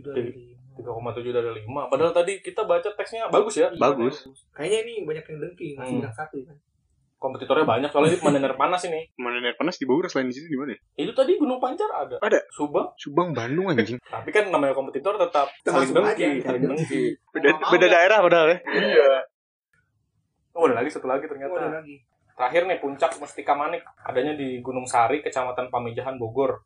dari 0.00 0.54
3,7 0.72 0.82
dari 1.28 1.50
5. 1.62 1.90
Padahal 1.90 2.14
tadi 2.14 2.38
kita 2.38 2.62
baca 2.64 2.88
teksnya 2.88 3.26
bagus 3.28 3.54
ya. 3.56 3.68
Bagus. 3.74 4.26
Kayaknya 4.50 4.78
ini 4.82 4.94
banyak 5.02 5.24
yang 5.26 5.38
dengki, 5.40 5.68
masih 5.74 5.92
Hmm. 5.92 6.00
bilang 6.00 6.16
satu 6.16 6.38
kan. 6.42 6.56
Kompetitornya 7.18 7.62
banyak 7.62 7.86
soalnya 7.86 8.10
ini 8.10 8.18
pemandian 8.18 8.46
air 8.46 8.58
panas 8.58 8.82
ini. 8.82 9.06
Mana 9.14 9.38
air 9.38 9.54
panas 9.54 9.78
di 9.78 9.86
Bogor 9.86 10.10
selain 10.10 10.26
di 10.26 10.34
situ 10.34 10.50
di 10.50 10.58
mana? 10.58 10.74
ya? 10.74 11.06
Itu 11.06 11.14
tadi 11.14 11.38
Gunung 11.38 11.62
Pancar 11.62 11.86
ada. 11.86 12.18
Ada. 12.18 12.42
Subang. 12.50 12.90
Subang, 12.98 13.30
Bandung 13.30 13.70
anjing. 13.70 13.94
Tapi 14.10 14.30
kan 14.30 14.50
namanya 14.50 14.74
kompetitor 14.74 15.14
tetap 15.14 15.46
saling 15.62 15.94
dengki, 15.94 16.42
saling 16.42 16.62
dengki. 16.66 17.14
Beda, 17.30 17.54
beda 17.62 17.86
daerah 17.86 18.18
padahal 18.18 18.48
ya. 18.50 18.58
Iya. 18.66 19.10
Oh, 20.52 20.66
ada 20.66 20.82
lagi 20.82 20.90
satu 20.90 21.06
lagi 21.06 21.30
ternyata. 21.30 21.54
Oh, 21.54 21.56
ada 21.56 21.78
lagi. 21.78 22.02
Terakhir 22.34 22.66
nih 22.66 22.78
puncak 22.82 23.14
Mustika 23.22 23.54
Manik 23.54 23.86
adanya 24.02 24.34
di 24.34 24.58
Gunung 24.58 24.82
Sari, 24.82 25.22
Kecamatan 25.22 25.70
Pamijahan, 25.70 26.18
Bogor. 26.18 26.58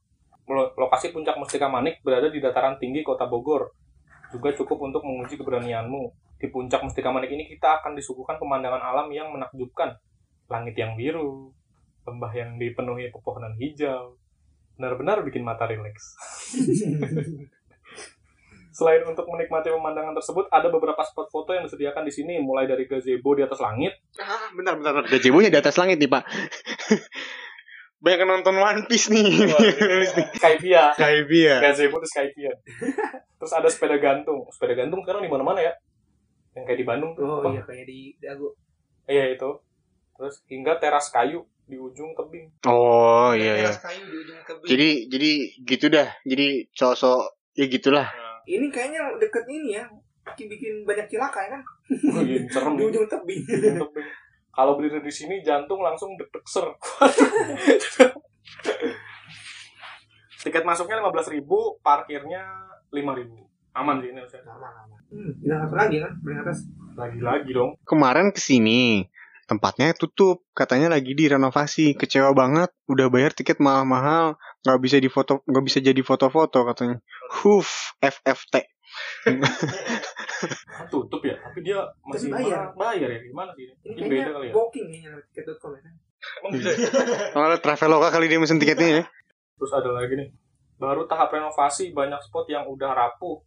Lo- 0.46 0.72
Lokasi 0.72 1.10
puncak 1.10 1.34
Mustika 1.36 1.66
Manik 1.66 2.00
berada 2.00 2.30
di 2.30 2.38
dataran 2.38 2.78
tinggi 2.78 3.02
Kota 3.02 3.26
Bogor. 3.26 3.70
Juga 4.30 4.50
cukup 4.54 4.90
untuk 4.90 5.02
menguji 5.02 5.34
keberanianmu. 5.34 6.02
Di 6.36 6.46
puncak 6.48 6.82
Mustika 6.82 7.10
Manik 7.10 7.30
ini 7.30 7.46
kita 7.46 7.82
akan 7.82 7.94
disuguhkan 7.94 8.36
pemandangan 8.36 8.82
alam 8.82 9.08
yang 9.10 9.32
menakjubkan. 9.32 9.96
Langit 10.46 10.78
yang 10.78 10.94
biru, 10.94 11.50
lembah 12.06 12.30
yang 12.30 12.54
dipenuhi 12.56 13.10
pepohonan 13.10 13.58
hijau. 13.58 14.14
Benar-benar 14.76 15.24
bikin 15.24 15.42
mata 15.42 15.66
rileks. 15.66 16.14
Selain 18.76 19.00
untuk 19.08 19.24
menikmati 19.24 19.72
pemandangan 19.72 20.12
tersebut, 20.12 20.52
ada 20.52 20.68
beberapa 20.68 21.00
spot 21.00 21.32
foto 21.32 21.56
yang 21.56 21.64
disediakan 21.64 22.04
di 22.04 22.12
sini, 22.12 22.36
mulai 22.36 22.68
dari 22.68 22.84
gazebo 22.84 23.32
di 23.32 23.40
atas 23.40 23.56
langit, 23.56 23.96
Ah, 24.20 24.52
bentar, 24.52 24.76
bentar, 24.76 24.92
bentar. 25.00 25.08
Gazebo-nya 25.08 25.48
di 25.48 25.56
atas 25.56 25.80
langit 25.80 25.96
nih, 25.96 26.12
Pak. 26.12 26.22
Banyak 27.96 28.18
yang 28.22 28.30
nonton 28.30 28.56
One 28.60 28.82
Piece 28.84 29.08
nih. 29.08 29.48
Skypia, 30.36 30.92
Skypia. 30.92 31.54
gazebo 31.64 31.96
itu 31.98 32.08
Skypia. 32.12 32.52
Terus 33.40 33.52
ada 33.52 33.68
sepeda 33.72 33.96
gantung. 33.96 34.44
Sepeda 34.52 34.76
gantung 34.76 35.00
sekarang 35.00 35.24
di 35.24 35.30
mana-mana 35.32 35.64
ya. 35.64 35.72
Yang 36.56 36.64
kayak 36.72 36.78
di 36.80 36.86
Bandung 36.88 37.12
tuh. 37.16 37.24
Oh 37.24 37.40
Wah, 37.44 37.52
iya 37.52 37.62
kayak 37.64 37.84
di 37.88 38.12
Dago. 38.20 38.56
Iya 39.08 39.32
itu. 39.32 39.50
Terus 40.16 40.34
hingga 40.48 40.76
teras 40.80 41.08
kayu 41.12 41.44
di 41.68 41.76
ujung 41.76 42.16
tebing. 42.16 42.46
Oh, 42.64 43.32
iya, 43.36 43.64
iya. 43.64 43.70
Teras 43.72 43.84
kayu 43.84 44.02
di 44.08 44.16
ujung 44.24 44.40
tebing. 44.44 44.68
Jadi, 44.68 44.88
jadi 45.12 45.30
gitu 45.64 45.86
dah. 45.92 46.08
Jadi 46.24 46.46
sosok 46.72 47.20
ya 47.56 47.64
gitulah. 47.68 48.08
ini 48.46 48.70
kayaknya 48.70 49.02
deket 49.18 49.44
ini 49.48 49.74
ya. 49.76 49.84
Bikin 50.26 50.46
bikin 50.50 50.72
banyak 50.82 51.06
cilaka 51.06 51.38
ya 51.38 51.50
kan 51.54 51.62
Oh, 51.86 52.22
iya, 52.22 52.42
serem 52.50 52.74
di 52.78 52.82
ujung 52.86 53.06
tebing. 53.06 53.40
Ujung 53.46 53.78
tebing. 53.88 54.08
Kalau 54.56 54.80
berdiri 54.80 55.04
di 55.04 55.12
sini 55.12 55.44
jantung 55.44 55.84
langsung 55.84 56.16
deg-deg 56.16 56.44
ser. 56.48 56.64
Tiket 60.46 60.64
masuknya 60.64 61.04
15.000, 61.04 61.44
parkirnya 61.84 62.72
5.000. 62.88 63.76
Aman 63.76 64.00
sih 64.00 64.08
ini 64.08 64.24
harusnya. 64.24 64.40
Lama 64.48 64.72
lama. 64.72 64.96
Hmm, 65.12 65.36
bilang 65.44 65.60
satu 65.68 65.76
lagi 65.76 66.00
kan 66.00 66.12
paling 66.24 66.40
atas. 66.40 66.58
Lagi-lagi 66.96 67.50
dong. 67.52 67.76
Kemarin 67.84 68.32
ke 68.32 68.40
sini 68.40 69.04
tempatnya 69.46 69.94
tutup 69.94 70.42
katanya 70.56 70.90
lagi 70.90 71.14
direnovasi 71.14 71.94
kecewa 71.94 72.34
banget 72.34 72.72
udah 72.90 73.06
bayar 73.06 73.30
tiket 73.30 73.62
mahal-mahal 73.62 74.34
nggak 74.66 74.80
bisa 74.82 74.96
difoto 74.98 75.46
nggak 75.46 75.64
bisa 75.64 75.78
jadi 75.78 76.02
foto-foto 76.02 76.66
katanya. 76.66 76.98
Huf 77.42 77.94
FFT 78.02 78.66
tutup 80.92 81.22
ya 81.26 81.34
tapi 81.42 81.58
dia 81.64 81.78
masih 82.06 82.28
bayar. 82.30 82.70
marah. 82.72 82.94
bayar 82.94 83.08
ya? 83.10 83.20
Gimana 83.24 83.50
sih? 83.56 83.64
Ini 83.72 83.94
ini 83.96 84.08
beda 84.08 84.30
kali 84.36 84.46
ya. 84.50 84.52
booking 84.52 84.86
kayaknya 84.92 85.10
tiket.com 85.32 85.70
ya. 85.74 85.80
Emang 86.42 86.50
bisa 86.54 86.70
ya? 86.72 86.88
Kalau 87.34 87.56
Traveloka 87.60 88.08
kali 88.12 88.26
dia 88.30 88.38
mesen 88.40 88.60
tiketnya 88.60 88.88
ya. 89.02 89.04
Terus 89.56 89.72
ada 89.72 89.90
lagi 89.92 90.14
nih. 90.16 90.28
Baru 90.76 91.08
tahap 91.08 91.32
renovasi 91.32 91.96
banyak 91.96 92.20
spot 92.20 92.46
yang 92.52 92.68
udah 92.68 92.92
rapuh. 92.92 93.40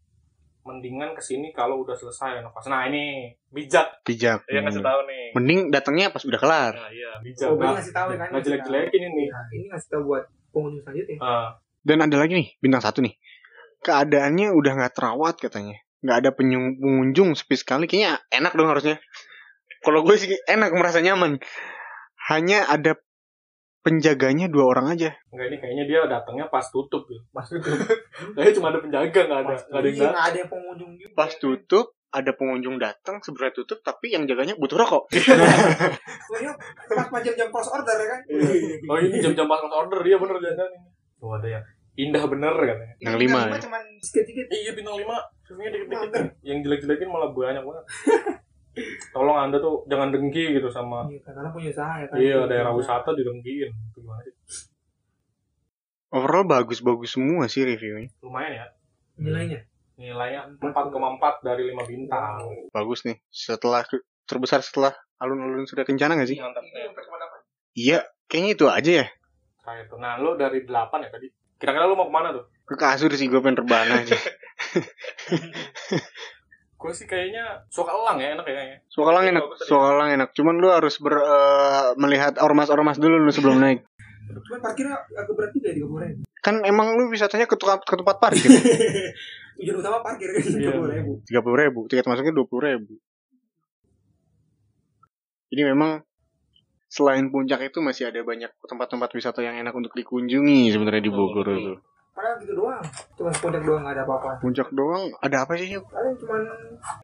Mendingan 0.66 1.16
ke 1.18 1.22
sini 1.24 1.50
kalau 1.56 1.82
udah 1.82 1.96
selesai 1.96 2.42
renovasi. 2.42 2.68
Nah 2.70 2.86
ini 2.90 3.34
bijak. 3.50 4.06
Bijak. 4.06 4.46
Ya 4.50 4.62
ngasih 4.62 4.84
tahu 4.84 5.00
nih. 5.08 5.26
Mending 5.34 5.60
datangnya 5.74 6.12
pas 6.14 6.22
udah 6.26 6.40
kelar. 6.42 6.74
Nah, 6.76 6.92
iya 6.92 7.12
bijak. 7.22 7.48
Oh, 7.50 7.58
nah, 7.58 7.78
ngasih 7.78 7.94
tahu 7.96 8.08
ya 8.14 8.18
kan. 8.18 8.28
nggak 8.34 8.44
jelek-jelekin 8.44 9.02
ini. 9.14 9.26
Nah, 9.30 9.46
ini 9.56 9.66
ngasih 9.72 9.88
tahu 9.90 10.02
buat 10.14 10.26
pengunjung 10.52 10.82
selanjutnya. 10.84 11.18
Ah, 11.22 11.50
dan 11.82 11.98
ada 12.04 12.16
lagi 12.20 12.34
nih 12.36 12.48
bintang 12.60 12.84
satu 12.84 13.00
nih. 13.00 13.16
Keadaannya 13.80 14.52
udah 14.52 14.72
nggak 14.76 14.94
terawat 14.94 15.40
katanya. 15.40 15.80
Nggak 16.04 16.18
ada 16.26 16.30
pengunjung 16.36 17.36
sepi 17.36 17.56
sekali. 17.56 17.88
Kayaknya 17.88 18.20
enak 18.32 18.54
dong 18.56 18.68
harusnya. 18.68 19.00
Kalau 19.80 20.04
gue 20.04 20.16
sih 20.20 20.36
enak 20.44 20.76
merasa 20.76 21.00
nyaman. 21.00 21.40
Hanya 22.28 22.68
ada 22.68 23.00
penjaganya 23.80 24.52
dua 24.52 24.68
orang 24.68 24.92
aja. 24.92 25.16
Enggak 25.32 25.46
ini 25.50 25.58
kayaknya 25.64 25.86
dia 25.88 26.00
datangnya 26.06 26.46
pas 26.52 26.68
tutup 26.68 27.08
ya. 27.08 27.20
Pas 27.32 27.48
tutup. 27.48 27.80
Kayaknya 28.36 28.54
cuma 28.60 28.68
ada 28.76 28.80
penjaga 28.84 29.20
nggak 29.24 29.40
ada 29.40 29.56
nggak 29.56 29.80
ada 29.80 29.90
Iya, 29.90 30.10
ada 30.12 30.38
yang 30.38 30.52
pengunjung 30.52 30.92
juga. 31.00 31.14
pas 31.16 31.32
tutup 31.40 31.96
ada 32.10 32.32
pengunjung 32.34 32.82
datang 32.82 33.22
sebenarnya 33.22 33.54
tutup 33.54 33.86
tapi 33.86 34.10
yang 34.10 34.26
jaganya 34.26 34.58
butuh 34.58 34.82
rokok 34.82 35.14
Pokoknya 36.30 36.52
pas 36.90 37.06
pas 37.10 37.22
jam-jam 37.22 37.50
close 37.50 37.70
order 37.70 37.98
ya 37.98 38.08
kan. 38.10 38.22
Oh 38.90 38.98
ini 38.98 39.18
jam-jam 39.22 39.46
pas 39.46 39.62
order 39.62 40.00
dia 40.02 40.18
bener 40.18 40.38
jangan 40.42 40.70
ini. 40.70 40.90
Tuh 41.22 41.30
ada 41.38 41.48
yang 41.48 41.64
indah 42.00 42.24
bener 42.26 42.54
katanya. 42.56 42.96
Yang 42.98 43.16
lima 43.22 43.40
ya? 43.46 43.60
Cuman 43.62 43.84
sedikit-sedikit. 44.02 44.46
Iya 44.50 44.72
bintang 44.74 44.96
5 44.98 45.06
Reviewnya 45.50 45.72
dikit-dikit 45.74 46.12
Yang 46.42 46.58
jelek-jelekin 46.66 47.10
malah 47.10 47.30
banyak 47.30 47.64
banget 47.66 47.86
Tolong 49.12 49.38
anda 49.38 49.58
tuh 49.60 49.84
jangan 49.86 50.10
dengki 50.10 50.56
gitu 50.56 50.70
sama 50.70 51.04
Iya, 51.10 51.20
kan, 51.26 51.34
karena 51.36 51.50
punya 51.52 51.70
usaha 51.74 51.94
ya 52.00 52.06
kan. 52.08 52.16
Iya 52.22 52.38
daerah 52.48 52.72
wisata 52.72 53.10
didengkiin 53.12 53.70
Itu 53.70 54.00
gimana 54.02 54.22
sih? 54.26 54.34
overall 56.10 56.42
bagus-bagus 56.42 57.14
semua 57.14 57.46
sih 57.46 57.62
reviewnya 57.62 58.10
Lumayan 58.26 58.54
ya 58.56 58.66
Nilainya. 59.20 59.60
Nilainya 60.00 60.48
4,4 60.64 60.96
dari 61.44 61.76
5 61.76 61.92
bintang 61.92 62.40
bagus 62.72 63.04
nih 63.04 63.20
setelah 63.28 63.84
terbesar 64.24 64.64
setelah 64.64 64.96
alun-alun 65.20 65.68
sudah 65.68 65.84
kencana 65.84 66.16
gak 66.16 66.32
sih 66.32 66.40
Mantap 66.40 66.64
ya. 66.64 66.88
iya 67.76 68.00
kayaknya 68.32 68.52
itu 68.56 68.66
aja 68.72 68.92
ya 69.04 69.08
Terakhir 69.60 69.86
tuh 69.92 70.00
Nah 70.00 70.16
lu 70.16 70.40
dari 70.40 70.64
8 70.64 70.72
ya 71.04 71.12
tadi 71.12 71.28
Kira-kira 71.60 71.84
lu 71.84 72.00
mau 72.00 72.08
ke 72.08 72.14
mana 72.16 72.32
tuh? 72.32 72.48
ke 72.64 72.78
kasur 72.78 73.12
sih 73.12 73.28
gue 73.28 73.42
pengen 73.44 73.60
rebahan 73.60 74.06
aja 74.06 74.16
Gue 76.80 76.96
sih 76.96 77.04
kayaknya 77.04 77.60
suka 77.68 77.92
elang 77.92 78.16
ya 78.24 78.40
enak 78.40 78.46
ya 78.48 78.56
kayaknya 78.56 78.78
Sokalang 78.88 79.26
enak, 79.28 79.44
Bagus 79.44 79.58
tadi. 79.60 79.68
Sokalang 79.68 80.10
enak. 80.16 80.30
Cuman 80.32 80.56
lu 80.64 80.70
harus 80.72 80.96
ber, 81.04 81.20
eh, 81.20 81.88
melihat 82.00 82.40
ormas-ormas 82.40 82.96
dulu 82.96 83.20
lu 83.20 83.32
sebelum 83.36 83.60
naik. 83.60 83.84
Cuman 84.30 84.60
parkirnya 84.60 84.96
agak 85.10 85.34
berat 85.34 85.52
juga 85.52 85.70
tiga 85.72 85.86
puluh 85.86 86.02
ribu. 86.06 86.22
Kan 86.40 86.56
emang 86.64 86.96
lu 86.96 87.10
wisatanya 87.10 87.44
ke, 87.44 87.54
tukang- 87.54 87.82
ke 87.82 87.94
tempat 87.94 88.16
parkir. 88.18 88.48
Tujuan 89.60 89.76
utama 89.76 89.98
parkir 90.00 90.28
kan 90.32 90.40
Iya. 90.40 90.56
tiga 90.56 90.72
puluh 90.72 90.90
ribu. 90.90 91.12
Tiga 91.26 91.40
puluh 91.42 91.58
ribu, 91.58 91.80
tiket 91.88 92.06
masuknya 92.06 92.32
dua 92.32 92.46
puluh 92.48 92.64
ribu. 92.66 92.92
Jadi 95.50 95.62
memang 95.66 95.92
selain 96.86 97.26
puncak 97.28 97.60
itu 97.64 97.80
masih 97.80 98.08
ada 98.08 98.22
banyak 98.22 98.50
tempat-tempat 98.64 99.10
wisata 99.12 99.40
yang 99.42 99.58
enak 99.58 99.74
untuk 99.74 99.92
dikunjungi 99.94 100.70
sebenarnya 100.70 101.02
di 101.02 101.12
Bogor 101.12 101.48
itu. 101.50 101.74
Padahal 102.10 102.36
gitu 102.40 102.54
doang. 102.56 102.82
Cuma 103.16 103.32
puncak 103.32 103.62
doang 103.64 103.82
nggak 103.82 103.96
ada 103.96 104.04
apa-apa. 104.04 104.30
Puncak 104.40 104.68
doang 104.70 105.04
ada 105.20 105.38
apa 105.44 105.54
sih? 105.56 105.76
Paling 105.76 106.14
cuman 106.18 106.42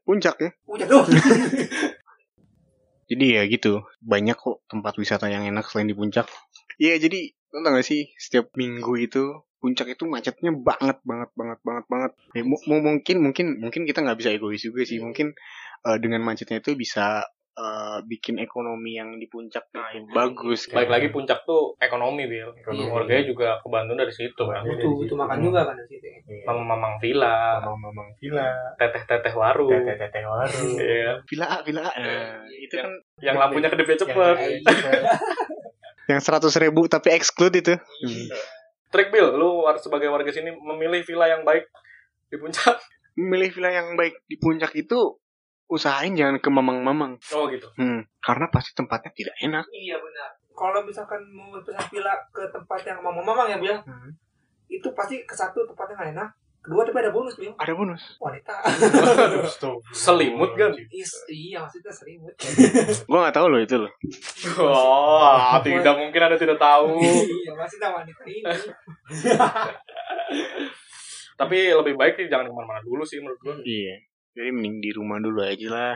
Puncak 0.03 0.35
ya. 0.37 0.49
puncak 0.63 0.87
doang. 0.87 1.07
Jadi 3.05 3.37
ya 3.37 3.45
gitu, 3.45 3.85
banyak 4.01 4.33
kok 4.33 4.65
tempat 4.65 4.97
wisata 4.97 5.29
yang 5.29 5.45
enak 5.45 5.69
selain 5.69 5.85
di 5.85 5.93
puncak. 5.93 6.25
Iya, 6.77 6.95
jadi 6.99 7.19
lo 7.49 7.59
tau 7.61 7.71
gak 7.71 7.87
sih 7.87 8.11
setiap 8.15 8.51
minggu 8.53 8.93
itu 8.97 9.23
puncak 9.57 9.87
itu 9.89 10.03
macetnya 10.05 10.51
banget 10.51 10.99
banget 11.01 11.29
banget 11.33 11.59
banget 11.61 11.85
banget. 11.87 12.11
Ya, 12.31 12.43
mu- 12.43 12.61
mu- 12.63 12.83
mungkin 12.83 13.17
mungkin 13.19 13.57
mungkin 13.57 13.81
kita 13.83 13.99
nggak 13.99 14.19
bisa 14.19 14.29
egois 14.29 14.59
juga 14.59 14.83
sih. 14.83 14.99
Mungkin 14.99 15.33
eh, 15.81 15.97
dengan 15.97 16.21
macetnya 16.21 16.59
itu 16.59 16.75
bisa 16.75 17.23
eh, 17.55 17.99
bikin 18.03 18.35
ekonomi 18.37 18.93
yang 18.93 19.15
di 19.15 19.25
puncak 19.25 19.63
Nah, 19.71 19.87
itu 19.89 20.03
ini- 20.03 20.11
bagus. 20.11 20.67
Baik 20.67 20.91
lagi 20.91 21.07
puncak 21.07 21.47
tuh 21.47 21.79
ekonomi 21.79 22.27
Bil. 22.27 22.51
Ekonomi 22.53 22.83
Iya. 22.83 22.91
warganya 22.91 23.23
juga 23.25 23.47
kebantu 23.63 23.91
dari 23.95 24.11
situ 24.11 24.43
kan. 24.43 24.61
Butuh 24.61 24.91
butuh 24.93 25.15
makan 25.15 25.37
juga 25.39 25.59
kan 25.63 25.75
di 25.79 25.95
situ. 25.95 26.07
Mamang-mamang 26.43 26.99
villa. 26.99 27.63
Mamang 27.63 28.09
villa, 28.19 28.51
Teteh-teteh 28.75 29.31
warung. 29.33 29.71
Teteh 29.71 30.23
warung, 30.27 30.69
Iya. 30.75 31.23
Villa 31.23 31.45
A, 31.47 31.57
villa 31.63 31.81
A. 31.81 31.91
Nah, 31.95 32.43
itu 32.51 32.75
kan 32.75 32.91
Yang 33.23 33.35
lampunya 33.39 33.69
kedipnya 33.71 33.97
cepet 33.97 34.35
yang 36.05 36.21
seratus 36.21 36.53
ribu 36.57 36.85
tapi 36.85 37.13
exclude 37.13 37.55
itu. 37.57 37.73
Trik 38.89 39.11
Bil, 39.11 39.35
lu 39.35 39.65
sebagai 39.77 40.07
warga 40.07 40.31
sini 40.31 40.53
memilih 40.53 41.03
villa 41.03 41.27
yang 41.27 41.43
baik 41.43 41.67
di 42.31 42.37
puncak 42.39 42.77
Memilih 43.19 43.49
villa 43.51 43.71
yang 43.71 43.95
baik 43.95 44.23
di 44.27 44.35
puncak 44.35 44.75
itu 44.75 45.19
usahain 45.65 46.13
jangan 46.13 46.37
ke 46.37 46.49
mamang-mamang. 46.51 47.17
Oh 47.33 47.49
gitu 47.49 47.65
Hmm, 47.75 48.05
karena 48.21 48.45
pasti 48.53 48.71
tempatnya 48.77 49.11
tidak 49.15 49.35
enak. 49.41 49.65
Iya 49.71 49.97
benar. 49.97 50.29
Kalau 50.55 50.79
misalkan 50.85 51.19
mau 51.35 51.51
pesan 51.59 51.83
villa 51.91 52.15
ke 52.31 52.43
tempat 52.53 52.79
yang 52.87 52.99
mamang-mamang 53.03 53.51
ya 53.51 53.57
bilang, 53.59 53.81
Hmm. 53.83 54.11
itu 54.69 54.87
pasti 54.95 55.25
ke 55.25 55.35
satu 55.35 55.65
tempatnya 55.67 55.95
nggak 55.99 56.11
enak. 56.15 56.29
Kedua 56.65 56.81
tapi 56.81 56.97
ada 56.97 57.13
bonus 57.13 57.37
bil. 57.37 57.53
Ada 57.61 57.73
bonus. 57.77 58.01
Wanita. 58.17 58.53
Selimut 59.93 60.57
kan 60.57 60.73
Is, 60.89 61.13
iya 61.29 61.61
maksudnya 61.61 61.93
selimut. 61.93 62.33
Gua 63.09 63.29
nggak 63.29 63.35
tahu 63.37 63.47
loh 63.53 63.61
itu 63.61 63.77
loh. 63.77 63.91
Oh 64.65 65.61
tidak 65.61 65.93
mungkin 65.93 66.21
ada 66.25 66.41
tidak 66.41 66.57
tahu 66.57 66.97
iya 67.45 67.53
maksudnya 67.53 67.93
wanita 67.93 68.21
ini. 68.25 68.41
Tapi 71.37 71.57
lebih 71.69 71.93
baik 71.93 72.17
sih 72.17 72.25
jangan 72.33 72.49
ke 72.49 72.53
mana-mana 72.57 72.81
dulu 72.81 73.05
sih 73.05 73.21
menurut 73.21 73.37
gua 73.45 73.61
Iya. 73.61 74.01
Jadi 74.33 74.49
mending 74.49 74.81
di 74.81 74.89
rumah 74.89 75.21
dulu 75.21 75.45
aja 75.45 75.67
lah. 75.69 75.95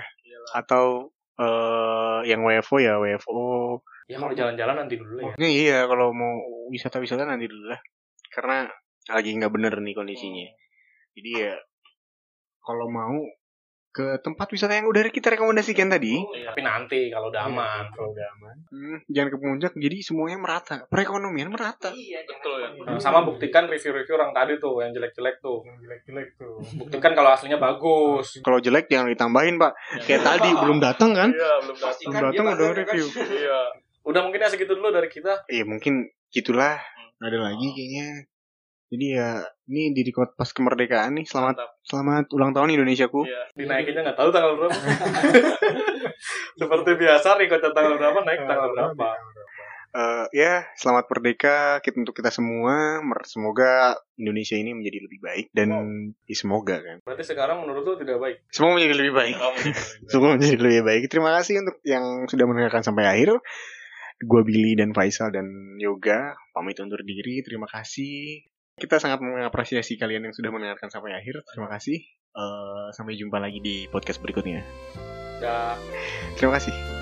Atau 0.54 1.10
eh 1.42 2.30
yang 2.30 2.46
WFO 2.46 2.78
ya 2.78 3.02
WFO. 3.02 3.82
Ya 4.06 4.22
kalau 4.22 4.38
jalan-jalan 4.38 4.86
nanti 4.86 5.02
dulu 5.02 5.18
ya 5.18 5.34
iya 5.50 5.80
kalau 5.90 6.14
mau 6.14 6.38
wisata-wisata 6.70 7.26
nanti 7.26 7.50
dulu 7.50 7.74
lah. 7.74 7.82
Karena 8.30 8.70
lagi 9.10 9.36
nggak 9.36 9.54
bener 9.54 9.74
nih 9.82 9.94
kondisinya. 9.98 10.48
Jadi 11.18 11.30
ya 11.36 11.56
kalau 12.62 12.88
mau 12.88 13.18
ke 13.90 14.22
tempat 14.22 14.46
wisata 14.54 14.78
yang 14.78 14.86
udah 14.86 15.02
kita 15.10 15.34
rekomendasikan 15.34 15.90
tadi, 15.90 16.22
Tapi 16.22 16.62
nanti 16.62 17.10
kalau 17.10 17.34
udah 17.34 17.42
aman 17.50 17.90
kalau 17.90 18.14
udah 18.14 18.28
aman, 18.38 18.56
hmm, 18.70 18.98
jangan 19.10 19.30
ke 19.34 19.38
puncak. 19.42 19.74
Jadi 19.74 19.98
semuanya 20.06 20.38
merata, 20.38 20.86
perekonomian 20.88 21.50
merata. 21.50 21.90
Iya 21.90 22.22
Betul 22.22 22.62
ya. 22.62 22.70
Nah, 22.86 23.02
sama 23.02 23.26
buktikan 23.26 23.66
review-review 23.66 24.14
orang 24.14 24.32
tadi 24.32 24.62
tuh 24.62 24.78
yang 24.86 24.94
jelek-jelek 24.94 25.42
tuh. 25.42 25.66
Yang 25.66 25.78
jelek-jelek 25.90 26.30
tuh. 26.38 26.56
Buktikan 26.86 27.12
kalau 27.18 27.34
aslinya 27.34 27.58
bagus. 27.58 28.38
Kalau 28.46 28.62
jelek 28.62 28.86
jangan 28.88 29.10
ditambahin 29.10 29.58
pak. 29.58 29.74
Kayak 30.06 30.22
tadi 30.22 30.50
belum 30.54 30.78
datang 30.78 31.12
kan? 31.18 31.30
Iya, 31.34 31.54
belum 31.66 31.78
datang. 31.82 32.08
Belum 32.08 32.24
datang 32.30 32.46
udah 32.46 32.70
kan? 32.70 32.80
review. 32.86 33.06
Iya. 33.10 33.60
Udah 34.06 34.22
mungkin 34.22 34.40
ya 34.46 34.50
segitu 34.54 34.78
dulu 34.78 34.94
dari 34.94 35.10
kita. 35.10 35.50
Iya 35.50 35.66
mungkin 35.66 36.08
gitulah. 36.30 36.78
Nggak 37.18 37.30
ada 37.34 37.40
lagi 37.52 37.68
kayaknya. 37.74 38.08
Jadi 38.90 39.06
ya 39.14 39.46
ini 39.70 39.94
di 39.94 40.02
record 40.02 40.34
pas 40.34 40.50
kemerdekaan 40.50 41.14
nih. 41.14 41.26
Selamat 41.30 41.62
Mantap. 41.62 41.72
selamat 41.86 42.26
ulang 42.34 42.52
tahun 42.58 42.74
Indonesiaku. 42.74 43.22
Iya, 43.22 43.42
dinaikinnya 43.54 44.02
nggak 44.02 44.18
tahu 44.18 44.30
tanggal 44.34 44.58
berapa. 44.58 44.74
Seperti 46.60 46.92
biasa, 46.98 47.38
record 47.38 47.62
tanggal 47.70 47.96
berapa 48.02 48.20
naik 48.26 48.42
tanggal 48.50 48.70
berapa. 48.74 49.08
Eh, 49.90 50.26
ya 50.38 50.70
selamat 50.78 51.10
merdeka 51.10 51.82
kita 51.82 51.98
untuk 52.02 52.14
kita 52.14 52.30
semua. 52.30 53.02
Mer- 53.02 53.26
Semoga 53.26 53.98
Indonesia 54.18 54.54
ini 54.54 54.78
menjadi 54.78 55.06
lebih 55.06 55.20
baik 55.22 55.48
dan 55.54 55.70
ya, 56.26 56.36
semoga 56.38 56.78
kan. 56.78 56.98
Berarti 57.06 57.26
sekarang 57.26 57.66
menurut 57.66 57.86
lu 57.86 57.94
tidak 57.98 58.18
baik. 58.22 58.38
Semoga 58.50 58.78
menjadi 58.78 58.96
lebih 59.02 59.14
baik. 59.18 59.36
Semoga 60.10 60.38
menjadi 60.38 60.58
lebih 60.62 60.82
baik. 60.86 61.04
Terima 61.10 61.30
kasih 61.38 61.62
untuk 61.62 61.78
yang 61.82 62.26
sudah 62.26 62.46
mendengarkan 62.46 62.86
sampai 62.86 63.06
akhir. 63.06 63.38
Gua 64.20 64.42
Billy 64.46 64.78
dan 64.78 64.94
Faisal 64.94 65.30
dan 65.34 65.46
Yoga 65.82 66.38
pamit 66.54 66.78
undur 66.82 67.02
diri. 67.02 67.42
Terima 67.42 67.66
kasih. 67.66 68.46
Kita 68.80 68.96
sangat 68.98 69.20
mengapresiasi 69.20 70.00
kalian 70.00 70.32
yang 70.32 70.36
sudah 70.36 70.50
mendengarkan 70.50 70.88
sampai 70.88 71.14
akhir. 71.14 71.44
Terima 71.52 71.68
kasih. 71.68 72.00
Eh, 72.30 72.88
sampai 72.96 73.20
jumpa 73.20 73.38
lagi 73.42 73.60
di 73.60 73.86
podcast 73.92 74.24
berikutnya. 74.24 74.64
Dah. 75.44 75.76
Terima 76.40 76.56
kasih. 76.56 76.99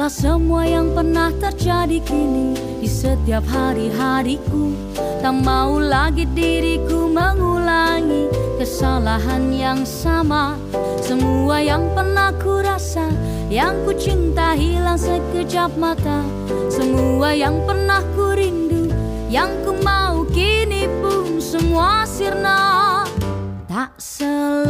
Setelah 0.00 0.16
semua 0.16 0.62
yang 0.64 0.96
pernah 0.96 1.28
terjadi 1.28 2.00
kini 2.00 2.56
Di 2.80 2.88
setiap 2.88 3.44
hari-hariku. 3.44 4.72
Tak 4.96 5.36
mau 5.44 5.76
lagi 5.76 6.24
diriku 6.24 7.04
mengulangi 7.04 8.32
Kesalahan 8.56 9.52
yang 9.52 9.84
sama. 9.84 10.56
Semua 11.04 11.60
yang 11.60 11.84
pernah 11.92 12.32
ku 12.40 12.64
rasa 12.64 13.12
Yang 13.52 13.74
ku 13.84 13.92
cinta 14.00 14.56
hilang 14.56 14.96
sekejap 14.96 15.76
mata. 15.76 16.24
Semua 16.72 17.36
yang 17.36 17.60
pernah 17.68 18.00
ku 18.16 18.32
rindu 18.32 18.88
Yang 19.28 19.52
ku 19.68 19.76
mau 19.84 20.24
kini 20.32 20.88
pun 21.04 21.44
semua 21.44 22.08
sirna. 22.08 23.04
Tak 23.68 24.00
selalu 24.00 24.69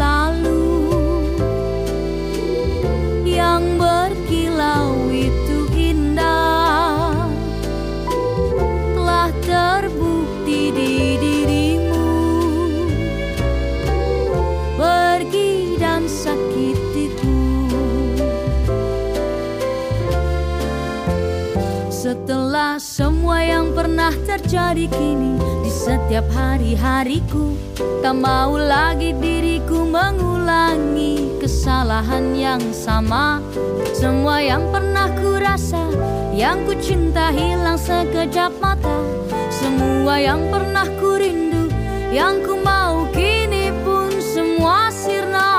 semua 22.80 23.44
yang 23.44 23.76
pernah 23.76 24.08
terjadi 24.24 24.88
kini. 24.88 25.36
Di 25.60 25.68
setiap 25.68 26.24
hari-hariku 26.32 27.52
Tak 28.00 28.16
mau 28.16 28.56
lagi 28.56 29.12
diriku 29.12 29.84
mengulangi 29.84 31.36
kesalahan 31.36 32.32
yang 32.32 32.64
sama. 32.72 33.44
Semua 33.92 34.40
yang 34.40 34.72
pernah 34.72 35.12
ku 35.20 35.36
rasa 35.36 35.92
Yang 36.32 36.58
ku 36.64 36.72
cinta 36.80 37.28
hilang 37.28 37.76
sekejap 37.76 38.56
mata. 38.64 39.04
Semua 39.52 40.16
yang 40.16 40.48
pernah 40.48 40.88
ku 40.96 41.20
rindu 41.20 41.68
Yang 42.08 42.48
ku 42.48 42.54
mau 42.64 43.04
kini 43.12 43.68
pun 43.84 44.08
semua 44.24 44.88
sirna. 44.88 45.52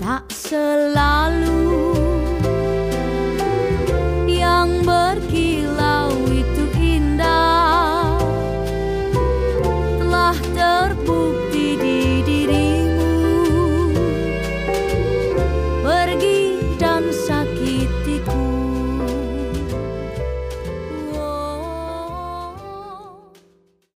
Tak 0.00 0.32
selalu 0.32 1.01